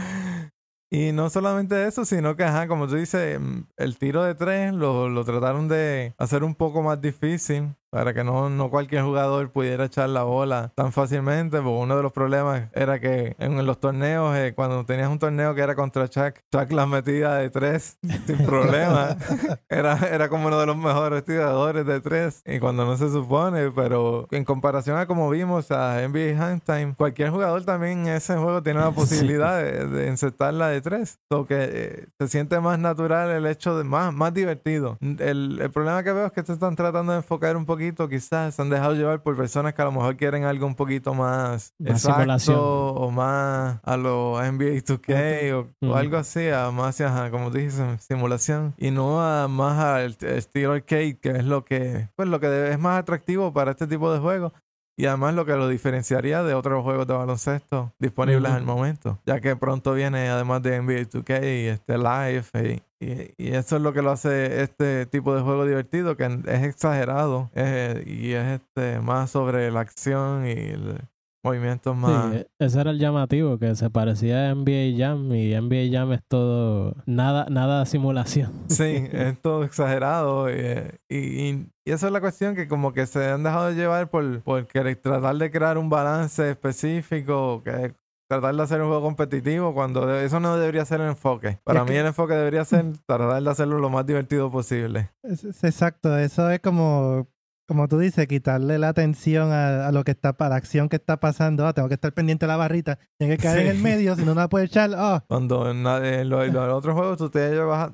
y 0.90 1.12
no 1.12 1.30
solamente 1.30 1.86
eso, 1.86 2.04
sino 2.04 2.34
que, 2.34 2.42
ajá, 2.42 2.66
como 2.66 2.88
tú 2.88 2.96
dices, 2.96 3.40
el 3.76 3.98
tiro 3.98 4.24
de 4.24 4.34
tres 4.34 4.74
lo, 4.74 5.08
lo 5.08 5.24
trataron 5.24 5.68
de 5.68 6.12
hacer 6.18 6.42
un 6.42 6.56
poco 6.56 6.82
más 6.82 7.00
difícil 7.00 7.76
para 7.90 8.14
que 8.14 8.24
no, 8.24 8.48
no 8.48 8.70
cualquier 8.70 9.02
jugador 9.02 9.50
pudiera 9.50 9.86
echar 9.86 10.08
la 10.08 10.22
bola 10.22 10.72
tan 10.74 10.92
fácilmente, 10.92 11.58
porque 11.58 11.68
uno 11.70 11.96
de 11.96 12.02
los 12.02 12.12
problemas 12.12 12.68
era 12.72 13.00
que 13.00 13.34
en 13.38 13.64
los 13.66 13.80
torneos, 13.80 14.36
eh, 14.36 14.52
cuando 14.54 14.84
tenías 14.84 15.10
un 15.10 15.18
torneo 15.18 15.54
que 15.54 15.60
era 15.60 15.74
contra 15.74 16.08
Chuck, 16.08 16.36
Chuck 16.52 16.70
las 16.70 16.88
metía 16.88 17.34
de 17.34 17.50
tres 17.50 17.98
sin 18.26 18.38
problema. 18.46 19.16
era, 19.68 19.98
era 20.10 20.28
como 20.28 20.46
uno 20.46 20.60
de 20.60 20.66
los 20.66 20.76
mejores 20.76 21.24
tiradores 21.24 21.84
de 21.84 22.00
tres, 22.00 22.42
y 22.46 22.60
cuando 22.60 22.84
no 22.84 22.96
se 22.96 23.10
supone, 23.10 23.70
pero 23.72 24.28
en 24.30 24.44
comparación 24.44 24.96
a 24.96 25.06
como 25.06 25.28
vimos 25.28 25.70
a 25.70 26.00
NBA 26.06 26.40
Handtime, 26.40 26.94
cualquier 26.96 27.30
jugador 27.30 27.64
también 27.64 28.06
en 28.06 28.14
ese 28.14 28.36
juego 28.36 28.62
tiene 28.62 28.80
la 28.80 28.90
posibilidad 28.92 29.60
de, 29.62 29.86
de 29.86 30.08
insertarla 30.08 30.68
de 30.68 30.80
tres, 30.80 31.18
lo 31.28 31.46
que 31.46 31.56
eh, 31.58 32.06
se 32.18 32.28
siente 32.28 32.60
más 32.60 32.78
natural 32.78 33.30
el 33.30 33.46
hecho 33.46 33.76
de 33.76 33.84
más, 33.84 34.14
más 34.14 34.32
divertido. 34.32 34.96
El, 35.00 35.58
el 35.60 35.70
problema 35.70 36.04
que 36.04 36.12
veo 36.12 36.26
es 36.26 36.32
que 36.32 36.42
se 36.42 36.52
están 36.52 36.76
tratando 36.76 37.12
de 37.12 37.18
enfocar 37.18 37.56
un 37.56 37.66
poquito 37.80 38.08
quizás 38.10 38.54
se 38.54 38.60
han 38.60 38.68
dejado 38.68 38.94
llevar 38.94 39.22
por 39.22 39.34
personas 39.36 39.72
que 39.72 39.80
a 39.80 39.86
lo 39.86 39.92
mejor 39.92 40.16
quieren 40.16 40.44
algo 40.44 40.66
un 40.66 40.74
poquito 40.74 41.14
más, 41.14 41.72
exacto 41.82 42.92
o 42.92 43.10
más 43.10 43.80
a 43.82 43.96
lo 43.96 44.38
NBA 44.38 44.82
2K 44.84 45.72
o, 45.80 45.94
algo 45.94 46.18
así, 46.18 46.48
a 46.50 46.70
más 46.70 47.00
hacia, 47.00 47.30
como 47.30 47.50
dices, 47.50 48.02
simulación 48.02 48.74
y 48.76 48.90
no 48.90 49.22
a 49.22 49.48
más 49.48 49.78
al 49.78 50.16
estilo 50.20 50.72
arcade, 50.72 51.18
que 51.18 51.30
es 51.30 51.44
lo 51.44 51.64
que, 51.64 52.08
pues 52.16 52.28
lo 52.28 52.38
que 52.38 52.70
es 52.70 52.78
más 52.78 52.98
atractivo 52.98 53.52
para 53.54 53.70
este 53.70 53.86
tipo 53.86 54.12
de 54.12 54.18
juegos. 54.18 54.52
Y 54.98 55.06
además 55.06 55.34
lo 55.34 55.46
que 55.46 55.52
lo 55.52 55.66
diferenciaría 55.66 56.42
de 56.42 56.52
otros 56.52 56.82
juegos 56.82 57.06
de 57.06 57.14
baloncesto 57.14 57.94
disponibles 57.98 58.52
al 58.52 58.64
momento. 58.64 59.18
Ya 59.24 59.40
que 59.40 59.56
pronto 59.56 59.94
viene 59.94 60.28
además 60.28 60.62
de 60.62 60.78
NBA 60.82 61.08
2K 61.08 61.42
y 61.42 61.66
este 61.68 61.96
Live 61.96 62.74
y, 62.74 62.82
y, 63.00 63.32
eso 63.38 63.76
es 63.76 63.82
lo 63.82 63.92
que 63.92 64.02
lo 64.02 64.10
hace 64.10 64.62
este 64.62 65.06
tipo 65.06 65.34
de 65.34 65.40
juego 65.40 65.66
divertido, 65.66 66.16
que 66.16 66.24
es 66.24 66.62
exagerado 66.62 67.50
y 67.54 68.32
es 68.32 68.60
este 68.60 69.00
más 69.00 69.30
sobre 69.30 69.70
la 69.70 69.80
acción 69.80 70.46
y 70.46 70.50
el 70.50 70.98
movimiento 71.42 71.94
más... 71.94 72.32
Sí, 72.32 72.46
ese 72.58 72.80
era 72.80 72.90
el 72.90 72.98
llamativo, 72.98 73.58
que 73.58 73.74
se 73.74 73.88
parecía 73.90 74.50
a 74.50 74.54
NBA 74.54 74.98
Jam 74.98 75.32
y 75.34 75.54
NBA 75.54 75.90
Jam 75.90 76.12
es 76.12 76.22
todo, 76.28 76.94
nada, 77.06 77.46
nada 77.50 77.86
simulación. 77.86 78.52
Sí, 78.68 79.08
es 79.12 79.40
todo 79.40 79.64
exagerado 79.64 80.50
y, 80.50 80.92
y, 81.08 81.66
esa 81.84 82.06
es 82.06 82.12
la 82.12 82.20
cuestión 82.20 82.54
que 82.54 82.68
como 82.68 82.92
que 82.92 83.06
se 83.06 83.30
han 83.30 83.42
dejado 83.42 83.68
de 83.68 83.74
llevar 83.74 84.10
por, 84.10 84.42
por 84.42 84.66
tratar 84.66 85.36
de 85.36 85.50
crear 85.50 85.78
un 85.78 85.88
balance 85.88 86.50
específico 86.50 87.62
que 87.64 87.94
tratar 88.30 88.54
de 88.54 88.62
hacer 88.62 88.80
un 88.80 88.86
juego 88.86 89.02
competitivo 89.02 89.74
cuando 89.74 90.14
eso 90.16 90.38
no 90.38 90.56
debería 90.56 90.84
ser 90.84 91.00
el 91.00 91.08
enfoque. 91.08 91.58
Para 91.64 91.84
mí 91.84 91.96
el 91.96 92.06
enfoque 92.06 92.34
debería 92.34 92.64
ser 92.64 92.84
tratar 93.04 93.42
de 93.42 93.50
hacerlo 93.50 93.80
lo 93.80 93.90
más 93.90 94.06
divertido 94.06 94.52
posible. 94.52 95.10
exacto, 95.24 96.16
eso 96.16 96.48
es 96.48 96.60
como 96.60 97.26
como 97.66 97.86
tú 97.86 98.00
dices, 98.00 98.26
quitarle 98.26 98.80
la 98.80 98.88
atención 98.88 99.52
a, 99.52 99.92
lo 99.92 100.02
que 100.02 100.10
está, 100.10 100.32
para 100.32 100.50
la 100.50 100.56
acción 100.56 100.88
que 100.88 100.96
está 100.96 101.20
pasando. 101.20 101.64
Ah, 101.64 101.72
tengo 101.72 101.86
que 101.86 101.94
estar 101.94 102.12
pendiente 102.12 102.44
de 102.44 102.48
la 102.48 102.56
barrita. 102.56 102.98
Tiene 103.16 103.36
que 103.36 103.44
caer 103.44 103.60
en 103.60 103.76
el 103.76 103.78
medio, 103.78 104.16
si 104.16 104.22
no, 104.22 104.34
no 104.34 104.40
la 104.40 104.48
puedes 104.48 104.70
echar. 104.70 104.90
Oh. 104.96 105.22
Cuando 105.28 105.70
en, 105.70 105.84
los, 106.28 106.48
otros 106.72 106.96
juegos 106.96 107.16
tú 107.16 107.30
te 107.30 107.38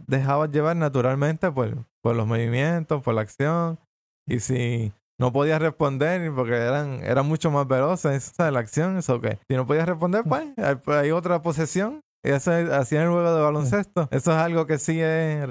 dejabas 0.07 0.51
llevar 0.51 0.77
naturalmente 0.77 1.53
por, 1.53 1.85
por 2.01 2.17
los 2.17 2.27
movimientos, 2.27 3.03
por 3.03 3.13
la 3.13 3.21
acción. 3.21 3.79
Y 4.27 4.41
si 4.41 4.95
no 5.19 5.33
podías 5.33 5.61
responder 5.61 6.31
porque 6.35 6.55
eran, 6.55 7.03
eran 7.03 7.27
mucho 7.27 7.51
más 7.51 7.67
veloces 7.67 8.33
esa 8.33 8.51
la 8.51 8.61
acción, 8.61 8.99
eso 8.99 9.21
que 9.21 9.39
si 9.49 9.57
no 9.57 9.67
podías 9.67 9.87
responder, 9.87 10.25
pues 10.25 10.45
hay, 10.87 11.11
otra 11.11 11.43
posesión. 11.43 12.01
Y 12.25 12.31
eso 12.31 12.53
en 12.53 12.73
el 12.73 13.09
juego 13.09 13.37
de 13.37 13.41
baloncesto. 13.41 14.09
Eso 14.11 14.33
es 14.33 14.37
algo 14.37 14.67
que 14.67 14.79
sí 14.79 15.01
es 15.01 15.49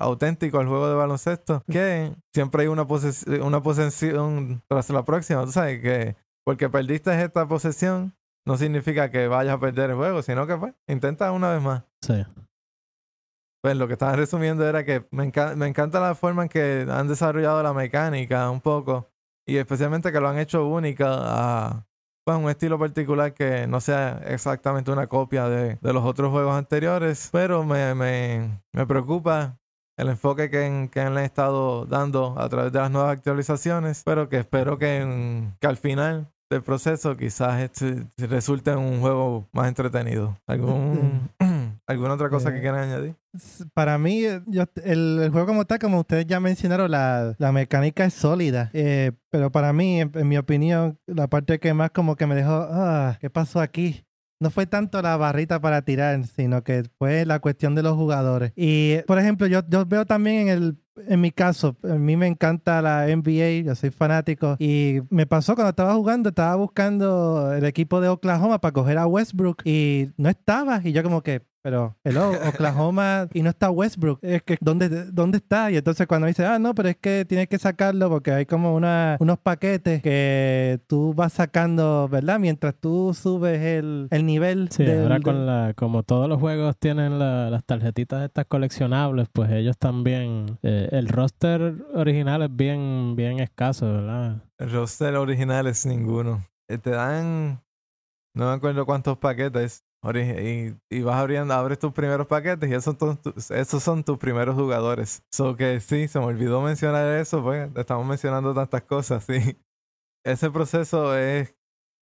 auténtico 0.00 0.60
el 0.60 0.66
juego 0.66 0.88
de 0.88 0.96
baloncesto. 0.96 1.62
Que 1.70 2.12
siempre 2.34 2.62
hay 2.62 2.68
una, 2.68 2.86
una 3.40 3.62
posesión 3.62 4.60
tras 4.68 4.90
la 4.90 5.04
próxima. 5.04 5.44
Tú 5.44 5.52
sabes 5.52 5.80
que 5.80 6.16
porque 6.44 6.68
perdiste 6.68 7.22
esta 7.22 7.46
posesión 7.46 8.14
no 8.46 8.56
significa 8.56 9.10
que 9.10 9.28
vayas 9.28 9.54
a 9.54 9.60
perder 9.60 9.90
el 9.90 9.96
juego, 9.96 10.22
sino 10.22 10.46
que 10.46 10.56
pues 10.56 10.74
intenta 10.88 11.30
una 11.30 11.52
vez 11.52 11.62
más. 11.62 11.84
Sí. 12.00 12.24
Pues 13.62 13.76
lo 13.76 13.86
que 13.88 13.94
estaba 13.94 14.14
resumiendo 14.14 14.68
era 14.68 14.84
que 14.84 15.06
me, 15.10 15.32
me 15.56 15.66
encanta 15.66 16.00
la 16.00 16.14
forma 16.14 16.44
en 16.44 16.48
que 16.48 16.86
han 16.88 17.08
desarrollado 17.08 17.62
la 17.62 17.72
mecánica 17.72 18.48
un 18.50 18.60
poco 18.60 19.10
y 19.48 19.56
especialmente 19.56 20.12
que 20.12 20.20
lo 20.20 20.28
han 20.28 20.38
hecho 20.38 20.66
única 20.66 21.06
a 21.08 21.86
pues, 22.24 22.36
un 22.36 22.50
estilo 22.50 22.78
particular 22.78 23.32
que 23.32 23.66
no 23.66 23.80
sea 23.80 24.20
exactamente 24.26 24.90
una 24.90 25.06
copia 25.06 25.48
de, 25.48 25.76
de 25.80 25.92
los 25.94 26.04
otros 26.04 26.30
juegos 26.30 26.54
anteriores, 26.54 27.30
pero 27.32 27.64
me, 27.64 27.94
me, 27.94 28.60
me 28.74 28.86
preocupa 28.86 29.58
el 29.96 30.08
enfoque 30.10 30.50
que, 30.50 30.90
que, 30.92 31.00
han 31.00 31.16
estado 31.16 31.86
dando 31.86 32.38
a 32.38 32.46
través 32.50 32.72
de 32.72 32.78
las 32.80 32.90
nuevas 32.90 33.12
actualizaciones, 33.12 34.02
pero 34.04 34.28
que 34.28 34.36
espero 34.36 34.78
que, 34.78 35.48
que 35.58 35.66
al 35.66 35.78
final 35.78 36.30
del 36.50 36.62
proceso 36.62 37.16
quizás 37.16 37.60
este 37.60 38.06
resulte 38.18 38.72
en 38.72 38.78
un 38.78 39.00
juego 39.00 39.48
más 39.52 39.66
entretenido. 39.68 40.36
¿Algún, 40.46 41.30
¿Alguna 41.88 42.14
otra 42.14 42.28
cosa 42.28 42.52
que 42.52 42.58
eh, 42.58 42.60
quieran 42.60 42.90
añadir? 42.90 43.16
Para 43.72 43.96
mí, 43.96 44.22
yo, 44.46 44.64
el, 44.84 45.30
juego 45.32 45.46
como 45.46 45.62
está, 45.62 45.78
como 45.78 46.00
ustedes 46.00 46.26
ya 46.26 46.38
mencionaron, 46.38 46.90
la, 46.90 47.34
la 47.38 47.50
mecánica 47.50 48.04
es 48.04 48.12
sólida. 48.12 48.70
Eh, 48.74 49.12
pero 49.30 49.50
para 49.50 49.72
mí, 49.72 50.02
en, 50.02 50.28
mi 50.28 50.36
opinión, 50.36 50.98
la 51.06 51.28
parte 51.28 51.58
que 51.58 51.72
más 51.72 51.90
como 51.90 52.14
que 52.14 52.26
me 52.26 52.34
dejó, 52.34 52.68
ah, 52.70 53.16
¿qué 53.20 53.30
pasó 53.30 53.60
aquí? 53.60 54.04
no 54.40 54.50
fue 54.50 54.66
tanto 54.66 55.02
la 55.02 55.16
barrita 55.16 55.60
para 55.60 55.82
tirar, 55.82 56.24
sino 56.24 56.62
que 56.62 56.84
fue 56.96 57.26
la 57.26 57.40
cuestión 57.40 57.74
de 57.74 57.82
los 57.82 57.96
jugadores. 57.96 58.52
Y, 58.54 58.98
por 59.08 59.18
ejemplo, 59.18 59.48
yo, 59.48 59.62
yo 59.68 59.84
veo 59.84 60.06
también 60.06 60.46
en 60.46 60.48
el 60.48 60.76
en 61.06 61.20
mi 61.20 61.30
caso, 61.30 61.76
a 61.84 61.94
mí 61.94 62.16
me 62.16 62.26
encanta 62.26 62.82
la 62.82 63.06
NBA, 63.06 63.64
yo 63.64 63.74
soy 63.74 63.90
fanático. 63.90 64.56
Y 64.58 65.00
me 65.10 65.26
pasó 65.26 65.54
cuando 65.54 65.70
estaba 65.70 65.94
jugando, 65.94 66.30
estaba 66.30 66.56
buscando 66.56 67.52
el 67.54 67.64
equipo 67.64 68.00
de 68.00 68.08
Oklahoma 68.08 68.60
para 68.60 68.72
coger 68.72 68.98
a 68.98 69.06
Westbrook 69.06 69.62
y 69.64 70.10
no 70.16 70.28
estaba. 70.28 70.80
Y 70.84 70.92
yo 70.92 71.02
como 71.02 71.22
que, 71.22 71.42
pero, 71.62 71.96
hello, 72.04 72.30
Oklahoma 72.48 73.28
y 73.34 73.42
no 73.42 73.50
está 73.50 73.70
Westbrook. 73.70 74.18
Es 74.22 74.42
que, 74.42 74.56
¿dónde, 74.60 74.88
¿dónde 75.12 75.38
está? 75.38 75.70
Y 75.70 75.76
entonces 75.76 76.06
cuando 76.06 76.26
dice, 76.26 76.44
ah, 76.46 76.58
no, 76.58 76.74
pero 76.74 76.88
es 76.88 76.96
que 76.96 77.24
tienes 77.24 77.48
que 77.48 77.58
sacarlo 77.58 78.08
porque 78.08 78.32
hay 78.32 78.46
como 78.46 78.74
una, 78.74 79.16
unos 79.20 79.38
paquetes 79.38 80.02
que 80.02 80.80
tú 80.86 81.14
vas 81.14 81.32
sacando, 81.34 82.08
¿verdad? 82.08 82.38
Mientras 82.38 82.74
tú 82.74 83.12
subes 83.14 83.60
el, 83.60 84.08
el 84.10 84.24
nivel. 84.26 84.68
Sí, 84.70 84.84
del- 84.84 85.02
ahora 85.02 85.20
con 85.20 85.46
la, 85.46 85.74
como 85.76 86.02
todos 86.02 86.28
los 86.28 86.38
juegos 86.40 86.76
tienen 86.78 87.18
la- 87.18 87.50
las 87.50 87.64
tarjetitas 87.64 88.22
estas 88.24 88.46
coleccionables, 88.46 89.28
pues 89.32 89.50
ellos 89.50 89.76
también, 89.78 90.58
eh, 90.62 90.88
el 90.92 91.08
roster 91.08 91.74
original 91.94 92.42
es 92.42 92.54
bien, 92.54 93.14
bien 93.16 93.40
escaso, 93.40 93.92
¿verdad? 93.92 94.42
El 94.58 94.70
roster 94.72 95.14
original 95.16 95.66
es 95.66 95.84
ninguno. 95.86 96.44
Eh, 96.68 96.78
Te 96.78 96.90
dan, 96.90 97.60
no 98.34 98.46
me 98.46 98.52
acuerdo 98.52 98.84
cuántos 98.86 99.18
paquetes. 99.18 99.84
Y, 100.02 101.02
vas 101.02 101.16
abriendo, 101.16 101.54
abres 101.54 101.78
tus 101.78 101.92
primeros 101.92 102.26
paquetes 102.26 102.70
y 102.70 102.74
esos 102.74 102.96
esos 103.50 103.82
son 103.82 104.04
tus 104.04 104.18
primeros 104.18 104.54
jugadores. 104.54 105.22
So 105.32 105.56
que 105.56 105.80
sí, 105.80 106.08
se 106.08 106.18
me 106.20 106.26
olvidó 106.26 106.62
mencionar 106.62 107.18
eso, 107.18 107.42
pues 107.42 107.70
estamos 107.76 108.06
mencionando 108.06 108.54
tantas 108.54 108.82
cosas, 108.82 109.24
sí. 109.24 109.56
Ese 110.24 110.50
proceso 110.50 111.16
es 111.16 111.56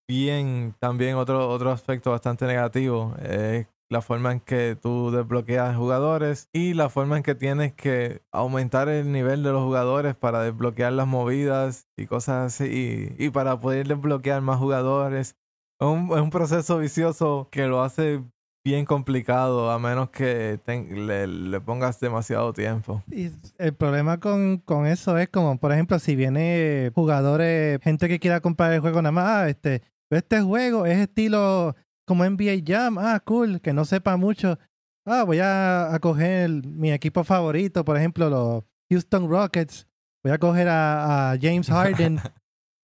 bien, 0.08 0.74
también 0.78 1.16
otro, 1.16 1.48
otro 1.48 1.70
aspecto 1.72 2.10
bastante 2.10 2.46
negativo. 2.46 3.14
Es 3.22 3.66
la 3.88 4.02
forma 4.02 4.32
en 4.32 4.40
que 4.40 4.76
tú 4.80 5.10
desbloqueas 5.10 5.76
jugadores 5.76 6.48
y 6.52 6.74
la 6.74 6.90
forma 6.90 7.16
en 7.16 7.22
que 7.22 7.34
tienes 7.34 7.72
que 7.72 8.22
aumentar 8.32 8.88
el 8.88 9.12
nivel 9.12 9.42
de 9.42 9.52
los 9.52 9.62
jugadores 9.62 10.16
para 10.16 10.42
desbloquear 10.42 10.92
las 10.92 11.06
movidas 11.06 11.88
y 11.96 12.06
cosas 12.06 12.54
así 12.54 13.14
y, 13.18 13.24
y 13.26 13.30
para 13.30 13.60
poder 13.60 13.86
desbloquear 13.88 14.42
más 14.42 14.58
jugadores. 14.58 15.36
Es 15.80 15.86
un, 15.86 16.10
es 16.12 16.20
un 16.20 16.30
proceso 16.30 16.78
vicioso 16.78 17.48
que 17.50 17.66
lo 17.66 17.82
hace 17.82 18.22
bien 18.64 18.84
complicado 18.84 19.70
a 19.70 19.78
menos 19.78 20.10
que 20.10 20.58
le, 20.66 21.26
le 21.28 21.60
pongas 21.60 22.00
demasiado 22.00 22.52
tiempo. 22.52 23.02
Y 23.12 23.30
el 23.58 23.74
problema 23.74 24.18
con, 24.18 24.58
con 24.58 24.86
eso 24.86 25.16
es 25.18 25.28
como, 25.28 25.56
por 25.58 25.72
ejemplo, 25.72 25.98
si 26.00 26.16
viene 26.16 26.90
jugadores, 26.94 27.78
gente 27.82 28.08
que 28.08 28.18
quiera 28.18 28.40
comprar 28.40 28.72
el 28.72 28.80
juego 28.80 29.00
nada 29.02 29.12
más, 29.12 29.24
ah, 29.28 29.48
este, 29.48 29.82
este 30.10 30.40
juego 30.40 30.84
es 30.84 30.98
estilo 30.98 31.76
como 32.06 32.24
NBA 32.24 32.62
Jam, 32.66 32.98
ah, 32.98 33.20
cool, 33.24 33.60
que 33.60 33.72
no 33.72 33.84
sepa 33.84 34.16
mucho. 34.16 34.58
Ah, 35.04 35.22
voy 35.22 35.38
a, 35.38 35.94
a 35.94 35.98
coger 36.00 36.50
mi 36.66 36.90
equipo 36.90 37.22
favorito, 37.22 37.84
por 37.84 37.96
ejemplo, 37.96 38.28
los 38.28 38.64
Houston 38.90 39.28
Rockets. 39.28 39.86
Voy 40.24 40.32
a 40.32 40.38
coger 40.38 40.68
a, 40.68 41.30
a 41.30 41.38
James 41.40 41.68
Harden. 41.70 42.18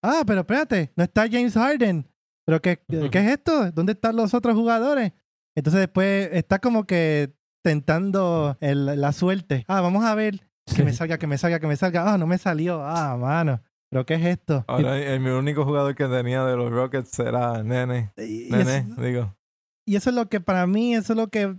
ah, 0.01 0.23
pero 0.25 0.43
espérate, 0.43 0.93
no 0.95 1.03
está 1.03 1.23
James 1.29 1.55
Harden. 1.55 2.07
¿Pero 2.47 2.61
qué, 2.61 2.81
qué 2.89 3.19
es 3.21 3.31
esto? 3.31 3.71
¿Dónde 3.73 3.93
están 3.93 4.17
los 4.17 4.35
otros 4.35 4.55
jugadores? 4.55 5.13
Entonces 5.55 5.81
después 5.81 6.29
está 6.33 6.59
como 6.59 6.85
que 6.85 7.33
tentando 7.63 8.57
el- 8.61 9.01
la 9.01 9.13
suerte. 9.13 9.65
Ah, 9.69 9.81
vamos 9.81 10.05
a 10.05 10.15
ver 10.15 10.41
que 10.75 10.83
me 10.85 10.93
salga, 10.93 11.19
que 11.19 11.27
me 11.27 11.39
salga, 11.39 11.61
que 11.61 11.67
me 11.67 11.77
salga. 11.77 12.13
Ah, 12.13 12.19
no 12.19 12.27
me 12.27 12.39
salió. 12.39 12.83
Ah, 12.85 13.17
mano. 13.17 13.61
¿Pero 13.91 14.07
qué 14.07 14.15
es 14.15 14.25
esto? 14.25 14.65
Ahora, 14.69 14.99
el, 14.99 15.21
mi 15.21 15.31
único 15.31 15.65
jugador 15.65 15.95
que 15.95 16.07
tenía 16.07 16.45
de 16.45 16.57
los 16.57 16.71
Rockets 16.73 17.19
era 17.19 17.63
Nene. 17.63 18.13
Y, 18.17 18.47
y 18.49 18.51
Nene, 18.51 18.87
eso, 18.91 19.03
digo. 19.03 19.37
y 19.87 19.97
eso 19.97 20.11
es 20.11 20.17
lo 20.17 20.29
que 20.29 20.41
para 20.41 20.67
mí, 20.67 20.95
eso 20.95 21.13
es 21.13 21.17
lo 21.19 21.29
que 21.29 21.55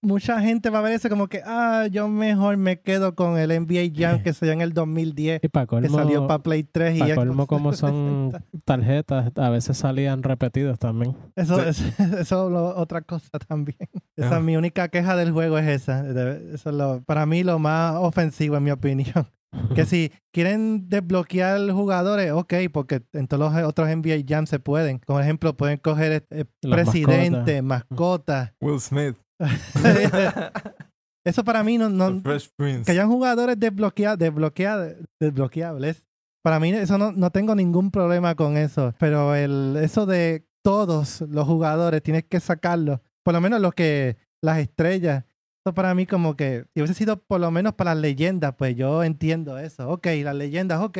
mucha 0.00 0.40
gente 0.40 0.70
va 0.70 0.78
a 0.78 0.82
ver 0.82 0.92
eso 0.92 1.08
como 1.08 1.26
que, 1.28 1.42
ah, 1.44 1.86
yo 1.90 2.08
mejor 2.08 2.56
me 2.56 2.80
quedo 2.80 3.14
con 3.14 3.38
el 3.38 3.50
NBA 3.50 3.90
Jam 3.94 4.22
que 4.22 4.32
salió 4.32 4.52
en 4.52 4.60
el 4.60 4.72
2010, 4.72 5.40
Y 5.42 5.48
para 5.48 5.66
que 5.66 5.88
salió 5.88 6.14
colmo, 6.14 6.26
para 6.28 6.42
Play 6.42 6.62
3 6.64 6.96
y 6.96 6.98
pa' 7.00 7.06
Xbox 7.06 7.16
colmo 7.18 7.46
como 7.46 7.72
son 7.72 8.30
360. 8.30 8.62
tarjetas, 8.64 9.32
a 9.36 9.50
veces 9.50 9.76
salían 9.76 10.22
repetidos 10.22 10.78
también. 10.78 11.16
Eso, 11.36 11.60
Sí. 11.72 11.84
es, 11.98 11.98
eso 12.20 12.48
lo- 12.50 12.76
otra 12.76 13.02
cosa 13.02 13.38
también. 13.38 13.78
Esa 14.16 14.36
Ah. 14.36 14.40
mi 14.40 14.56
única 14.56 14.88
queja 14.88 15.16
del 15.16 15.32
juego 15.32 15.58
es 15.58 15.66
esa. 15.66 16.06
Eso 16.08 16.70
es 16.70 16.76
lo, 16.76 17.02
para 17.04 17.26
mí 17.26 17.42
lo 17.44 17.58
más 17.58 17.96
ofensivo 17.96 18.56
en 18.56 18.64
mi 18.64 18.70
opinión. 18.70 19.26
Que 19.74 19.86
si 19.86 20.12
quieren 20.30 20.90
desbloquear 20.90 21.70
jugadores, 21.70 22.32
ok, 22.32 22.52
porque 22.70 23.00
en 23.14 23.26
todos 23.28 23.50
los 23.54 23.64
otros 23.64 23.88
NBA 23.88 24.22
Jam 24.28 24.46
se 24.46 24.58
pueden. 24.58 24.98
Por 25.00 25.22
ejemplo, 25.22 25.56
pueden 25.56 25.78
coger 25.78 26.26
eh, 26.30 26.44
Las 26.60 26.72
presidente, 26.82 27.62
mascota. 27.62 28.54
Will 28.60 28.78
Smith. 28.78 29.16
Eso 31.24 31.44
para 31.44 31.62
mí 31.62 31.76
no, 31.76 31.90
no 31.90 32.22
que 32.22 32.90
hayan 32.90 33.08
jugadores 33.08 33.58
desbloqueados, 33.58 34.18
desbloqueados, 34.18 34.94
desbloqueables. 35.20 36.06
Para 36.42 36.58
mí 36.58 36.70
eso 36.70 36.96
no, 36.96 37.12
no 37.12 37.30
tengo 37.30 37.54
ningún 37.54 37.90
problema 37.90 38.34
con 38.34 38.56
eso. 38.56 38.94
Pero 38.98 39.34
el, 39.34 39.76
eso 39.82 40.06
de 40.06 40.46
todos 40.62 41.20
los 41.22 41.46
jugadores 41.46 42.02
tienes 42.02 42.24
que 42.24 42.40
sacarlos. 42.40 43.00
Por 43.22 43.34
lo 43.34 43.42
menos 43.42 43.60
los 43.60 43.74
que, 43.74 44.16
las 44.42 44.58
estrellas. 44.58 45.24
Eso 45.64 45.74
para 45.74 45.94
mí 45.94 46.06
como 46.06 46.36
que, 46.36 46.64
si 46.72 46.80
hubiese 46.80 46.94
sido 46.94 47.20
por 47.20 47.40
lo 47.40 47.50
menos 47.50 47.74
para 47.74 47.94
las 47.94 48.00
leyendas, 48.00 48.54
pues 48.56 48.74
yo 48.76 49.04
entiendo 49.04 49.58
eso. 49.58 49.90
Ok, 49.90 50.06
las 50.22 50.34
leyendas, 50.34 50.80
ok. 50.80 50.98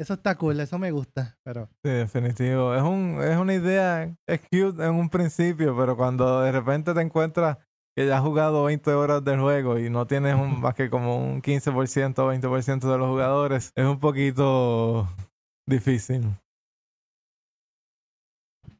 Eso 0.00 0.14
está 0.14 0.34
cool, 0.36 0.58
eso 0.58 0.78
me 0.78 0.90
gusta. 0.92 1.36
Pero 1.44 1.68
Sí, 1.84 1.90
definitivo. 1.90 2.74
Es, 2.74 2.80
un, 2.80 3.18
es 3.22 3.36
una 3.36 3.52
idea, 3.52 4.04
es 4.26 4.40
cute 4.40 4.82
en 4.82 4.94
un 4.94 5.10
principio, 5.10 5.76
pero 5.76 5.94
cuando 5.94 6.40
de 6.40 6.50
repente 6.52 6.94
te 6.94 7.02
encuentras 7.02 7.58
que 7.94 8.06
ya 8.06 8.16
has 8.16 8.22
jugado 8.22 8.64
20 8.64 8.90
horas 8.94 9.22
del 9.22 9.40
juego 9.40 9.78
y 9.78 9.90
no 9.90 10.06
tienes 10.06 10.36
un, 10.36 10.58
más 10.62 10.74
que 10.74 10.88
como 10.88 11.18
un 11.18 11.42
15% 11.42 12.18
o 12.18 12.32
20% 12.32 12.90
de 12.90 12.96
los 12.96 13.08
jugadores, 13.10 13.72
es 13.74 13.84
un 13.84 13.98
poquito 13.98 15.06
difícil. 15.66 16.22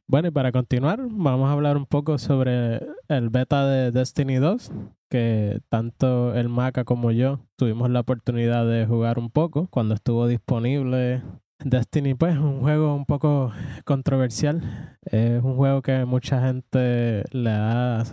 Bueno, 0.07 0.29
y 0.29 0.31
para 0.31 0.51
continuar, 0.51 1.01
vamos 1.07 1.49
a 1.49 1.51
hablar 1.51 1.77
un 1.77 1.85
poco 1.85 2.17
sobre 2.17 2.81
el 3.09 3.29
beta 3.29 3.67
de 3.67 3.91
Destiny 3.91 4.37
2, 4.37 4.71
que 5.11 5.59
tanto 5.69 6.33
el 6.33 6.47
Maca 6.47 6.85
como 6.85 7.11
yo 7.11 7.41
tuvimos 7.57 7.89
la 7.89 7.99
oportunidad 7.99 8.65
de 8.65 8.85
jugar 8.87 9.19
un 9.19 9.29
poco 9.29 9.67
cuando 9.69 9.93
estuvo 9.93 10.27
disponible. 10.27 11.21
Destiny, 11.63 12.15
pues, 12.15 12.37
un 12.37 12.61
juego 12.61 12.95
un 12.95 13.05
poco 13.05 13.51
controversial. 13.85 14.97
Es 15.03 15.43
un 15.43 15.57
juego 15.57 15.81
que 15.81 16.05
mucha 16.05 16.41
gente 16.41 17.25
le 17.31 17.49
ha 17.51 18.03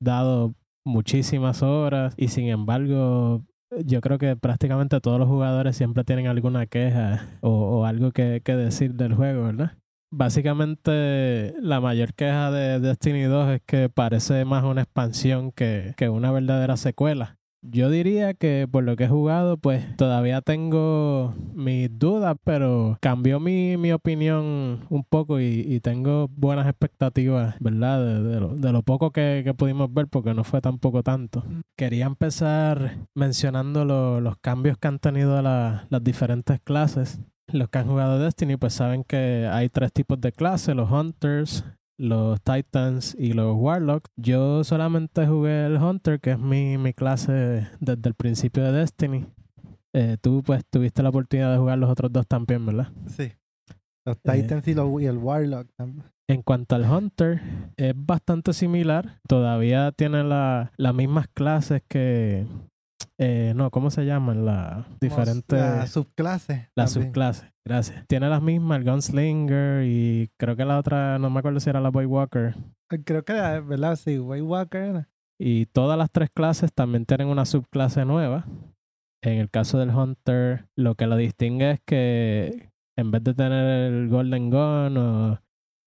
dado 0.00 0.54
muchísimas 0.86 1.62
horas 1.62 2.14
y 2.16 2.28
sin 2.28 2.46
embargo 2.46 3.42
yo 3.84 4.00
creo 4.00 4.16
que 4.16 4.36
prácticamente 4.36 5.00
todos 5.00 5.18
los 5.18 5.28
jugadores 5.28 5.76
siempre 5.76 6.04
tienen 6.04 6.28
alguna 6.28 6.66
queja 6.66 7.26
o, 7.42 7.84
algo 7.84 8.12
que, 8.12 8.40
que 8.42 8.56
decir 8.56 8.94
del 8.94 9.14
juego, 9.14 9.42
¿verdad? 9.44 9.72
Básicamente, 10.10 11.54
la 11.60 11.80
mayor 11.80 12.14
queja 12.14 12.50
de 12.50 12.80
Destiny 12.80 13.24
2 13.24 13.50
es 13.50 13.62
que 13.66 13.88
parece 13.88 14.44
más 14.44 14.64
una 14.64 14.82
expansión 14.82 15.52
que, 15.52 15.92
que 15.96 16.08
una 16.08 16.32
verdadera 16.32 16.76
secuela. 16.76 17.36
Yo 17.60 17.90
diría 17.90 18.34
que 18.34 18.68
por 18.70 18.84
lo 18.84 18.94
que 18.96 19.04
he 19.04 19.08
jugado, 19.08 19.56
pues 19.58 19.96
todavía 19.96 20.40
tengo 20.40 21.34
mis 21.54 21.88
dudas, 21.98 22.36
pero 22.44 22.96
cambió 23.02 23.40
mi, 23.40 23.76
mi 23.76 23.90
opinión 23.92 24.86
un 24.88 25.04
poco 25.04 25.40
y, 25.40 25.64
y 25.66 25.80
tengo 25.80 26.28
buenas 26.28 26.68
expectativas, 26.68 27.56
¿verdad? 27.58 28.04
De, 28.04 28.22
de 28.22 28.40
lo, 28.40 28.54
de 28.54 28.72
lo 28.72 28.82
poco 28.82 29.10
que, 29.10 29.42
que 29.44 29.54
pudimos 29.54 29.92
ver, 29.92 30.06
porque 30.06 30.34
no 30.34 30.44
fue 30.44 30.60
tampoco 30.60 31.02
tanto. 31.02 31.44
Quería 31.76 32.06
empezar 32.06 32.96
mencionando 33.14 33.84
lo- 33.84 34.20
los 34.20 34.36
cambios 34.38 34.78
que 34.78 34.88
han 34.88 35.00
tenido 35.00 35.42
la- 35.42 35.86
las 35.90 36.02
diferentes 36.04 36.60
clases. 36.60 37.20
Los 37.52 37.68
que 37.70 37.78
han 37.78 37.86
jugado 37.86 38.18
Destiny 38.18 38.56
pues 38.56 38.74
saben 38.74 39.04
que 39.04 39.48
hay 39.50 39.68
tres 39.68 39.92
tipos 39.92 40.20
de 40.20 40.32
clases, 40.32 40.74
los 40.76 40.90
Hunters, 40.90 41.64
los 41.98 42.40
Titans 42.42 43.16
y 43.18 43.32
los 43.32 43.56
Warlocks. 43.56 44.10
Yo 44.16 44.62
solamente 44.64 45.26
jugué 45.26 45.66
el 45.66 45.76
Hunter, 45.82 46.20
que 46.20 46.32
es 46.32 46.38
mi, 46.38 46.76
mi 46.78 46.92
clase 46.92 47.66
desde 47.80 48.08
el 48.08 48.14
principio 48.14 48.62
de 48.64 48.72
Destiny. 48.72 49.26
Eh, 49.94 50.16
tú 50.20 50.42
pues 50.44 50.62
tuviste 50.70 51.02
la 51.02 51.08
oportunidad 51.08 51.50
de 51.52 51.58
jugar 51.58 51.78
los 51.78 51.90
otros 51.90 52.12
dos 52.12 52.26
también, 52.26 52.64
¿verdad? 52.66 52.88
sí. 53.06 53.32
Los 54.06 54.16
Eh. 54.16 54.20
Titans 54.42 54.66
y, 54.68 54.74
los, 54.74 55.02
y 55.02 55.06
el 55.06 55.18
Warlock 55.18 55.66
también. 55.76 56.04
En 56.30 56.42
cuanto 56.42 56.76
al 56.76 56.90
Hunter, 56.90 57.40
es 57.76 57.92
bastante 57.96 58.52
similar. 58.54 59.18
Todavía 59.26 59.92
tiene 59.92 60.22
la- 60.24 60.70
las 60.76 60.94
mismas 60.94 61.26
clases 61.28 61.82
que... 61.88 62.46
eh, 63.18 63.52
no, 63.56 63.70
¿cómo 63.70 63.90
se 63.90 64.04
llaman? 64.06 64.44
Las 64.44 64.86
diferentes... 65.00 65.58
La 65.58 65.86
subclase. 65.86 66.70
La 66.76 66.86
también. 66.86 67.06
subclase, 67.06 67.52
gracias. 67.66 68.06
Tiene 68.06 68.28
las 68.28 68.40
mismas, 68.42 68.78
el 68.78 68.84
Gunslinger 68.84 69.84
y 69.84 70.30
creo 70.38 70.56
que 70.56 70.64
la 70.64 70.78
otra, 70.78 71.18
no 71.18 71.28
me 71.30 71.40
acuerdo 71.40 71.60
si 71.60 71.68
era 71.70 71.80
la 71.80 71.90
Boy 71.90 72.06
Walker. 72.06 72.54
Creo 73.04 73.24
que 73.24 73.32
era, 73.32 73.60
¿verdad? 73.60 73.96
Sí, 73.96 74.18
Way 74.18 74.40
Walker 74.42 74.82
era. 74.82 75.08
Y 75.40 75.66
todas 75.66 75.98
las 75.98 76.10
tres 76.10 76.30
clases 76.34 76.72
también 76.72 77.04
tienen 77.06 77.28
una 77.28 77.44
subclase 77.44 78.04
nueva. 78.04 78.46
En 79.22 79.38
el 79.38 79.50
caso 79.50 79.78
del 79.78 79.90
Hunter, 79.90 80.66
lo 80.76 80.94
que 80.94 81.06
lo 81.06 81.16
distingue 81.16 81.72
es 81.72 81.80
que 81.84 82.70
en 82.96 83.10
vez 83.10 83.22
de 83.24 83.34
tener 83.34 83.92
el 83.92 84.08
Golden 84.08 84.50
Gun 84.50 84.96
o 84.96 85.38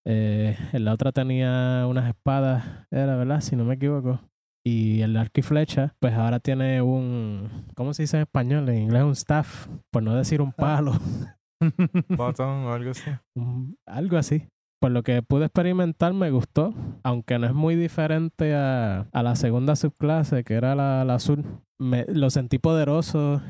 Eh, 0.04 0.56
en 0.72 0.84
la 0.84 0.94
otra 0.94 1.12
tenía 1.12 1.86
unas 1.88 2.08
espadas, 2.08 2.64
era 2.90 3.14
verdad, 3.14 3.40
si 3.40 3.54
no 3.54 3.64
me 3.64 3.74
equivoco. 3.74 4.20
Y 4.64 5.00
el 5.02 5.16
arco 5.16 5.40
y 5.40 5.42
flecha, 5.42 5.94
pues 6.00 6.14
ahora 6.14 6.38
tiene 6.38 6.82
un, 6.82 7.66
¿cómo 7.74 7.92
se 7.94 8.04
dice 8.04 8.16
en 8.18 8.22
español? 8.22 8.68
En 8.68 8.78
inglés 8.82 9.02
un 9.02 9.12
staff, 9.12 9.66
por 9.90 10.02
no 10.02 10.14
decir 10.14 10.40
un 10.40 10.52
palo. 10.52 10.92
Botón 12.08 12.64
o 12.66 12.72
algo 12.72 12.90
así. 12.90 13.10
Un- 13.36 13.76
algo 13.86 14.16
así. 14.16 14.48
Por 14.80 14.90
lo 14.90 15.02
que 15.04 15.22
pude 15.22 15.44
experimentar 15.44 16.12
me 16.12 16.30
gustó, 16.32 16.74
aunque 17.04 17.38
no 17.38 17.46
es 17.46 17.54
muy 17.54 17.76
diferente 17.76 18.54
a, 18.56 19.06
a 19.12 19.22
la 19.22 19.36
segunda 19.36 19.76
subclase, 19.76 20.42
que 20.42 20.54
era 20.54 20.74
la, 20.74 21.04
la 21.04 21.14
azul. 21.14 21.44
Me, 21.80 22.04
lo 22.08 22.30
sentí 22.30 22.58
poderoso 22.58 23.40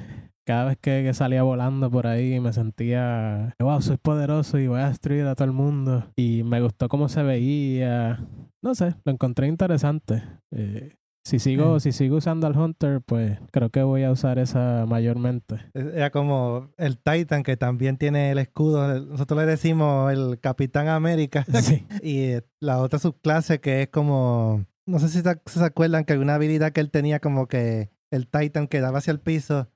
cada 0.47 0.67
vez 0.67 0.77
que, 0.79 1.03
que 1.03 1.15
salía 1.15 1.43
volando 1.43 1.91
por 1.91 2.07
ahí. 2.07 2.39
Me 2.39 2.53
sentía, 2.53 3.55
wow, 3.59 3.81
soy 3.81 3.97
poderoso 3.97 4.59
y 4.59 4.67
voy 4.67 4.81
a 4.81 4.89
destruir 4.89 5.25
a 5.25 5.35
todo 5.35 5.47
el 5.47 5.53
mundo. 5.53 6.05
Y 6.17 6.43
me 6.43 6.61
gustó 6.61 6.89
cómo 6.91 7.09
se 7.09 7.23
veía. 7.23 8.27
No 8.63 8.75
sé, 8.75 8.95
lo 9.07 9.13
encontré 9.13 9.47
interesante. 9.47 10.23
Eh, 10.55 10.93
si 11.25 11.39
sigo, 11.39 11.79
si 11.81 11.93
sigo 11.93 12.17
usando 12.17 12.47
al 12.47 12.57
Hunter, 12.57 13.01
pues 13.01 13.39
creo 13.53 13.71
que 13.71 13.83
voy 13.83 14.03
a 14.03 14.11
usar 14.11 14.39
esa 14.39 14.87
mayormente. 14.87 15.61
Era 15.75 16.11
como 16.11 16.71
el 16.79 16.99
Titan 16.99 17.43
que 17.45 17.57
también 17.57 17.97
tiene 17.97 18.33
el 18.33 18.39
escudo. 18.39 19.01
Nosotros 19.01 19.39
le 19.41 19.47
decimos 19.47 20.13
el 20.13 20.41
Capitán 20.41 20.89
América. 20.89 21.45
Sí. 21.63 21.87
Y 22.03 22.19
eh, 22.23 22.43
la 22.61 22.79
otra 22.81 22.99
subclase 22.99 23.61
que 23.61 23.83
es 23.83 23.89
como... 23.89 24.67
No 24.85 24.99
sé 24.99 25.09
si 25.09 25.21
se, 25.23 25.65
acuerdan 25.65 26.05
que 26.05 26.13
alguna 26.15 26.35
habilidad 26.35 26.73
que 26.73 26.81
él 26.81 26.91
tenía 26.91 27.21
como 27.21 27.47
que 27.47 27.91
el 28.11 28.27
Titan 28.29 28.67
que 28.67 28.81
daba 28.81 28.99
hacia 28.99 29.13
el 29.13 29.21
piso, 29.21 29.69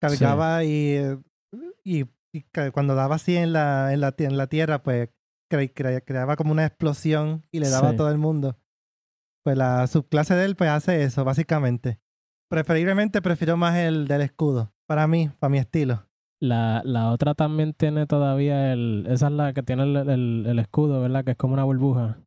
cargaba 0.00 0.64
y, 0.64 0.96
y, 1.84 2.06
cuando 2.72 2.94
daba 2.94 3.16
así 3.16 3.36
en 3.36 3.52
la, 3.52 3.92
en 3.92 4.00
la, 4.00 4.14
en 4.16 4.36
la 4.38 4.46
tierra, 4.46 4.82
pues 4.82 5.10
cre- 5.50 5.72
cre- 5.74 6.02
creaba 6.04 6.36
como 6.36 6.52
una 6.52 6.64
explosión 6.64 7.44
y 7.52 7.60
le 7.60 7.68
daba 7.68 7.90
Sí. 7.90 7.94
a 7.94 7.96
todo 7.98 8.10
el 8.10 8.16
mundo. 8.18 8.56
Pues 9.44 9.56
la 9.56 9.86
subclase 9.86 10.34
de 10.34 10.44
él 10.44 10.56
pues 10.56 10.70
hace 10.70 11.02
eso, 11.02 11.24
básicamente. 11.24 11.98
Preferiblemente 12.50 13.20
prefiero 13.22 13.56
más 13.56 13.76
el 13.76 14.08
del 14.08 14.22
escudo. 14.22 14.72
Para 14.86 15.06
mí, 15.06 15.30
para 15.38 15.50
mi 15.50 15.58
estilo. 15.58 16.06
La, 16.40 16.82
la 16.84 17.10
otra 17.10 17.34
también 17.34 17.72
tiene 17.74 18.06
todavía 18.06 18.72
el. 18.72 19.06
Esa 19.08 19.26
es 19.26 19.32
la 19.32 19.52
que 19.52 19.62
tiene 19.62 19.82
el, 19.82 19.96
el- 20.08 20.46
el 20.46 20.58
escudo, 20.58 21.00
¿verdad? 21.00 21.24
Que 21.24 21.32
es 21.32 21.36
como 21.36 21.54
una 21.54 21.64
burbuja. 21.64 22.18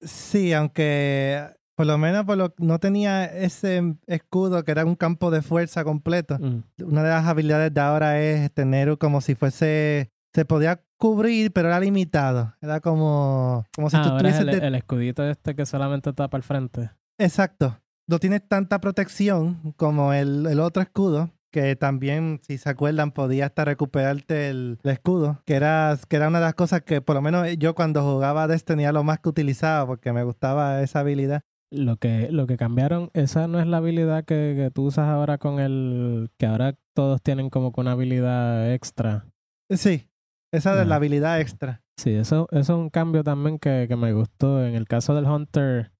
Sí, 0.00 0.52
aunque 0.52 1.44
por 1.76 1.86
lo 1.86 1.96
menos 1.98 2.24
por 2.24 2.36
lo- 2.36 2.54
no 2.58 2.78
tenía 2.78 3.24
ese 3.24 3.94
escudo 4.06 4.64
que 4.64 4.72
era 4.72 4.84
un 4.84 4.96
campo 4.96 5.30
de 5.30 5.42
fuerza 5.42 5.84
completo. 5.84 6.36
Mm. 6.38 6.62
Una 6.84 7.02
de 7.04 7.08
las 7.10 7.26
habilidades 7.26 7.72
de 7.72 7.80
ahora 7.80 8.20
es 8.20 8.52
tener 8.52 8.98
como 8.98 9.20
si 9.20 9.34
fuese... 9.34 10.10
Se 10.34 10.44
podía 10.44 10.82
cubrir, 10.98 11.52
pero 11.52 11.68
era 11.68 11.80
limitado. 11.80 12.54
Era 12.60 12.80
como, 12.80 13.64
como 13.74 13.88
si 13.88 13.96
Ah, 13.96 14.02
tú 14.02 14.18
tuvieses... 14.18 14.40
el, 14.40 14.46
de- 14.60 14.66
el 14.66 14.74
escudito 14.74 15.24
este 15.28 15.54
que 15.54 15.64
solamente 15.64 16.12
tapa 16.12 16.36
el 16.36 16.42
frente. 16.42 16.90
Exacto. 17.18 17.78
No 18.06 18.18
tiene 18.18 18.40
tanta 18.40 18.80
protección 18.80 19.72
como 19.76 20.12
el, 20.12 20.46
el 20.46 20.60
otro 20.60 20.82
escudo, 20.82 21.30
que 21.50 21.76
también, 21.76 22.40
si 22.42 22.58
se 22.58 22.68
acuerdan, 22.68 23.10
podía 23.12 23.46
hasta 23.46 23.64
recuperarte 23.64 24.48
el, 24.50 24.78
el 24.82 24.90
escudo, 24.90 25.42
que 25.46 25.54
era, 25.54 25.96
que 26.08 26.16
era 26.16 26.28
una 26.28 26.38
de 26.40 26.44
las 26.46 26.54
cosas 26.54 26.82
que 26.82 27.00
por 27.00 27.14
lo 27.16 27.22
menos 27.22 27.46
yo 27.58 27.74
cuando 27.74 28.02
jugaba 28.02 28.46
Destiny 28.48 28.82
era 28.84 28.92
lo 28.92 29.04
más 29.04 29.18
que 29.20 29.28
utilizaba, 29.28 29.86
porque 29.86 30.12
me 30.12 30.24
gustaba 30.24 30.82
esa 30.82 31.00
habilidad. 31.00 31.42
Lo 31.70 31.96
que, 31.98 32.28
lo 32.32 32.46
que 32.46 32.56
cambiaron, 32.56 33.10
esa 33.12 33.46
no 33.46 33.60
es 33.60 33.66
la 33.66 33.76
habilidad 33.76 34.24
que, 34.24 34.54
que 34.56 34.70
tú 34.72 34.84
usas 34.86 35.06
ahora 35.08 35.36
con 35.36 35.60
el. 35.60 36.30
que 36.38 36.46
ahora 36.46 36.74
todos 36.94 37.20
tienen 37.20 37.50
como 37.50 37.72
que 37.72 37.80
una 37.82 37.92
habilidad 37.92 38.72
extra. 38.72 39.26
Sí, 39.70 40.07
esa 40.52 40.74
de 40.74 40.84
la 40.84 40.96
habilidad 40.96 41.40
extra. 41.40 41.82
Sí, 41.98 42.10
eso, 42.10 42.46
eso 42.52 42.72
es 42.74 42.78
un 42.78 42.90
cambio 42.90 43.24
también 43.24 43.58
que, 43.58 43.86
que 43.88 43.96
me 43.96 44.12
gustó. 44.12 44.64
En 44.64 44.74
el 44.74 44.86
caso 44.86 45.14
del 45.14 45.26
Hunter, 45.26 45.92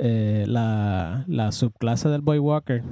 eh, 0.00 0.44
la, 0.48 1.24
la 1.28 1.52
subclase 1.52 2.08
del 2.08 2.20
Boy 2.20 2.38
Walker 2.38 2.82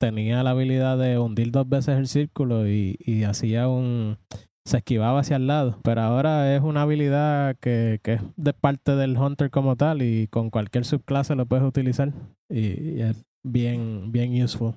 tenía 0.00 0.42
la 0.42 0.50
habilidad 0.50 0.96
de 0.96 1.18
hundir 1.18 1.50
dos 1.50 1.68
veces 1.68 1.98
el 1.98 2.06
círculo 2.06 2.68
y, 2.68 2.96
y 3.00 3.24
hacía 3.24 3.68
un... 3.68 4.16
se 4.64 4.76
esquivaba 4.76 5.20
hacia 5.20 5.36
el 5.36 5.48
lado. 5.48 5.80
Pero 5.82 6.02
ahora 6.02 6.54
es 6.54 6.62
una 6.62 6.82
habilidad 6.82 7.56
que, 7.60 7.98
que 8.04 8.14
es 8.14 8.22
de 8.36 8.52
parte 8.52 8.94
del 8.94 9.18
Hunter 9.18 9.50
como 9.50 9.74
tal 9.76 10.02
y 10.02 10.28
con 10.28 10.50
cualquier 10.50 10.84
subclase 10.84 11.34
lo 11.34 11.46
puedes 11.46 11.66
utilizar. 11.66 12.12
Y, 12.48 12.98
y 12.98 13.02
es 13.02 13.24
bien, 13.44 14.12
bien 14.12 14.40
useful. 14.40 14.74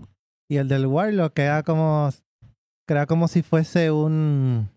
Y 0.50 0.58
el 0.58 0.68
del 0.68 0.88
Warlock 0.88 1.34
que 1.34 1.44
era 1.44 1.62
como, 1.62 2.10
era 2.90 3.06
como 3.06 3.28
si 3.28 3.44
fuese 3.44 3.92
un, 3.92 4.70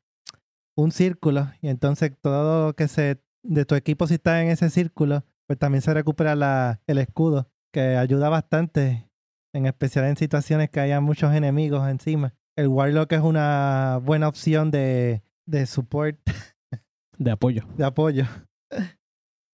un 0.76 0.92
círculo. 0.92 1.50
Y 1.60 1.68
entonces 1.68 2.12
todo 2.20 2.66
lo 2.66 2.72
que 2.74 2.88
se 2.88 3.20
de 3.44 3.64
tu 3.64 3.74
equipo 3.74 4.06
si 4.06 4.14
está 4.14 4.42
en 4.42 4.48
ese 4.48 4.70
círculo, 4.70 5.24
pues 5.46 5.58
también 5.58 5.82
se 5.82 5.94
recupera 5.94 6.34
la, 6.34 6.80
el 6.86 6.98
escudo, 6.98 7.50
que 7.72 7.96
ayuda 7.96 8.28
bastante, 8.28 9.08
en 9.52 9.66
especial 9.66 10.06
en 10.06 10.16
situaciones 10.16 10.70
que 10.70 10.80
haya 10.80 11.00
muchos 11.00 11.34
enemigos 11.34 11.88
encima. 11.88 12.34
El 12.56 12.68
Warlock 12.68 13.12
es 13.12 13.20
una 13.20 14.00
buena 14.02 14.28
opción 14.28 14.70
de, 14.70 15.22
de 15.46 15.66
support, 15.66 16.18
De 17.18 17.30
apoyo. 17.30 17.64
de 17.76 17.84
apoyo. 17.84 18.24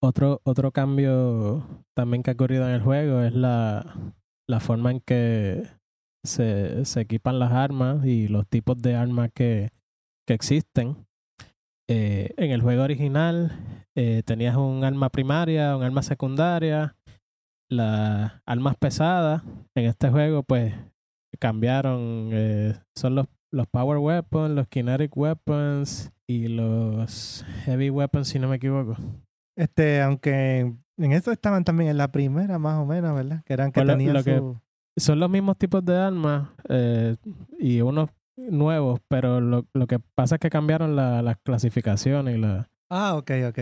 Otro, 0.03 0.41
otro 0.45 0.73
cambio 0.73 1.85
también 1.95 2.23
que 2.23 2.31
ha 2.31 2.35
ocurrido 2.35 2.67
en 2.67 2.75
el 2.75 2.81
juego 2.81 3.21
es 3.21 3.35
la, 3.35 4.15
la 4.49 4.61
forma 4.61 4.93
en 4.93 5.01
que 5.01 5.67
se, 6.25 6.85
se 6.87 7.01
equipan 7.03 7.39
las 7.39 7.53
armas 7.53 8.07
y 8.07 8.29
los 8.29 8.47
tipos 8.49 8.81
de 8.81 8.95
armas 8.95 9.31
que, 9.35 9.71
que 10.27 10.33
existen. 10.33 11.07
Eh, 11.93 12.35
en 12.37 12.53
el 12.53 12.63
juego 12.63 12.85
original 12.85 13.51
eh, 13.97 14.23
tenías 14.25 14.55
un 14.57 14.85
arma 14.85 15.09
primaria, 15.09 15.77
un 15.77 15.83
arma 15.83 16.03
secundaria, 16.03 16.95
las 17.69 18.33
armas 18.47 18.77
pesadas. 18.77 19.43
En 19.75 19.87
este 19.87 20.09
juego 20.09 20.45
pues 20.45 20.73
cambiaron, 21.41 22.31
eh, 22.33 22.75
son 22.95 23.17
los, 23.17 23.27
los 23.53 23.67
power 23.67 23.99
weapons, 23.99 24.51
los 24.55 24.69
kinetic 24.69 25.17
weapons 25.17 26.13
y 26.29 26.47
los 26.49 27.45
heavy 27.65 27.91
weapons 27.91 28.29
si 28.29 28.39
no 28.39 28.49
me 28.49 28.57
equivoco. 28.57 28.97
Este, 29.57 30.01
aunque 30.01 30.73
en 30.97 31.13
eso 31.13 31.33
estaban 31.33 31.65
también 31.65 31.91
en 31.91 31.97
la 31.97 32.13
primera, 32.13 32.59
más 32.61 32.79
o 32.79 32.87
menos, 32.87 33.15
¿verdad? 33.15 33.43
Que 33.45 33.53
eran 33.53 33.73
que 33.73 33.81
Pues 33.83 33.89
tenían 33.97 34.15
lo 34.15 34.23
que- 34.23 34.37
su... 34.39 34.61
son 34.97 35.19
los 35.19 35.29
mismos 35.29 35.57
tipos 35.59 35.85
de 35.85 35.97
armas 35.99 36.51
eh, 36.69 37.17
y 37.59 37.81
unos 37.81 38.11
nuevos, 38.51 39.01
pero 39.09 39.41
lo, 39.41 39.67
lo 39.75 39.87
que 39.87 39.99
pasa 40.15 40.37
es 40.37 40.41
que 40.41 40.51
cambiaron 40.51 40.97
la- 40.97 41.23
las 41.23 41.37
clasificaciones 41.45 42.37
y 42.37 42.41
la, 42.41 42.69
Ah, 42.91 43.17
ok, 43.17 43.31
ok. 43.49 43.59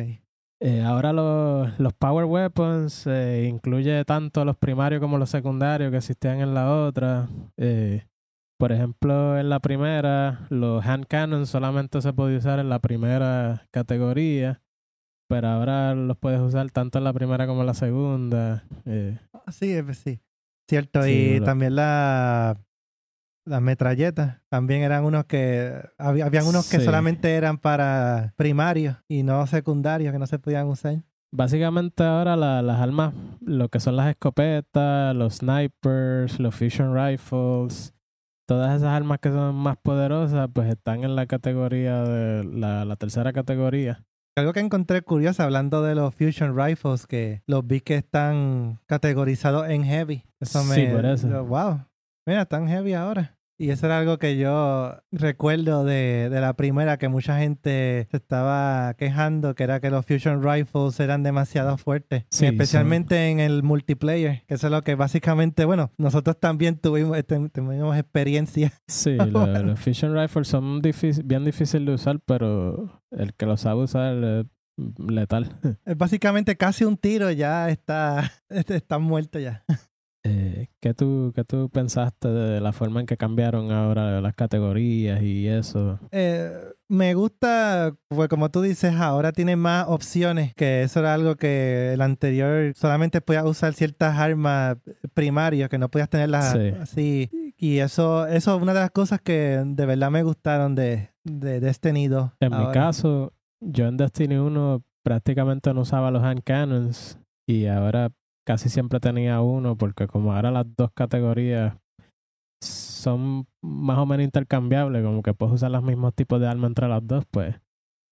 eh, 0.61 0.83
ahora 0.83 1.13
los, 1.13 1.79
los 1.79 1.93
Power 1.95 2.25
Weapons 2.25 3.07
eh, 3.07 3.47
incluye 3.51 4.05
tanto 4.05 4.45
los 4.45 4.57
primarios 4.57 5.01
como 5.01 5.19
los 5.19 5.31
secundarios 5.31 5.91
que 5.91 5.99
existían 5.99 6.41
en 6.41 6.55
la 6.55 6.75
otra. 6.75 7.29
Eh, 7.57 8.05
por 8.59 8.73
ejemplo, 8.73 9.39
en 9.39 9.51
la 9.51 9.61
primera, 9.61 10.47
los 10.51 10.85
hand 10.85 11.07
cannons 11.07 11.49
solamente 11.49 12.01
se 12.03 12.13
podía 12.13 12.39
usar 12.39 12.59
en 12.59 12.69
la 12.69 12.81
primera 12.81 13.67
categoría, 13.71 14.61
pero 15.29 15.47
ahora 15.49 15.95
los 15.95 16.17
puedes 16.17 16.41
usar 16.41 16.69
tanto 16.71 16.99
en 16.99 17.05
la 17.05 17.13
primera 17.13 17.47
como 17.47 17.61
en 17.61 17.67
la 17.67 17.75
segunda. 17.75 18.65
Eh, 18.85 19.17
Ah, 19.33 19.53
Sí, 19.53 19.77
sí. 19.95 20.19
Cierto. 20.69 21.03
Sí, 21.03 21.11
y 21.11 21.39
lo- 21.39 21.47
también 21.47 21.77
la, 21.77 22.57
las 23.49 23.61
metralletas. 23.63 24.39
También 24.49 24.83
eran 24.83 25.05
unos 25.05 25.25
que... 25.25 25.73
Había, 25.99 26.27
habían 26.27 26.47
unos 26.47 26.69
que 26.71 26.79
Sí. 26.79 26.85
solamente 26.85 27.35
eran 27.35 27.59
para 27.59 28.33
primarios 28.37 28.97
y 29.09 29.23
no 29.23 29.47
secundarios, 29.47 30.13
que 30.13 30.19
no 30.19 30.27
se 30.27 30.39
podían 30.39 30.67
usar. 30.69 31.03
Básicamente 31.33 32.03
ahora 32.05 32.37
la- 32.37 32.63
las 32.63 32.81
armas, 32.81 33.13
lo 33.41 33.69
que 33.69 33.81
son 33.81 33.97
las 33.97 34.09
escopetas, 34.09 35.15
los 35.15 35.37
snipers, 35.37 36.41
los 36.41 36.55
fusion 36.55 36.95
rifles, 36.95 37.95
todas 38.47 38.77
esas 38.77 38.89
armas 38.95 39.19
que 39.19 39.31
son 39.31 39.55
más 39.55 39.77
poderosas, 39.77 40.49
pues 40.55 40.69
están 40.71 41.05
en 41.05 41.15
la 41.17 41.27
categoría 41.27 42.03
de 42.03 42.45
la, 42.45 42.85
la 42.87 42.97
tercera 42.97 43.33
categoría. 43.35 44.05
Algo 44.39 44.53
que 44.53 44.61
encontré 44.61 45.03
curioso 45.03 45.43
hablando 45.43 45.83
de 45.83 45.97
los 45.97 46.15
Fusion 46.15 46.57
Rifles, 46.57 47.09
que 47.09 47.43
los 47.49 47.67
vi 47.67 47.81
que 47.81 47.97
están 47.97 48.79
categorizados 48.87 49.69
en 49.69 49.83
heavy. 49.83 50.23
Eso 50.39 50.63
me... 50.63 50.75
Sí, 50.77 50.87
por 50.87 51.05
eso. 51.05 51.45
wow. 51.45 51.81
Mira, 52.25 52.43
están 52.43 52.69
heavy 52.69 52.93
ahora. 52.95 53.37
Y 53.61 53.71
eso 53.71 53.87
era 53.87 53.99
algo 53.99 54.19
que 54.19 54.37
yo 54.39 54.95
recuerdo 55.11 55.85
de, 55.85 56.29
de 56.31 56.41
la 56.41 56.55
primera, 56.55 56.97
que 56.97 57.09
mucha 57.09 57.39
gente 57.41 58.07
se 58.09 58.17
estaba 58.17 58.95
quejando, 58.95 59.57
que 59.57 59.65
era 59.65 59.81
que 59.81 59.91
los 59.91 60.07
Fusion 60.07 60.45
Rifles 60.45 61.01
eran 61.01 61.25
demasiado 61.25 61.77
fuertes. 61.77 62.25
Sí, 62.31 62.47
especialmente 62.47 63.31
en 63.31 63.41
el 63.41 63.65
multiplayer, 63.65 64.45
que 64.47 64.55
eso 64.55 64.69
es 64.69 64.71
lo 64.71 64.83
que 64.85 64.95
básicamente, 64.95 65.65
bueno, 65.65 65.91
nosotros 65.99 66.39
también 66.39 66.79
tuvimos, 66.79 67.17
este- 67.19 67.49
tuvimos 67.51 67.97
experiencia. 67.97 68.73
Sí, 68.87 69.17
lo- 69.17 69.47
los 69.63 69.81
fusion 69.81 70.15
rifles 70.15 70.47
son 70.47 70.81
difícil, 70.81 71.25
bien 71.25 71.45
difíciles 71.45 71.85
de 71.87 71.93
usar, 71.95 72.21
pero 72.25 73.03
el 73.11 73.35
que 73.35 73.45
lo 73.47 73.57
sabe 73.57 73.83
usar 73.83 74.47
letal. 74.99 75.51
Es 75.85 75.97
básicamente 75.99 76.57
casi 76.57 76.85
un 76.85 76.97
tiro, 76.97 77.31
ya 77.33 77.69
está, 77.71 78.31
está 78.51 78.99
muerto 78.99 79.41
ya. 79.41 79.65
Eh, 80.25 80.67
¿qué, 80.81 80.95
tú, 80.95 81.33
¿Qué 81.35 81.45
tú 81.45 81.71
pensaste 81.71 82.29
de 82.29 82.61
la 82.61 82.73
forma 82.73 83.01
en 83.01 83.07
que 83.07 83.17
cambiaron 83.17 83.71
ahora 83.71 84.21
las 84.21 84.35
categorías 84.35 85.23
y 85.23 85.47
eso? 85.49 85.99
Eh, 86.11 86.51
me 86.89 87.15
gusta, 87.15 87.95
pues 88.09 88.29
como 88.29 88.51
tú 88.51 88.61
dices, 88.63 88.95
ahora 88.97 89.33
tiene 89.33 89.57
más 89.57 89.87
opciones, 89.89 90.55
que 90.55 90.83
eso 90.83 91.01
era 91.01 91.15
algo 91.15 91.37
que 91.37 91.93
el 91.93 92.01
anterior 92.01 92.73
solamente 92.75 93.21
podías 93.21 93.45
usar 93.45 93.75
ciertas 93.75 94.19
armas 94.19 94.77
primarias, 95.15 95.69
que 95.69 95.79
no 95.79 95.89
podías 95.89 96.09
tenerlas 96.11 96.53
Sí. 96.53 96.69
así. 96.81 97.31
Y 97.57 97.79
eso, 97.79 98.27
eso 98.27 98.57
es 98.57 98.63
una 98.63 98.75
de 98.75 98.81
las 98.81 98.91
cosas 98.91 99.21
que 99.21 99.63
de 99.65 99.87
verdad 99.87 100.11
me 100.11 100.23
gustaron 100.23 100.75
de, 100.75 101.11
de 101.25 101.61
Destiny 101.61 102.09
2. 102.09 102.31
En 102.41 102.57
mi 102.57 102.71
caso, 102.73 103.33
yo 103.61 103.87
en 103.87 103.97
Destiny 103.97 104.37
1 104.37 104.83
prácticamente 105.03 105.73
no 105.75 105.83
usaba 105.83 106.11
los 106.11 106.23
hand 106.23 106.43
cannons 106.45 107.19
y 107.47 107.67
ahora 107.67 108.11
casi 108.49 108.71
siempre 108.71 108.99
tenía 108.99 109.43
uno 109.43 109.77
porque 109.77 110.07
como 110.07 110.33
ahora 110.33 110.51
las 110.51 110.65
dos 110.75 110.91
categorías 110.95 111.77
son 112.63 113.47
más 113.63 113.99
o 113.99 114.07
menos 114.07 114.25
intercambiables, 114.25 115.05
como 115.05 115.23
que 115.23 115.35
puedes 115.35 115.57
usar 115.57 115.71
los 115.71 115.83
mismos 115.83 116.15
tipos 116.15 116.41
de 116.41 116.49
armas 116.49 116.71
entre 116.71 116.89
las 116.89 117.07
dos, 117.07 117.27
pues 117.31 117.57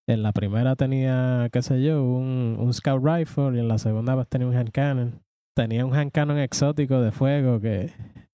en 0.07 0.21
la 0.21 0.33
primera 0.33 0.75
tenía, 0.75 1.49
qué 1.51 1.63
sé 1.63 1.81
yo, 1.81 2.03
un, 2.03 2.55
un 2.59 2.71
scout 2.71 3.03
rifle 3.03 3.55
y 3.55 3.61
en 3.61 3.67
la 3.67 3.79
segunda 3.79 4.13
pues 4.13 4.27
tenía 4.27 4.47
un 4.47 4.55
hand 4.55 4.69
cannon. 4.69 5.23
Tenía 5.55 5.83
un 5.87 5.95
hand 5.95 6.11
cannon 6.11 6.37
exótico 6.37 7.01
de 7.01 7.11
fuego 7.11 7.59
que, 7.59 7.91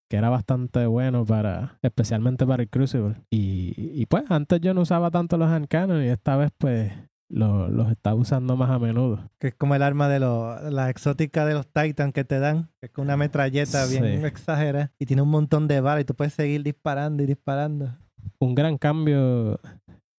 que 0.09 0.17
era 0.17 0.29
bastante 0.29 0.85
bueno 0.87 1.25
para, 1.25 1.79
especialmente 1.83 2.45
para 2.45 2.63
el 2.63 2.69
Crucible. 2.69 3.15
Y, 3.31 3.75
y 3.77 4.05
pues 4.07 4.29
antes 4.29 4.59
yo 4.59 4.73
no 4.73 4.81
usaba 4.81 5.09
tanto 5.09 5.37
los 5.37 5.49
hand 5.49 5.69
cannon 5.69 6.03
y 6.03 6.09
esta 6.09 6.35
vez 6.35 6.51
pues 6.57 6.91
lo- 7.29 7.67
los 7.69 7.89
estaba 7.91 8.15
usando 8.15 8.55
más 8.55 8.69
a 8.69 8.79
menudo. 8.79 9.29
Que 9.39 9.47
es 9.49 9.55
como 9.55 9.75
el 9.75 9.81
arma 9.83 10.07
de 10.09 10.19
los, 10.19 10.61
la 10.71 10.89
exótica 10.89 11.45
de 11.45 11.53
los 11.53 11.67
Titan 11.67 12.11
que 12.11 12.23
te 12.23 12.39
dan, 12.39 12.69
que 12.79 12.87
es 12.87 12.91
con 12.91 13.05
una 13.05 13.17
metralleta 13.17 13.85
bien 13.87 14.25
exagerada 14.25 14.91
y 14.99 15.05
tiene 15.05 15.21
un 15.21 15.29
montón 15.29 15.67
de 15.67 15.81
balas 15.81 16.01
y 16.03 16.05
tú 16.05 16.13
puedes 16.15 16.33
seguir 16.33 16.63
disparando 16.63 17.23
y 17.23 17.25
disparando. 17.25 17.95
Un 18.39 18.55
gran 18.55 18.77
cambio 18.77 19.59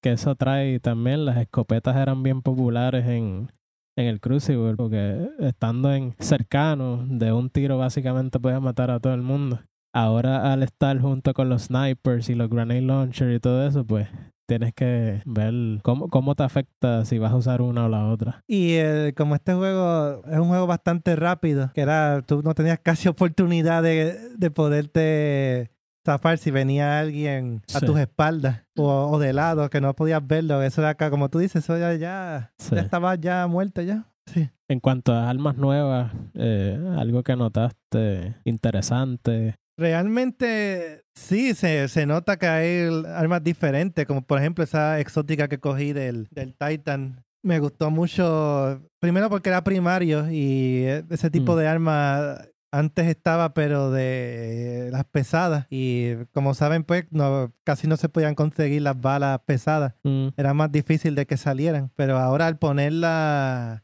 que 0.03 0.12
eso 0.12 0.35
trae 0.35 0.81
también, 0.81 1.25
las 1.25 1.37
escopetas 1.38 1.97
eran 1.97 2.23
bien 2.23 2.43
populares 2.43 3.07
en, 3.07 3.51
en 3.97 4.07
el 4.07 4.21
Crucible, 4.21 4.75
porque 4.77 5.31
estando 5.38 5.95
en 5.95 6.14
cercano, 6.19 7.05
de 7.09 7.33
un 7.33 7.49
tiro 7.49 7.79
básicamente 7.79 8.38
puedes 8.38 8.61
matar 8.61 8.90
a 8.90 9.01
todo 9.01 9.14
el 9.14 9.23
mundo. 9.23 9.61
Ahora 9.95 10.53
al 10.53 10.62
estar 10.64 11.01
junto 11.01 11.33
con 11.33 11.49
los 11.49 11.62
snipers 11.64 12.29
y 12.29 12.35
los 12.35 12.51
grenade 12.51 12.83
launchers 12.83 13.37
y 13.37 13.40
todo 13.40 13.67
eso, 13.67 13.85
pues 13.87 14.09
tienes 14.46 14.72
que 14.74 15.22
ver 15.24 15.54
cómo, 15.83 16.09
cómo 16.09 16.35
te 16.35 16.42
afecta 16.42 17.04
si 17.04 17.18
vas 17.18 17.33
a 17.33 17.37
usar 17.37 17.62
una 17.62 17.87
o 17.87 17.88
la 17.88 18.07
otra. 18.07 18.42
Y 18.46 18.72
eh, 18.74 19.12
como 19.16 19.35
este 19.35 19.54
juego 19.54 20.22
es 20.30 20.38
un 20.38 20.48
juego 20.48 20.66
bastante 20.66 21.16
rápido, 21.16 21.70
que 21.74 21.80
era, 21.80 22.22
tú 22.26 22.42
no 22.42 22.54
tenías 22.54 22.78
casi 22.80 23.09
oportunidad 23.09 23.83
de, 23.83 24.18
de 24.37 24.50
poderte 24.50 25.70
zafar 26.07 26.37
si 26.37 26.50
venía 26.50 26.98
alguien 27.00 27.62
a 27.74 27.80
Sí. 27.80 27.87
tus 27.87 27.98
espaldas 27.98 28.62
o, 28.76 29.09
o 29.11 29.18
de 29.18 29.33
lado, 29.33 29.70
que 29.70 29.80
no 29.80 29.94
podías 29.94 30.26
verlo. 30.26 30.62
Eso 30.62 30.83
era 30.83 30.90
acá, 30.90 31.09
como 31.11 31.30
tú 31.30 31.38
dices, 31.38 31.64
eso 31.64 31.78
ya, 31.78 31.94
ya, 31.94 32.52
Sí. 32.59 32.74
ya 32.74 32.83
estaba 32.83 33.14
ya 33.14 33.46
muerto 33.46 33.80
ya. 33.80 34.04
Sí. 34.26 34.48
En 34.68 34.80
cuanto 34.80 35.12
a 35.12 35.28
armas 35.30 35.57
nuevas, 35.57 36.12
eh, 36.35 36.78
algo 36.98 37.22
que 37.22 37.37
notaste 37.37 38.35
interesante. 38.44 39.54
Realmente 39.78 41.04
sí, 41.14 41.55
se, 41.55 41.88
se 41.88 42.07
nota 42.07 42.37
que 42.38 42.46
hay 42.46 42.88
armas 43.14 43.42
diferentes, 43.42 44.07
como 44.07 44.22
por 44.22 44.38
ejemplo 44.38 44.64
esa 44.64 45.00
exótica 45.00 45.48
que 45.48 45.59
cogí 45.59 45.92
del, 45.92 46.29
del 46.31 46.55
Titan. 46.55 47.24
Me 47.42 47.59
gustó 47.61 47.90
mucho, 47.90 48.83
primero 49.00 49.29
porque 49.29 49.50
era 49.50 49.62
primario 49.64 50.31
y 50.31 50.85
e- 50.85 51.05
ese 51.11 51.31
tipo 51.31 51.55
Mm. 51.55 51.59
de 51.59 51.68
arma 51.68 52.38
antes 52.72 53.07
estaba, 53.07 53.55
pero 53.55 53.90
de 53.92 54.88
las 54.90 55.05
pesadas. 55.05 55.66
Y 55.70 56.14
como 56.33 56.55
saben, 56.55 56.83
pues 56.83 57.05
no, 57.11 57.53
casi 57.62 57.87
no 57.87 57.96
se 57.96 58.09
podían 58.09 58.35
conseguir 58.35 58.83
las 58.83 59.00
balas 59.00 59.38
pesadas. 59.46 59.94
Mm, 60.03 60.29
Era 60.37 60.55
más 60.55 60.72
difícil 60.72 61.14
de 61.14 61.24
que 61.27 61.37
salieran. 61.37 61.92
Pero 61.94 62.18
ahora 62.18 62.48
al 62.48 62.59
ponerla 62.59 63.84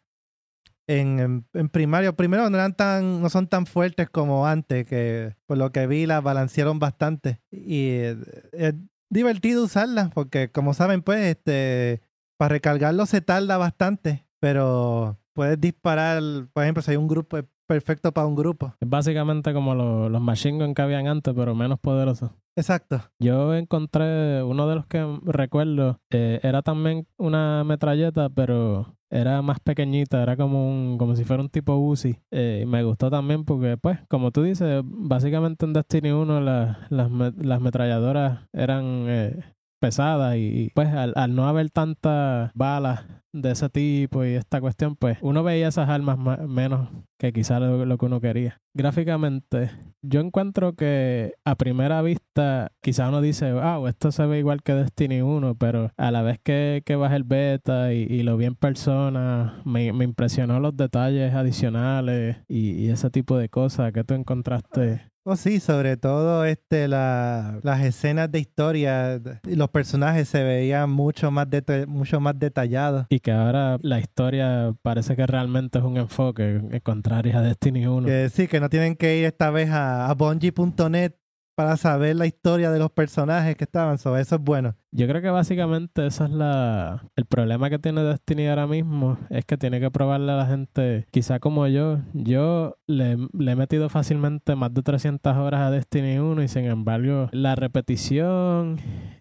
en, 0.98 1.46
en, 1.54 1.68
primero 1.68 2.50
no 2.50 2.56
eran 2.56 2.74
tan, 2.74 3.22
no 3.22 3.28
son 3.30 3.46
tan 3.46 3.66
fuertes 3.66 4.10
como 4.10 4.46
antes, 4.46 4.86
que 4.86 5.34
por 5.46 5.58
lo 5.58 5.70
que 5.72 5.86
vi 5.86 6.06
las 6.06 6.22
balancearon 6.22 6.78
bastante. 6.78 7.40
Y 7.50 7.88
eh, 7.90 8.16
es 8.52 8.74
divertido 9.08 9.64
usarlas, 9.64 10.10
porque 10.12 10.50
como 10.50 10.74
saben, 10.74 11.02
pues, 11.02 11.20
este, 11.20 12.00
para 12.38 12.50
recargarlo 12.54 13.06
se 13.06 13.20
tarda 13.20 13.56
bastante, 13.56 14.26
pero 14.40 15.18
puedes 15.32 15.60
disparar, 15.60 16.22
por 16.52 16.62
ejemplo, 16.64 16.82
si 16.82 16.90
hay 16.92 16.96
un 16.96 17.08
grupo, 17.08 17.38
perfecto 17.66 18.10
para 18.12 18.26
un 18.26 18.34
grupo. 18.34 18.74
Es 18.80 18.88
básicamente 18.88 19.52
como 19.54 19.76
lo- 19.76 20.08
los 20.08 20.20
machine 20.20 20.74
que 20.74 20.82
habían 20.82 21.06
antes, 21.06 21.32
pero 21.36 21.54
menos 21.54 21.78
poderosos. 21.78 22.32
Exacto. 22.56 23.00
Yo 23.20 23.54
encontré 23.54 24.42
uno 24.42 24.66
de 24.68 24.74
los 24.74 24.86
que 24.86 25.06
recuerdo, 25.24 26.00
eh, 26.10 26.40
era 26.42 26.62
también 26.62 27.06
una 27.16 27.62
metralleta, 27.62 28.28
pero 28.28 28.96
era 29.10 29.42
más 29.42 29.60
pequeñita, 29.60 30.22
era 30.22 30.36
como 30.36 30.68
un, 30.70 30.96
como 30.98 31.16
si 31.16 31.24
fuera 31.24 31.42
un 31.42 31.48
tipo 31.50 31.74
Uzi. 31.76 32.16
Eh, 32.30 32.60
y 32.62 32.66
me 32.66 32.82
gustó 32.84 33.10
también 33.10 33.44
porque, 33.44 33.76
pues, 33.76 33.98
como 34.08 34.30
tú 34.30 34.42
dices, 34.42 34.82
básicamente 34.84 35.66
en 35.66 35.72
Destiny 35.72 36.10
1 36.12 36.40
la- 36.40 36.86
las, 36.90 37.10
las 37.36 37.60
metralladoras 37.60 38.40
eran 38.52 39.04
eh, 39.08 39.44
pesadas 39.80 40.36
y, 40.36 40.70
pues 40.74 40.88
al, 40.88 41.34
no 41.34 41.48
haber 41.48 41.70
tantas 41.70 42.52
balas 42.54 43.06
de 43.32 43.52
ese 43.52 43.68
tipo 43.68 44.24
y 44.24 44.30
esta 44.34 44.60
cuestión, 44.60 44.96
pues 44.96 45.18
uno 45.20 45.42
veía 45.42 45.68
esas 45.68 45.88
armas 45.88 46.18
ma- 46.18 46.36
menos 46.36 46.88
que 47.18 47.32
quizás 47.32 47.60
lo, 47.60 47.98
que 47.98 48.06
uno 48.06 48.20
quería. 48.20 48.60
Gráficamente, 48.74 49.70
yo 50.02 50.20
encuentro 50.20 50.74
que 50.74 51.34
a 51.44 51.54
primera 51.54 52.02
vista 52.02 52.72
quizá 52.82 53.08
uno 53.08 53.20
dice, 53.20 53.52
wow, 53.52 53.86
esto 53.86 54.10
se 54.12 54.26
ve 54.26 54.38
igual 54.38 54.62
que 54.62 54.74
Destiny 54.74 55.22
1, 55.22 55.54
pero 55.56 55.90
a 55.96 56.10
la 56.10 56.22
vez 56.22 56.38
que, 56.42 56.82
que 56.84 56.96
bajé 56.96 57.16
el 57.16 57.24
beta 57.24 57.92
y, 57.92 58.22
lo 58.22 58.36
vi 58.36 58.46
en 58.46 58.54
persona, 58.54 59.62
me, 59.64 59.92
me 59.92 60.04
impresionó 60.04 60.60
los 60.60 60.76
detalles 60.76 61.34
adicionales 61.34 62.36
y, 62.48 62.72
y 62.72 62.90
ese 62.90 63.10
tipo 63.10 63.36
de 63.38 63.48
cosas 63.48 63.92
que 63.92 64.04
tú 64.04 64.14
encontraste. 64.14 65.09
Oh, 65.24 65.36
sí, 65.36 65.60
sobre 65.60 65.98
todo 65.98 66.46
este, 66.46 66.88
la- 66.88 67.60
las 67.62 67.82
escenas 67.82 68.32
de 68.32 68.40
historia 68.40 69.20
y 69.46 69.54
los 69.54 69.68
personajes 69.68 70.28
se 70.28 70.42
veían 70.42 70.90
mucho 70.90 71.30
más, 71.30 71.46
mucho 71.86 72.20
más 72.20 72.38
detallados. 72.38 73.04
Y 73.10 73.20
que 73.20 73.30
ahora 73.30 73.76
la 73.82 74.00
historia 74.00 74.74
parece 74.80 75.16
que 75.16 75.26
realmente 75.26 75.78
es 75.78 75.84
un 75.84 75.98
enfoque, 75.98 76.54
en 76.70 76.80
contrario 76.80 77.36
a 77.36 77.42
Destiny 77.42 77.86
1. 77.86 78.06
Que 78.06 78.30
sí, 78.30 78.48
que 78.48 78.60
no 78.60 78.70
tienen 78.70 78.96
que 78.96 79.18
ir 79.18 79.26
esta 79.26 79.50
vez 79.50 79.68
a, 79.70 80.06
a 80.08 80.14
Bungie.net 80.14 81.12
para 81.54 81.76
saber 81.76 82.16
la 82.16 82.26
historia 82.26 82.70
de 82.70 82.78
los 82.78 82.90
personajes 82.90 83.56
que 83.56 83.64
estaban. 83.64 83.98
So, 83.98 84.16
eso 84.16 84.36
es 84.36 84.40
bueno. 84.42 84.76
Yo 84.92 85.06
creo 85.06 85.22
que 85.22 85.30
básicamente 85.30 86.06
esa 86.06 86.24
es 86.24 86.30
la 86.30 87.04
el 87.16 87.26
problema 87.26 87.70
que 87.70 87.78
tiene 87.78 88.02
Destiny 88.02 88.48
ahora 88.48 88.66
mismo 88.66 89.18
es 89.30 89.44
que 89.44 89.56
tiene 89.56 89.78
que 89.78 89.90
probarle 89.90 90.32
a 90.32 90.36
la 90.36 90.46
gente, 90.46 91.06
quizá 91.10 91.38
como 91.38 91.66
yo, 91.68 91.98
yo 92.12 92.76
le, 92.86 93.12
he 93.12 93.56
metido 93.56 93.88
fácilmente 93.88 94.56
más 94.56 94.74
de 94.74 94.82
300 94.82 95.36
horas 95.36 95.60
a 95.60 95.70
Destiny 95.70 96.18
1 96.18 96.42
y 96.42 96.48
sin 96.48 96.64
embargo 96.64 97.28
la 97.32 97.54
repetición 97.54 98.78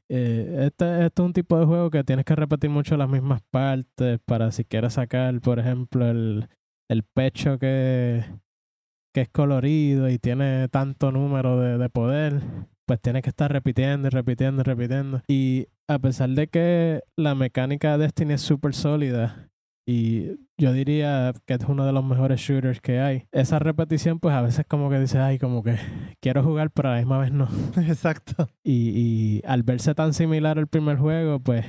eh, 0.10 0.66
este, 0.66 1.06
este 1.06 1.22
es 1.22 1.26
un 1.26 1.34
tipo 1.34 1.60
de 1.60 1.66
juego 1.66 1.92
que 1.92 2.04
tienes 2.04 2.26
que 2.26 2.36
repetir 2.36 2.70
mucho 2.70 2.98
las 2.98 3.10
mismas 3.10 3.42
partes 3.52 4.20
para 4.26 4.52
si 4.52 4.66
quieres 4.66 4.94
sacar, 4.94 5.40
por 5.42 5.60
ejemplo, 5.60 6.10
el, 6.10 6.50
el 6.90 7.04
pecho 7.04 7.60
que, 7.60 8.24
que 9.14 9.22
es 9.22 9.30
colorido 9.30 10.10
y 10.10 10.20
tiene 10.20 10.68
tanto 10.70 11.12
número 11.12 11.60
de, 11.60 11.78
de 11.78 11.90
poder, 11.90 12.42
pues 12.86 13.00
tienes 13.02 13.24
que 13.24 13.30
estar 13.30 13.52
repitiendo 13.52 14.08
y 14.08 14.12
repitiendo 14.12 14.62
y 14.62 14.64
repitiendo. 14.64 15.22
Y 15.28 15.68
a 15.88 16.00
pesar 16.00 16.30
de 16.30 16.48
que 16.48 17.02
la 17.16 17.36
mecánica 17.36 17.98
de 17.98 18.06
Destiny 18.06 18.34
es 18.34 18.42
súper 18.42 18.74
sólida 18.74 19.50
y 19.92 20.38
yo 20.56 20.72
diría 20.72 21.34
que 21.48 21.56
es 21.56 21.60
uno 21.68 21.84
de 21.84 21.92
los 21.92 22.06
mejores 22.06 22.40
shooters 22.40 22.80
que 22.80 23.00
hay, 23.00 23.26
esa 23.32 23.58
repetición 23.58 24.20
pues 24.20 24.36
a 24.36 24.42
veces 24.44 24.64
como 24.68 24.88
que 24.92 25.00
dices, 25.00 25.16
ay, 25.16 25.40
como 25.40 25.64
que 25.64 25.78
quiero 26.22 26.44
jugar 26.44 26.70
pero 26.70 26.90
a 26.90 26.92
la 26.94 26.98
misma 27.00 27.18
vez 27.18 27.32
no. 27.32 27.48
Exacto. 27.76 28.50
Y, 28.64 28.92
y 28.96 29.42
al 29.48 29.64
verse 29.64 29.96
tan 29.96 30.14
similar 30.14 30.60
al 30.60 30.68
primer 30.68 30.98
juego, 30.98 31.40
pues 31.40 31.66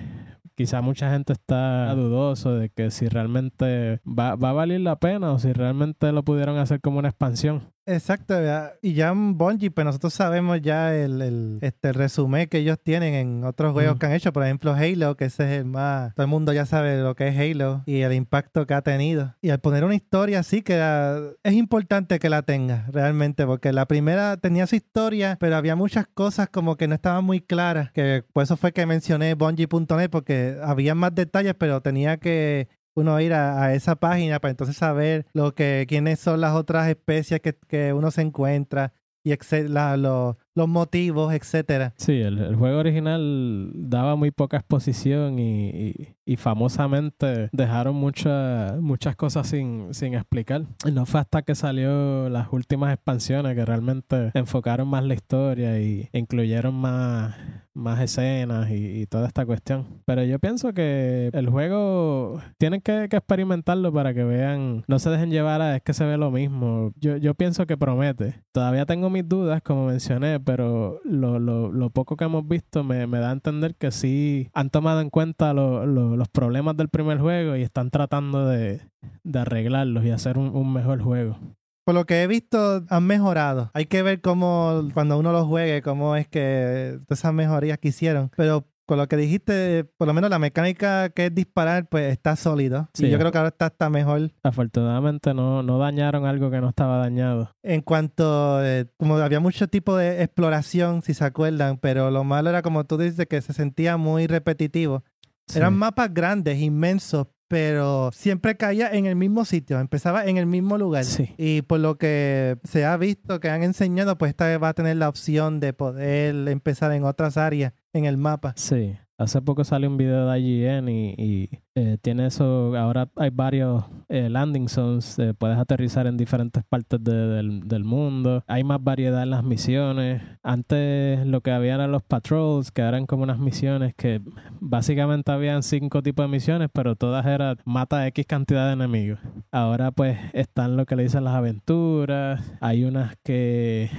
quizá 0.61 0.83
mucha 0.83 1.11
gente 1.11 1.33
está 1.33 1.94
dudoso 1.94 2.55
de 2.55 2.68
que 2.68 2.90
si 2.90 3.09
realmente 3.09 4.03
va, 4.05 4.35
va 4.35 4.51
a 4.51 4.53
valer 4.53 4.83
la 4.83 4.96
pena 4.96 5.33
o 5.33 5.38
si 5.38 5.54
realmente 5.54 6.13
lo 6.13 6.23
pudieron 6.23 6.58
hacer 6.58 6.83
como 6.83 6.98
una 6.98 7.08
expansión. 7.08 7.73
Exacto. 7.93 8.41
ya. 8.43 8.73
Y 8.83 8.95
ya 8.95 9.09
en 9.11 9.37
Bungie, 9.37 9.71
pues 9.71 9.85
nosotros 9.85 10.15
sabemos 10.15 10.61
ya 10.63 10.95
el, 10.95 11.21
el, 11.23 11.59
este 11.63 11.93
resumen 11.93 12.49
que 12.49 12.59
ellos 12.59 12.79
tienen 12.83 13.15
en 13.15 13.45
otros 13.45 13.73
juegos 13.73 13.97
Mm. 13.97 13.99
que 13.99 14.07
han 14.07 14.13
hecho. 14.13 14.33
Por 14.33 14.45
ejemplo, 14.45 14.73
Halo, 14.75 15.17
que 15.17 15.25
ese 15.27 15.45
es 15.45 15.59
el 15.61 15.65
más... 15.65 16.15
Todo 16.15 16.25
el 16.25 16.31
mundo 16.31 16.53
ya 16.53 16.67
sabe 16.67 17.01
lo 17.03 17.15
que 17.15 17.29
es 17.29 17.37
Halo 17.38 17.83
y 17.87 18.01
el 18.01 18.13
impacto 18.13 18.67
que 18.67 18.75
ha 18.75 18.83
tenido. 18.83 19.35
Y 19.43 19.51
al 19.51 19.61
poner 19.61 19.85
una 19.85 19.95
historia 19.95 20.41
así, 20.41 20.63
que 20.63 20.77
la- 20.77 21.21
es 21.43 21.53
importante 21.55 22.19
que 22.19 22.29
la 22.31 22.43
tenga, 22.43 22.87
realmente, 22.93 23.45
porque 23.47 23.73
la 23.73 23.87
primera 23.87 24.37
tenía 24.37 24.67
su 24.67 24.77
historia, 24.77 25.37
pero 25.41 25.57
había 25.57 25.77
muchas 25.77 26.07
cosas 26.07 26.49
como 26.49 26.77
que 26.77 26.88
no 26.88 26.95
estaban 26.95 27.25
muy 27.25 27.41
claras, 27.41 27.91
que 27.93 28.25
por 28.33 28.43
eso 28.45 28.57
fue 28.57 28.73
que 28.73 28.87
mencioné 28.87 29.35
Bungie.net, 29.35 30.11
porque 30.11 30.57
había 30.63 30.95
más 30.95 31.15
detalles, 31.15 31.55
pero 31.59 31.81
tenía 31.81 32.19
que 32.19 32.69
uno 33.01 33.21
ir 33.21 33.33
a, 33.33 33.65
esa 33.75 33.96
página 33.96 34.38
para 34.40 34.51
entonces 34.51 34.77
saber 34.77 35.27
lo 35.33 35.55
que, 35.55 35.87
quiénes 35.88 36.21
son 36.21 36.40
las 36.40 36.55
otras 36.55 36.88
especies 36.88 37.40
que, 37.40 37.55
que 37.69 37.92
uno 37.92 38.11
se 38.11 38.23
encuentra 38.23 38.92
y 39.23 39.33
la- 39.69 39.96
lo- 39.98 40.38
los 40.55 40.67
motivos, 40.69 41.35
etcétera. 41.35 41.92
Sí, 41.98 42.21
el, 42.21 42.38
juego 42.57 42.79
original 42.79 43.71
daba 43.75 44.17
muy 44.17 44.31
poca 44.31 44.57
exposición 44.57 45.38
y- 45.38 46.15
y 46.31 46.37
famosamente 46.37 47.48
dejaron 47.52 47.96
mucha- 47.96 48.76
muchas 48.81 49.16
cosas 49.16 49.48
sin, 49.48 49.92
sin 49.92 50.14
explicar. 50.14 50.62
Y 50.87 50.92
no 50.92 51.06
fue 51.06 51.20
hasta 51.20 51.42
que 51.42 51.54
salió 51.54 52.28
las 52.28 52.52
últimas 52.52 52.92
expansiones 52.94 53.54
que 53.54 53.64
realmente 53.64 54.31
enfocaron 54.35 54.88
más 54.88 55.04
la 55.04 55.14
historia 55.14 55.81
y 55.81 56.08
incluyeron 56.12 56.74
más, 56.74 57.35
más 57.74 58.00
escenas 58.00 58.70
y, 58.70 59.00
y 59.02 59.06
toda 59.06 59.26
esta 59.26 59.44
cuestión. 59.44 59.87
Pero 60.04 60.22
yo 60.24 60.38
pienso 60.38 60.72
que 60.72 61.31
el 61.33 61.48
juego 61.48 62.40
tienen 62.58 62.81
que, 62.81 63.08
que 63.10 63.16
experimentarlo 63.16 63.92
para 63.92 64.14
que 64.14 64.24
vean, 64.24 64.85
no 64.87 64.98
se 64.98 65.10
dejen 65.10 65.31
llevar 65.31 65.60
a 65.62 65.76
es 65.76 65.83
que 65.83 65.94
se 65.94 66.04
ve 66.04 66.16
lo 66.16 66.31
mismo. 66.31 66.92
Yo, 67.00 67.16
yo 67.16 67.35
pienso 67.35 67.66
que 67.66 67.76
promete. 67.76 68.40
Todavía 68.52 68.87
tengo 68.87 69.10
mis 69.10 69.28
dudas, 69.28 69.62
como 69.62 69.87
mencioné, 69.87 70.38
pero 70.40 71.00
lo, 71.04 71.38
lo, 71.38 71.72
lo 71.72 71.90
poco 71.90 72.16
que 72.16 72.24
hemos 72.24 72.46
visto 72.46 72.85
me, 72.85 73.06
me 73.06 73.18
da 73.18 73.31
a 73.31 73.33
entender 73.33 73.74
que 73.74 73.90
sí 73.90 74.48
han 74.52 74.70
tomado 74.70 75.00
en 75.00 75.10
cuenta 75.10 75.52
lo- 75.52 75.87
lo- 75.87 76.19
los 76.21 76.29
problemas 76.29 76.77
del 76.77 76.90
primer 76.90 77.18
juego 77.18 77.56
y 77.56 77.62
están 77.62 77.90
tratando 77.90 78.46
de, 78.46 78.83
de 79.25 79.38
arreglarlos 79.38 80.04
y 80.04 80.10
hacer 80.10 80.37
un, 80.37 80.54
un 80.54 80.73
mejor 80.73 81.00
juego. 81.00 81.38
Por 81.85 81.94
lo 81.94 82.04
que 82.04 82.23
he 82.23 82.27
visto, 82.27 82.85
han 82.88 83.06
mejorado. 83.06 83.71
Hay 83.73 83.87
que 83.87 84.02
ver 84.02 84.21
cómo, 84.21 84.90
cuando 84.92 85.18
uno 85.18 85.33
lo 85.33 85.46
juegue, 85.46 85.81
cómo 85.81 86.14
es 86.14 86.29
que 86.29 87.00
esas 87.08 87.33
mejorías 87.33 87.79
que 87.79 87.88
hicieron. 87.88 88.31
Pero 88.37 88.66
con 88.90 88.98
lo 88.98 89.06
que 89.06 89.16
dijiste, 89.16 89.85
por 89.98 90.08
lo 90.08 90.14
menos 90.14 90.31
la 90.31 90.40
mecánica 90.40 91.10
que 91.10 91.27
es 91.27 91.35
disparar, 91.35 91.88
pues 91.88 92.10
está 92.10 92.35
sólido. 92.35 92.88
Sí. 92.92 93.06
y 93.06 93.10
yo 93.10 93.21
creo 93.21 93.31
que 93.31 93.38
ahora 93.38 93.50
está 93.50 93.66
hasta 93.66 93.88
mejor. 93.88 94.33
Afortunadamente 94.42 95.33
no, 95.33 95.62
no 95.62 95.79
dañaron 95.79 96.27
algo 96.27 96.50
que 96.50 96.60
no 96.60 96.71
estaba 96.71 96.98
dañado. 96.98 97.52
En 97.62 97.83
cuanto, 97.83 98.64
eh, 98.64 98.87
como 98.96 99.14
había 99.18 99.38
mucho 99.38 99.68
tipo 99.68 99.96
de 99.96 100.25
exploración, 100.25 101.02
si 101.02 101.14
se 101.14 101.25
acuerdan, 101.25 101.79
pero 101.79 102.10
lo 102.10 102.25
malo 102.25 102.50
era 102.50 102.62
como 102.62 102.83
tú 102.83 102.98
dices, 102.98 103.29
que 103.29 103.40
se 103.40 103.52
sentía 103.52 103.96
muy 103.96 104.27
repetitivo. 104.27 105.04
Sí. 105.51 105.59
Eran 105.59 105.75
mapas 105.75 106.13
grandes, 106.15 106.59
inmensos, 106.61 107.27
pero 107.48 108.11
siempre 108.13 108.57
caía 108.57 108.92
en 108.92 109.07
el 109.07 109.17
mismo 109.17 109.44
sitio, 109.44 109.81
empezaba 109.81 110.25
en 110.27 110.37
el 110.37 110.46
mismo 110.46 110.79
lugar. 110.79 111.05
Sí. 111.05 111.35
Y 111.37 111.63
por 111.63 111.81
lo 111.81 111.98
que 111.98 112.59
se 112.63 112.85
ha 112.85 112.96
visto, 112.96 113.40
que 113.40 113.51
han 113.51 113.65
enseñado, 113.65 114.17
pues 114.17 114.31
esta 114.31 114.46
vez 114.46 114.63
va 114.63 114.69
a 114.69 114.75
tener 114.75 114.96
la 114.96 115.09
opción 115.09 115.59
de 115.59 115.73
poder 115.73 116.48
empezar 116.48 116.92
en 116.92 117.03
otras 117.03 117.37
áreas 117.37 117.73
en 117.92 118.05
el 118.05 118.17
mapa. 118.17 118.55
Sí, 118.57 118.96
hace 119.21 119.40
poco 119.42 119.64
salió 119.64 119.88
un 119.88 119.96
video 119.96 120.27
de 120.29 120.40
IGN 120.40 120.88
y, 120.88 121.14
y, 121.18 121.50
eh, 121.75 121.98
tiene 122.02 122.27
eso, 122.27 122.77
ahora 122.77 123.08
hay 123.16 123.31
varios 123.31 123.85
eh, 124.08 124.29
landing 124.29 124.68
zones, 124.68 125.18
eh, 125.18 125.35
puedes 125.38 125.56
aterrizar 125.58 126.06
en 126.06 126.16
diferentes 126.16 126.64
partes 126.64 127.02
de- 127.02 127.12
del, 127.29 127.68
del 127.68 127.85
mundo, 127.85 128.42
hay 128.46 128.64
más 128.64 128.83
variedad 128.83 129.23
en 129.23 129.31
las 129.31 129.44
misiones, 129.44 130.21
antes 130.42 131.25
lo 131.27 131.40
que 131.42 131.52
había 131.52 131.75
eran 131.75 131.92
los 131.92 132.02
patrols, 132.02 132.73
que 132.73 132.83
eran 132.83 133.06
como 133.06 133.23
unas 133.23 133.38
misiones 133.38 133.94
que 133.96 134.21
básicamente 134.60 135.31
habían 135.33 135.62
cinco 135.62 136.02
tipos 136.02 136.25
de 136.25 136.29
misiones, 136.31 136.68
pero 136.73 136.96
todas 136.96 137.25
eran 137.27 137.56
mata 137.64 138.06
X 138.08 138.27
cantidad 138.27 138.66
de 138.66 138.73
enemigos. 138.75 139.21
Ahora 139.52 139.90
pues 139.92 140.18
están 140.33 140.77
lo 140.77 140.87
que 140.87 140.96
le 140.96 141.04
dicen 141.04 141.25
las 141.25 141.35
aventuras, 141.35 142.52
hay 142.60 142.85
unas 142.85 143.14
que 143.25 143.90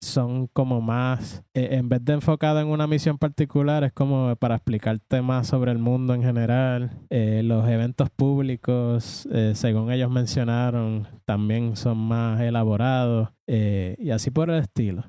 son 0.00 0.46
como 0.48 0.80
más, 0.80 1.42
eh, 1.54 1.68
en 1.72 1.88
vez 1.88 2.04
de 2.04 2.14
enfocado 2.14 2.60
en 2.60 2.68
una 2.68 2.86
misión 2.86 3.18
particular, 3.18 3.84
es 3.84 3.92
como 3.92 4.34
para 4.36 4.56
explicarte 4.56 5.22
más 5.22 5.48
sobre 5.48 5.72
el 5.72 5.78
mundo 5.78 6.14
en 6.14 6.22
general. 6.22 6.90
Eh, 7.10 7.42
los 7.44 7.68
eventos 7.68 8.10
públicos, 8.10 9.28
eh, 9.32 9.52
según 9.54 9.90
ellos 9.90 10.10
mencionaron, 10.10 11.08
también 11.24 11.76
son 11.76 11.98
más 11.98 12.40
elaborados 12.40 13.30
y 13.46 14.10
así 14.10 14.30
por 14.30 14.50
el 14.50 14.60
estilo. 14.60 15.04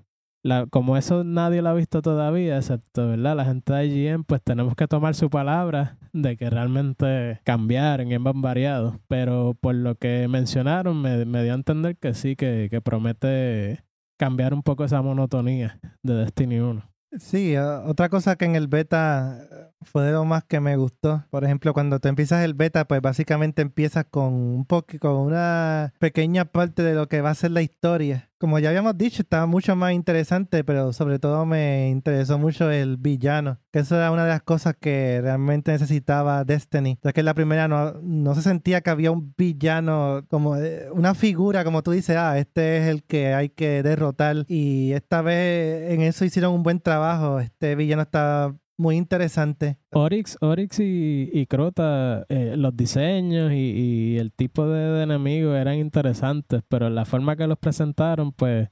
Como 0.69 0.95
eso 0.95 1.25
nadie 1.25 1.61
lo 1.61 1.69
ha 1.69 1.73
visto 1.73 2.01
todavía, 2.01 2.57
excepto 2.57 3.09
¿verdad? 3.09 3.35
la 3.35 3.43
gente 3.43 3.73
de 3.73 3.85
IGN, 3.85 4.23
pues 4.23 4.41
tenemos 4.41 4.73
que 4.75 4.87
tomar 4.87 5.13
su 5.13 5.29
palabra 5.29 5.97
de 6.13 6.37
que 6.37 6.49
realmente 6.49 7.41
cambiaron 7.43 8.09
y 8.09 8.15
han 8.15 8.23
variado. 8.23 9.01
Pero 9.09 9.57
por 9.59 9.75
lo 9.75 9.95
que 9.95 10.27
mencionaron, 10.29 11.01
me, 11.01 11.25
me 11.25 11.43
dio 11.43 11.51
a 11.51 11.55
entender 11.55 11.97
que 11.97 12.13
sí, 12.13 12.37
que, 12.37 12.69
que 12.71 12.79
promete 12.79 13.83
cambiar 14.19 14.53
un 14.53 14.61
poco 14.61 14.83
esa 14.83 15.01
monotonía 15.01 15.79
de 16.03 16.13
Destiny 16.13 16.59
1. 16.59 16.83
Sí, 17.17 17.55
eh, 17.55 17.59
otra 17.61 18.09
cosa 18.09 18.35
que 18.35 18.45
en 18.45 18.55
el 18.55 18.67
beta 18.67 19.68
fue 19.81 20.03
de 20.03 20.11
lo 20.11 20.25
más 20.25 20.43
que 20.43 20.59
me 20.59 20.75
gustó. 20.75 21.23
Por 21.29 21.43
ejemplo, 21.43 21.73
cuando 21.73 21.99
te 21.99 22.09
empiezas 22.09 22.43
el 22.43 22.53
beta, 22.53 22.85
pues 22.85 23.01
básicamente 23.01 23.61
empiezas 23.61 24.05
con 24.09 24.33
un 24.33 24.65
poco, 24.65 24.97
con 24.99 25.15
una 25.15 25.93
pequeña 25.99 26.45
parte 26.45 26.83
de 26.83 26.93
lo 26.93 27.07
que 27.07 27.21
va 27.21 27.31
a 27.31 27.35
ser 27.35 27.51
la 27.51 27.61
historia. 27.61 28.29
Como 28.39 28.57
ya 28.57 28.69
habíamos 28.69 28.97
dicho, 28.97 29.21
estaba 29.21 29.45
mucho 29.47 29.75
más 29.75 29.91
interesante, 29.91 30.63
pero 30.63 30.93
sobre 30.93 31.19
todo 31.19 31.45
me 31.45 31.89
interesó 31.89 32.39
mucho 32.39 32.71
el 32.71 32.95
villano. 32.95 33.59
Que 33.71 33.79
eso 33.79 33.97
era 33.97 34.11
una 34.11 34.23
de 34.23 34.29
las 34.29 34.43
cosas 34.43 34.75
que 34.79 35.19
realmente 35.21 35.73
necesitaba 35.73 36.45
Destiny. 36.45 36.97
Ya 37.03 37.11
que 37.11 37.19
en 37.19 37.25
la 37.25 37.33
primera 37.33 37.67
no, 37.67 37.93
no 38.01 38.35
se 38.35 38.41
sentía 38.41 38.79
que 38.79 38.91
había 38.91 39.11
un 39.11 39.33
villano, 39.37 40.25
como 40.29 40.55
eh, 40.55 40.87
una 40.93 41.15
figura, 41.15 41.65
como 41.65 41.83
tú 41.83 41.91
dices, 41.91 42.15
ah, 42.15 42.37
este 42.37 42.77
es 42.77 42.87
el 42.87 43.03
que 43.03 43.33
hay 43.33 43.49
que 43.49 43.83
derrotar. 43.83 44.45
Y 44.47 44.93
esta 44.93 45.21
vez 45.21 45.91
en 45.91 46.01
eso 46.01 46.23
hicieron 46.23 46.53
un 46.53 46.63
buen 46.63 46.79
trabajo. 46.79 47.41
Este 47.41 47.75
villano 47.75 48.03
está 48.03 48.55
muy 48.79 48.95
interesante. 48.95 49.77
Oryx, 49.91 50.37
Oryx 50.39 50.79
y, 50.79 51.29
y 51.33 51.45
Crota, 51.47 52.25
eh, 52.29 52.55
los 52.57 52.75
diseños 52.75 53.51
y, 53.51 53.55
y 53.55 54.17
el 54.17 54.31
tipo 54.31 54.67
de, 54.67 54.79
de 54.79 55.03
enemigos 55.03 55.57
eran 55.57 55.75
interesantes, 55.75 56.63
pero 56.69 56.89
la 56.89 57.03
forma 57.03 57.35
que 57.35 57.45
los 57.45 57.59
presentaron, 57.59 58.31
pues, 58.31 58.69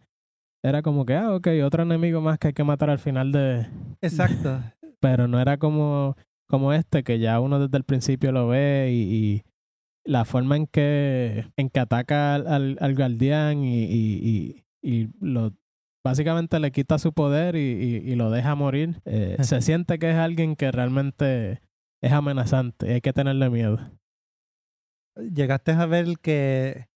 era 0.64 0.82
como 0.82 1.06
que, 1.06 1.14
ah, 1.14 1.36
ok, 1.36 1.48
otro 1.64 1.84
enemigo 1.84 2.22
más 2.22 2.40
que 2.40 2.48
hay 2.48 2.54
que 2.54 2.64
matar 2.64 2.90
al 2.90 3.00
final 3.00 3.32
de... 3.32 3.68
Exacto. 4.02 4.62
Pero 5.00 5.28
no 5.28 5.40
era 5.40 5.58
como, 5.58 6.16
como 6.48 6.74
este, 6.74 7.04
que 7.04 7.20
ya 7.20 7.40
uno 7.40 7.60
desde 7.60 7.78
el 7.78 7.84
principio 7.84 8.32
lo 8.32 8.48
ve 8.48 8.90
y, 8.92 9.14
y 9.14 9.44
la 10.04 10.26
forma 10.26 10.56
en 10.56 10.66
que, 10.66 11.46
en 11.56 11.70
que 11.70 11.80
ataca 11.80 12.34
al, 12.34 12.48
al, 12.48 12.78
al 12.80 12.96
guardián 12.96 13.64
y, 13.64 13.84
y, 13.84 14.64
y, 14.82 14.92
y 15.04 15.10
lo 15.20 15.54
básicamente 16.08 16.60
le 16.60 16.72
quita 16.72 16.98
su 16.98 17.14
poder 17.14 17.56
y, 17.56 17.60
y- 17.60 18.12
y 18.12 18.16
lo 18.16 18.30
deja 18.32 18.56
morir. 18.56 19.02
Eh, 19.06 19.38
se 19.42 19.62
siente 19.62 20.00
que 20.00 20.10
es 20.12 20.16
alguien 20.18 20.56
que 20.56 20.72
realmente 20.72 21.62
es 22.02 22.12
amenazante 22.12 22.88
y 22.88 22.92
hay 22.94 23.02
que 23.02 23.14
tenerle 23.14 23.50
miedo. 23.50 23.78
Llegaste 25.34 25.72
a 25.72 25.86
ver 25.88 26.20
que, 26.22 26.88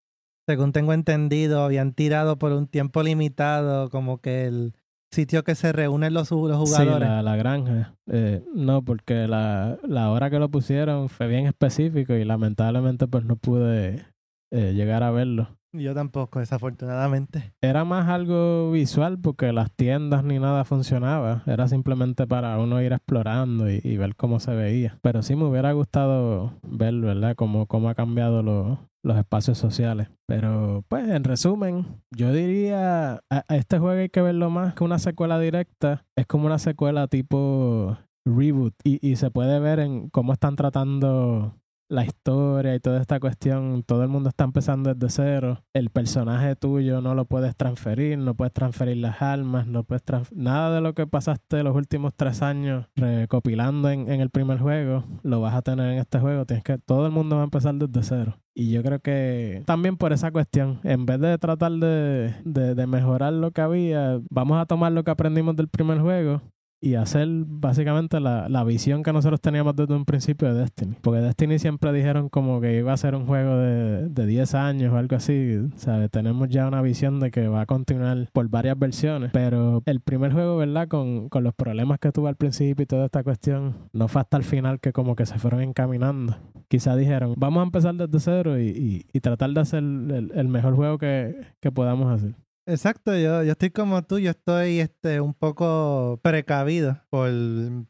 según 0.47 0.72
tengo 0.74 0.93
entendido, 0.93 1.64
habían 1.64 1.93
tirado 1.93 2.38
por 2.38 2.51
un 2.51 2.68
tiempo 2.68 3.01
limitado 3.01 3.89
como 3.89 4.20
que 4.20 4.45
el 4.45 4.74
sitio 5.12 5.43
que 5.43 5.55
se 5.55 5.72
reúnen 5.74 6.14
los, 6.14 6.30
los 6.32 6.57
jugadores. 6.57 7.07
Sí, 7.07 7.14
la, 7.16 7.22
la 7.24 7.36
granja. 7.36 7.95
Eh, 8.12 8.43
no, 8.53 8.84
porque 8.84 9.28
la, 9.28 9.78
la 9.84 10.12
hora 10.12 10.30
que 10.30 10.39
lo 10.39 10.49
pusieron 10.49 11.09
fue 11.09 11.28
bien 11.28 11.47
específico 11.47 12.14
y 12.14 12.24
lamentablemente 12.24 13.07
pues 13.07 13.26
no 13.26 13.36
pude 13.38 14.05
eh, 14.51 14.74
llegar 14.74 15.01
a 15.03 15.12
verlo. 15.12 15.57
Yo 15.74 15.93
tampoco, 15.93 16.39
desafortunadamente. 16.39 17.53
Era 17.61 17.86
más 17.86 18.09
algo 18.09 18.72
visual 18.72 19.17
porque 19.19 19.53
las 19.53 19.72
tiendas 19.72 20.24
ni 20.24 20.38
nada 20.38 20.65
funcionaba. 20.65 21.43
Era 21.45 21.67
simplemente 21.69 22.28
para 22.28 22.57
uno 22.59 22.82
ir 22.82 22.91
explorando 22.91 23.69
y, 23.72 23.95
ver 23.97 24.15
cómo 24.17 24.39
se 24.41 24.53
veía. 24.53 24.97
Pero 25.01 25.22
sí 25.24 25.36
me 25.36 25.45
hubiera 25.45 25.72
gustado 25.72 26.53
ver, 26.63 26.95
¿verdad? 26.95 27.36
Cómo, 27.36 27.67
cómo 27.67 27.88
ha 27.89 27.95
cambiado 27.95 28.43
lo- 28.43 28.80
los 29.03 29.17
espacios 29.17 29.57
sociales. 29.57 30.09
Pero, 30.28 30.84
pues, 30.89 31.07
en 31.07 31.24
resumen, 31.24 31.86
yo 32.11 32.34
diría, 32.34 33.13
a, 33.30 33.43
a 33.47 33.55
este 33.55 33.80
juego 33.80 34.01
hay 34.01 34.09
que 34.09 34.22
verlo 34.22 34.49
más 34.49 34.74
que 34.74 34.84
una 34.84 34.99
secuela 34.99 35.39
directa. 35.39 36.03
Es 36.17 36.28
como 36.28 36.47
una 36.47 36.59
secuela 36.59 37.07
tipo 37.07 37.97
reboot 38.26 38.74
y, 38.84 38.99
y 39.07 39.15
se 39.15 39.32
puede 39.32 39.59
ver 39.59 39.80
en 39.80 40.09
cómo 40.09 40.34
están 40.34 40.55
tratando 40.55 41.55
la 41.91 42.05
historia 42.05 42.73
y 42.73 42.79
toda 42.79 43.01
esta 43.01 43.19
cuestión, 43.19 43.83
todo 43.83 44.03
el 44.03 44.09
mundo 44.09 44.29
está 44.29 44.45
empezando 44.45 44.93
desde 44.93 45.09
cero. 45.09 45.63
El 45.73 45.89
personaje 45.89 46.55
tuyo 46.55 47.01
no 47.01 47.15
lo 47.15 47.25
puedes 47.25 47.55
transferir, 47.55 48.17
no 48.17 48.33
puedes 48.33 48.53
transferir 48.53 48.97
las 48.97 49.21
armas, 49.21 49.67
no 49.67 49.83
puedes 49.83 50.01
nada 50.31 50.75
de 50.75 50.81
lo 50.81 50.93
que 50.93 51.05
pasaste 51.05 51.63
los 51.63 51.75
últimos 51.75 52.13
tres 52.15 52.41
años 52.41 52.87
recopilando 52.95 53.89
en, 53.89 54.09
en 54.09 54.21
el 54.21 54.29
primer 54.29 54.59
juego, 54.59 55.03
lo 55.23 55.41
vas 55.41 55.53
a 55.53 55.61
tener 55.61 55.91
en 55.91 55.99
este 55.99 56.19
juego. 56.19 56.45
Tienes 56.45 56.63
que, 56.63 56.77
todo 56.77 57.05
el 57.05 57.11
mundo 57.11 57.35
va 57.35 57.41
a 57.41 57.45
empezar 57.45 57.75
desde 57.75 58.03
cero. 58.03 58.37
Y 58.53 58.71
yo 58.71 58.83
creo 58.83 58.99
que 58.99 59.63
también 59.65 59.97
por 59.97 60.13
esa 60.13 60.31
cuestión, 60.31 60.79
en 60.83 61.05
vez 61.05 61.19
de 61.19 61.37
tratar 61.37 61.73
de, 61.73 62.35
de, 62.45 62.73
de 62.73 62.87
mejorar 62.87 63.33
lo 63.33 63.51
que 63.51 63.61
había, 63.61 64.19
vamos 64.29 64.61
a 64.61 64.65
tomar 64.65 64.93
lo 64.93 65.03
que 65.03 65.11
aprendimos 65.11 65.57
del 65.57 65.67
primer 65.67 65.99
juego 65.99 66.41
y 66.84 66.95
hacer 66.95 67.27
básicamente 67.45 68.19
la, 68.19 68.49
la, 68.49 68.63
visión 68.63 69.03
que 69.03 69.13
nosotros 69.13 69.39
teníamos 69.39 69.75
desde 69.75 69.93
un 69.93 70.03
principio 70.03 70.51
de 70.51 70.61
Destiny. 70.61 70.95
Porque 71.01 71.21
Destiny 71.21 71.59
siempre 71.59 71.93
dijeron 71.93 72.27
como 72.27 72.59
que 72.59 72.75
iba 72.75 72.91
a 72.91 72.97
ser 72.97 73.13
un 73.13 73.27
juego 73.27 73.55
de, 73.57 74.09
de 74.09 74.25
10 74.25 74.55
años 74.55 74.91
o 74.91 74.97
algo 74.97 75.15
así. 75.15 75.59
¿sabes? 75.75 76.09
Tenemos 76.09 76.49
ya 76.49 76.67
una 76.67 76.82
visión 76.82 77.19
de 77.19 77.29
que 77.29 77.47
va 77.47 77.61
a 77.61 77.65
continuar 77.67 78.27
por 78.34 78.49
varias 78.49 78.79
versiones. 78.79 79.29
Pero 79.32 79.84
el 79.86 79.99
primer 80.01 80.34
juego, 80.34 80.57
¿verdad? 80.57 80.88
Con, 80.88 81.29
con 81.29 81.43
los 81.43 81.53
problemas 81.53 81.99
que 81.99 82.11
tuvo 82.11 82.27
al 82.27 82.36
principio 82.36 82.82
y 82.82 82.88
toda 82.88 83.05
esta 83.05 83.23
cuestión, 83.23 83.75
no 83.93 84.07
fue 84.07 84.21
hasta 84.21 84.38
el 84.38 84.43
final 84.43 84.79
que 84.79 84.91
como 84.91 85.15
que 85.15 85.27
se 85.27 85.38
fueron 85.38 85.61
encaminando. 85.61 86.36
Quizá 86.67 86.95
dijeron, 86.95 87.36
vamos 87.38 87.61
a 87.61 87.65
empezar 87.65 87.93
desde 87.93 88.19
cero 88.19 88.59
y, 88.59 89.05
y, 89.11 89.19
tratar 89.19 89.51
de 89.51 89.59
hacer 89.59 89.79
el, 89.79 90.32
el 90.34 90.47
mejor 90.47 90.75
juego 90.75 90.97
que, 90.97 91.36
que 91.59 91.71
podamos 91.71 92.11
hacer. 92.11 92.34
Exacto, 92.66 93.18
yo, 93.18 93.43
yo 93.43 93.51
estoy 93.51 93.72
como 93.72 94.03
tú, 94.03 94.20
yo 94.20 94.32
estoy 94.32 94.80
este, 94.80 95.20
un 95.20 95.34
poco 95.34 96.20
precavido 96.24 97.01
por 97.09 97.30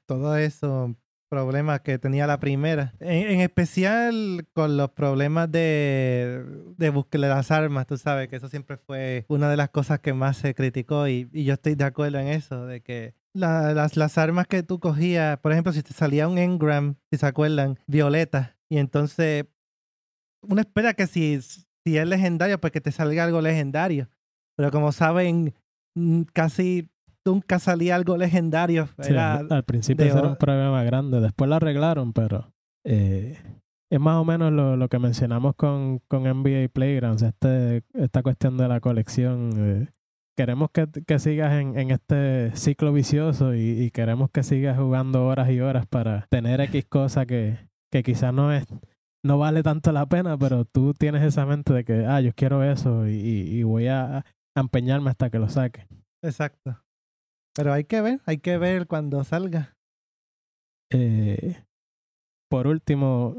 todo 0.05 0.38
eso 0.38 0.95
problemas 1.32 1.80
que 1.80 1.97
tenía 1.97 2.28
la 2.28 2.41
primera. 2.41 2.93
En, 2.99 3.39
especial 3.39 4.45
con 4.53 4.76
los 4.76 4.91
problemas 4.91 5.49
de, 5.49 6.43
de 6.78 6.89
búsqueda 6.89 7.28
de 7.28 7.36
las 7.36 7.51
armas, 7.51 7.88
tú 7.88 7.97
sabes 7.97 8.28
que 8.28 8.36
eso 8.36 8.49
siempre 8.49 8.76
fue 8.76 9.26
una 9.30 9.49
de 9.49 9.55
las 9.55 9.69
cosas 9.69 9.99
que 10.01 10.13
más 10.13 10.36
se 10.36 10.53
criticó 10.53 11.07
y, 11.07 11.30
y 11.32 11.45
yo 11.45 11.53
estoy 11.53 11.76
de 11.76 11.86
acuerdo 11.86 12.19
en 12.19 12.28
eso, 12.28 12.65
de 12.65 12.82
que 12.82 13.15
las, 13.34 13.95
las 13.95 14.17
armas 14.17 14.45
que 14.47 14.61
tú 14.61 14.80
cogías, 14.80 15.38
por 15.39 15.53
ejemplo, 15.53 15.72
si 15.72 15.82
te 15.84 15.93
salía 15.93 16.28
un 16.28 16.38
engram, 16.38 16.95
si 17.09 17.17
se 17.17 17.26
acuerdan, 17.26 17.80
violeta, 17.88 18.57
y 18.67 18.78
entonces 18.78 19.45
uno 20.41 20.59
espera 20.59 20.93
que 20.93 21.07
si, 21.07 21.39
si 21.41 21.97
es 21.97 22.07
legendario, 22.07 22.59
pues 22.59 22.74
que 22.74 22.82
te 22.82 22.91
salga 22.91 23.24
algo 23.24 23.39
legendario. 23.39 24.09
Pero 24.62 24.70
como 24.70 24.91
saben, 24.91 25.55
mm, 25.95 26.22
casi 26.34 26.88
nunca 27.26 27.57
salía 27.57 27.95
algo 27.95 28.16
legendario. 28.16 28.89
al 28.99 29.64
principio 29.64 30.05
era 30.05 30.22
un 30.22 30.36
problema 30.36 30.84
grande, 30.84 31.20
después 31.20 31.49
lo 31.49 31.55
arreglaron, 31.55 32.14
pero 32.14 32.53
eh, 32.86 33.39
es 33.89 33.99
más 33.99 34.18
o 34.18 34.24
menos 34.24 34.53
lo, 34.53 34.88
que 34.88 34.99
mencionamos 34.99 35.55
con, 35.55 35.97
con 36.07 36.26
NBA 36.26 36.68
Playgrounds, 36.72 37.24
este, 37.24 37.82
esta 37.95 38.22
cuestión 38.22 38.55
de 38.57 38.68
la 38.68 38.82
colección. 38.82 39.51
Eh, 39.57 39.88
queremos 40.38 40.70
que, 40.70 40.88
que 41.07 41.18
sigas 41.18 41.59
en, 41.59 41.80
en, 41.80 41.89
este 41.89 42.55
ciclo 42.55 42.93
vicioso 42.93 43.55
y, 43.55 43.89
queremos 43.89 44.30
que 44.30 44.43
sigas 44.43 44.78
jugando 44.78 45.26
horas 45.26 45.49
y 45.49 45.59
horas 45.59 45.88
para 45.88 46.28
tener 46.30 46.62
X 46.62 46.86
cosa 46.88 47.26
que, 47.26 47.57
que 47.91 48.03
quizás 48.03 48.32
no 48.32 48.53
es 48.53 48.68
no 49.24 49.39
vale 49.39 49.64
tanto 49.64 49.91
la 49.91 50.05
pena, 50.05 50.38
pero 50.38 50.66
tú 50.66 50.93
tienes 50.93 51.24
esa 51.24 51.47
mente 51.47 51.74
de 51.74 51.84
que, 51.84 52.05
ah, 52.05 52.22
yo 52.22 52.32
quiero 52.34 52.64
eso 52.64 53.07
y, 53.07 53.14
y 53.14 53.64
voy 53.64 53.88
a, 53.88 54.26
empeñarme 54.55 55.09
hasta 55.09 55.29
que 55.29 55.39
lo 55.39 55.49
saque. 55.49 55.87
Exacto. 56.21 56.83
Pero 57.53 57.73
hay 57.73 57.83
que 57.83 58.01
ver, 58.01 58.21
hay 58.25 58.37
que 58.37 58.57
ver 58.57 58.87
cuando 58.87 59.23
salga. 59.23 59.75
Eh, 60.91 61.63
por 62.49 62.67
último, 62.67 63.35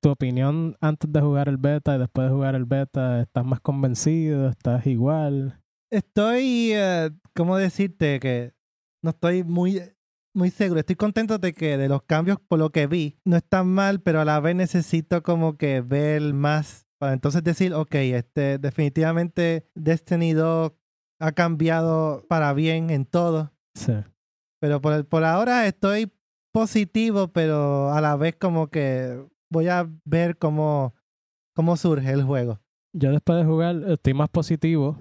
tu 0.00 0.10
opinión 0.10 0.76
antes 0.80 1.10
de 1.10 1.20
jugar 1.20 1.48
el 1.48 1.56
beta 1.56 1.96
y 1.96 1.98
después 1.98 2.28
de 2.28 2.34
jugar 2.34 2.54
el 2.54 2.64
beta, 2.64 3.20
¿estás 3.20 3.44
más 3.44 3.60
convencido? 3.60 4.48
¿Estás 4.48 4.86
igual? 4.86 5.60
Estoy, 5.90 6.72
eh, 6.74 7.10
¿cómo 7.34 7.56
decirte? 7.56 8.20
Que 8.20 8.52
no 9.02 9.10
estoy 9.10 9.44
muy, 9.44 9.80
muy 10.34 10.50
seguro. 10.50 10.80
Estoy 10.80 10.96
contento 10.96 11.38
de 11.38 11.52
que 11.54 11.78
de 11.78 11.88
los 11.88 12.02
cambios, 12.02 12.38
por 12.40 12.58
lo 12.58 12.70
que 12.70 12.86
vi, 12.86 13.18
no 13.24 13.36
están 13.36 13.68
mal, 13.68 14.00
pero 14.00 14.20
a 14.20 14.24
la 14.24 14.40
vez 14.40 14.56
necesito 14.56 15.22
como 15.22 15.56
que 15.56 15.80
ver 15.80 16.34
más 16.34 16.83
para 16.98 17.12
entonces 17.12 17.42
decir, 17.42 17.74
ok, 17.74 17.94
este, 17.94 18.58
definitivamente 18.58 19.68
Destiny 19.74 20.32
2 20.32 20.72
ha 21.20 21.32
cambiado 21.32 22.24
para 22.28 22.52
bien 22.52 22.90
en 22.90 23.04
todo. 23.04 23.52
Sí. 23.74 23.94
Pero 24.60 24.80
por, 24.80 25.06
por 25.06 25.24
ahora 25.24 25.66
estoy 25.66 26.12
positivo, 26.52 27.28
pero 27.28 27.90
a 27.90 28.00
la 28.00 28.16
vez 28.16 28.36
como 28.36 28.68
que 28.68 29.22
voy 29.50 29.68
a 29.68 29.88
ver 30.04 30.38
cómo, 30.38 30.94
cómo 31.54 31.76
surge 31.76 32.10
el 32.10 32.22
juego. 32.22 32.60
Yo 32.92 33.10
después 33.10 33.38
de 33.38 33.44
jugar 33.44 33.76
estoy 33.88 34.14
más 34.14 34.28
positivo. 34.28 34.96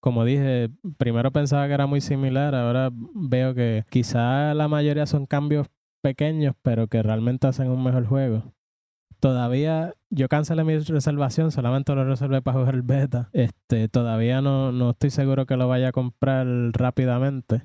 Como 0.00 0.24
dije, 0.26 0.70
primero 0.98 1.32
pensaba 1.32 1.66
que 1.66 1.72
era 1.72 1.86
muy 1.86 2.02
similar, 2.02 2.54
ahora 2.54 2.90
veo 2.92 3.54
que 3.54 3.84
quizá 3.88 4.52
la 4.52 4.68
mayoría 4.68 5.06
son 5.06 5.24
cambios 5.24 5.68
pequeños, 6.02 6.54
pero 6.60 6.88
que 6.88 7.02
realmente 7.02 7.46
hacen 7.46 7.70
un 7.70 7.82
mejor 7.82 8.04
juego. 8.06 8.53
Todavía 9.24 9.94
yo 10.10 10.28
cancelé 10.28 10.64
mi 10.64 10.76
reservación, 10.76 11.50
solamente 11.50 11.94
lo 11.94 12.04
reservé 12.04 12.42
para 12.42 12.58
jugar 12.58 12.74
el 12.74 12.82
beta. 12.82 13.30
Este, 13.32 13.88
todavía 13.88 14.42
no, 14.42 14.70
no 14.70 14.90
estoy 14.90 15.08
seguro 15.08 15.46
que 15.46 15.56
lo 15.56 15.66
vaya 15.66 15.88
a 15.88 15.92
comprar 15.92 16.46
rápidamente. 16.74 17.62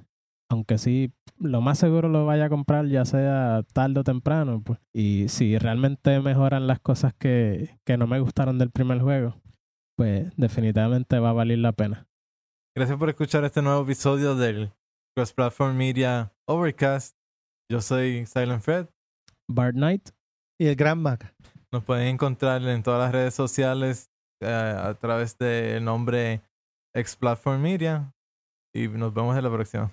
Aunque 0.50 0.78
sí, 0.78 1.12
lo 1.38 1.60
más 1.60 1.78
seguro 1.78 2.08
lo 2.08 2.26
vaya 2.26 2.46
a 2.46 2.50
comprar 2.50 2.86
ya 2.86 3.04
sea 3.04 3.66
tarde 3.74 4.00
o 4.00 4.04
temprano. 4.06 4.62
Pues. 4.64 4.80
Y 4.94 5.28
si 5.28 5.58
realmente 5.58 6.22
mejoran 6.22 6.66
las 6.66 6.80
cosas 6.80 7.14
que, 7.14 7.78
que 7.86 7.98
no 7.98 8.08
me 8.08 8.22
gustaron 8.22 8.58
del 8.58 8.72
primer 8.72 9.02
juego, 9.02 9.36
pues 9.98 10.32
definitivamente 10.38 11.20
va 11.20 11.32
a 11.32 11.34
valer 11.34 11.58
la 11.58 11.74
pena. 11.74 12.08
Gracias 12.74 12.98
por 12.98 13.10
escuchar 13.10 13.44
este 13.44 13.62
nuevo 13.62 13.84
episodio 13.84 14.34
del 14.34 14.72
Cross 15.14 15.34
Platform 15.34 15.76
Media 15.76 16.32
Overcast. 16.48 17.18
Yo 17.70 17.82
soy 17.82 18.26
Silent 18.28 18.62
Fred. 18.62 18.88
Bart 19.50 19.76
Knight 19.76 20.12
y 20.60 20.68
el 20.68 20.76
Gran 20.76 21.02
Mac. 21.02 21.34
Nos 21.72 21.84
pueden 21.84 22.08
encontrar 22.08 22.62
en 22.62 22.84
todas 22.84 23.00
las 23.00 23.12
redes 23.12 23.34
sociales 23.34 24.12
eh, 24.42 24.48
a 24.48 24.94
través 24.96 25.38
del 25.38 25.84
nombre 25.84 26.42
X 26.94 27.16
Platform 27.16 27.62
Media. 27.62 28.14
Y 28.74 28.88
nos 28.88 29.14
vemos 29.14 29.36
en 29.38 29.44
la 29.44 29.52
próxima. 29.52 29.92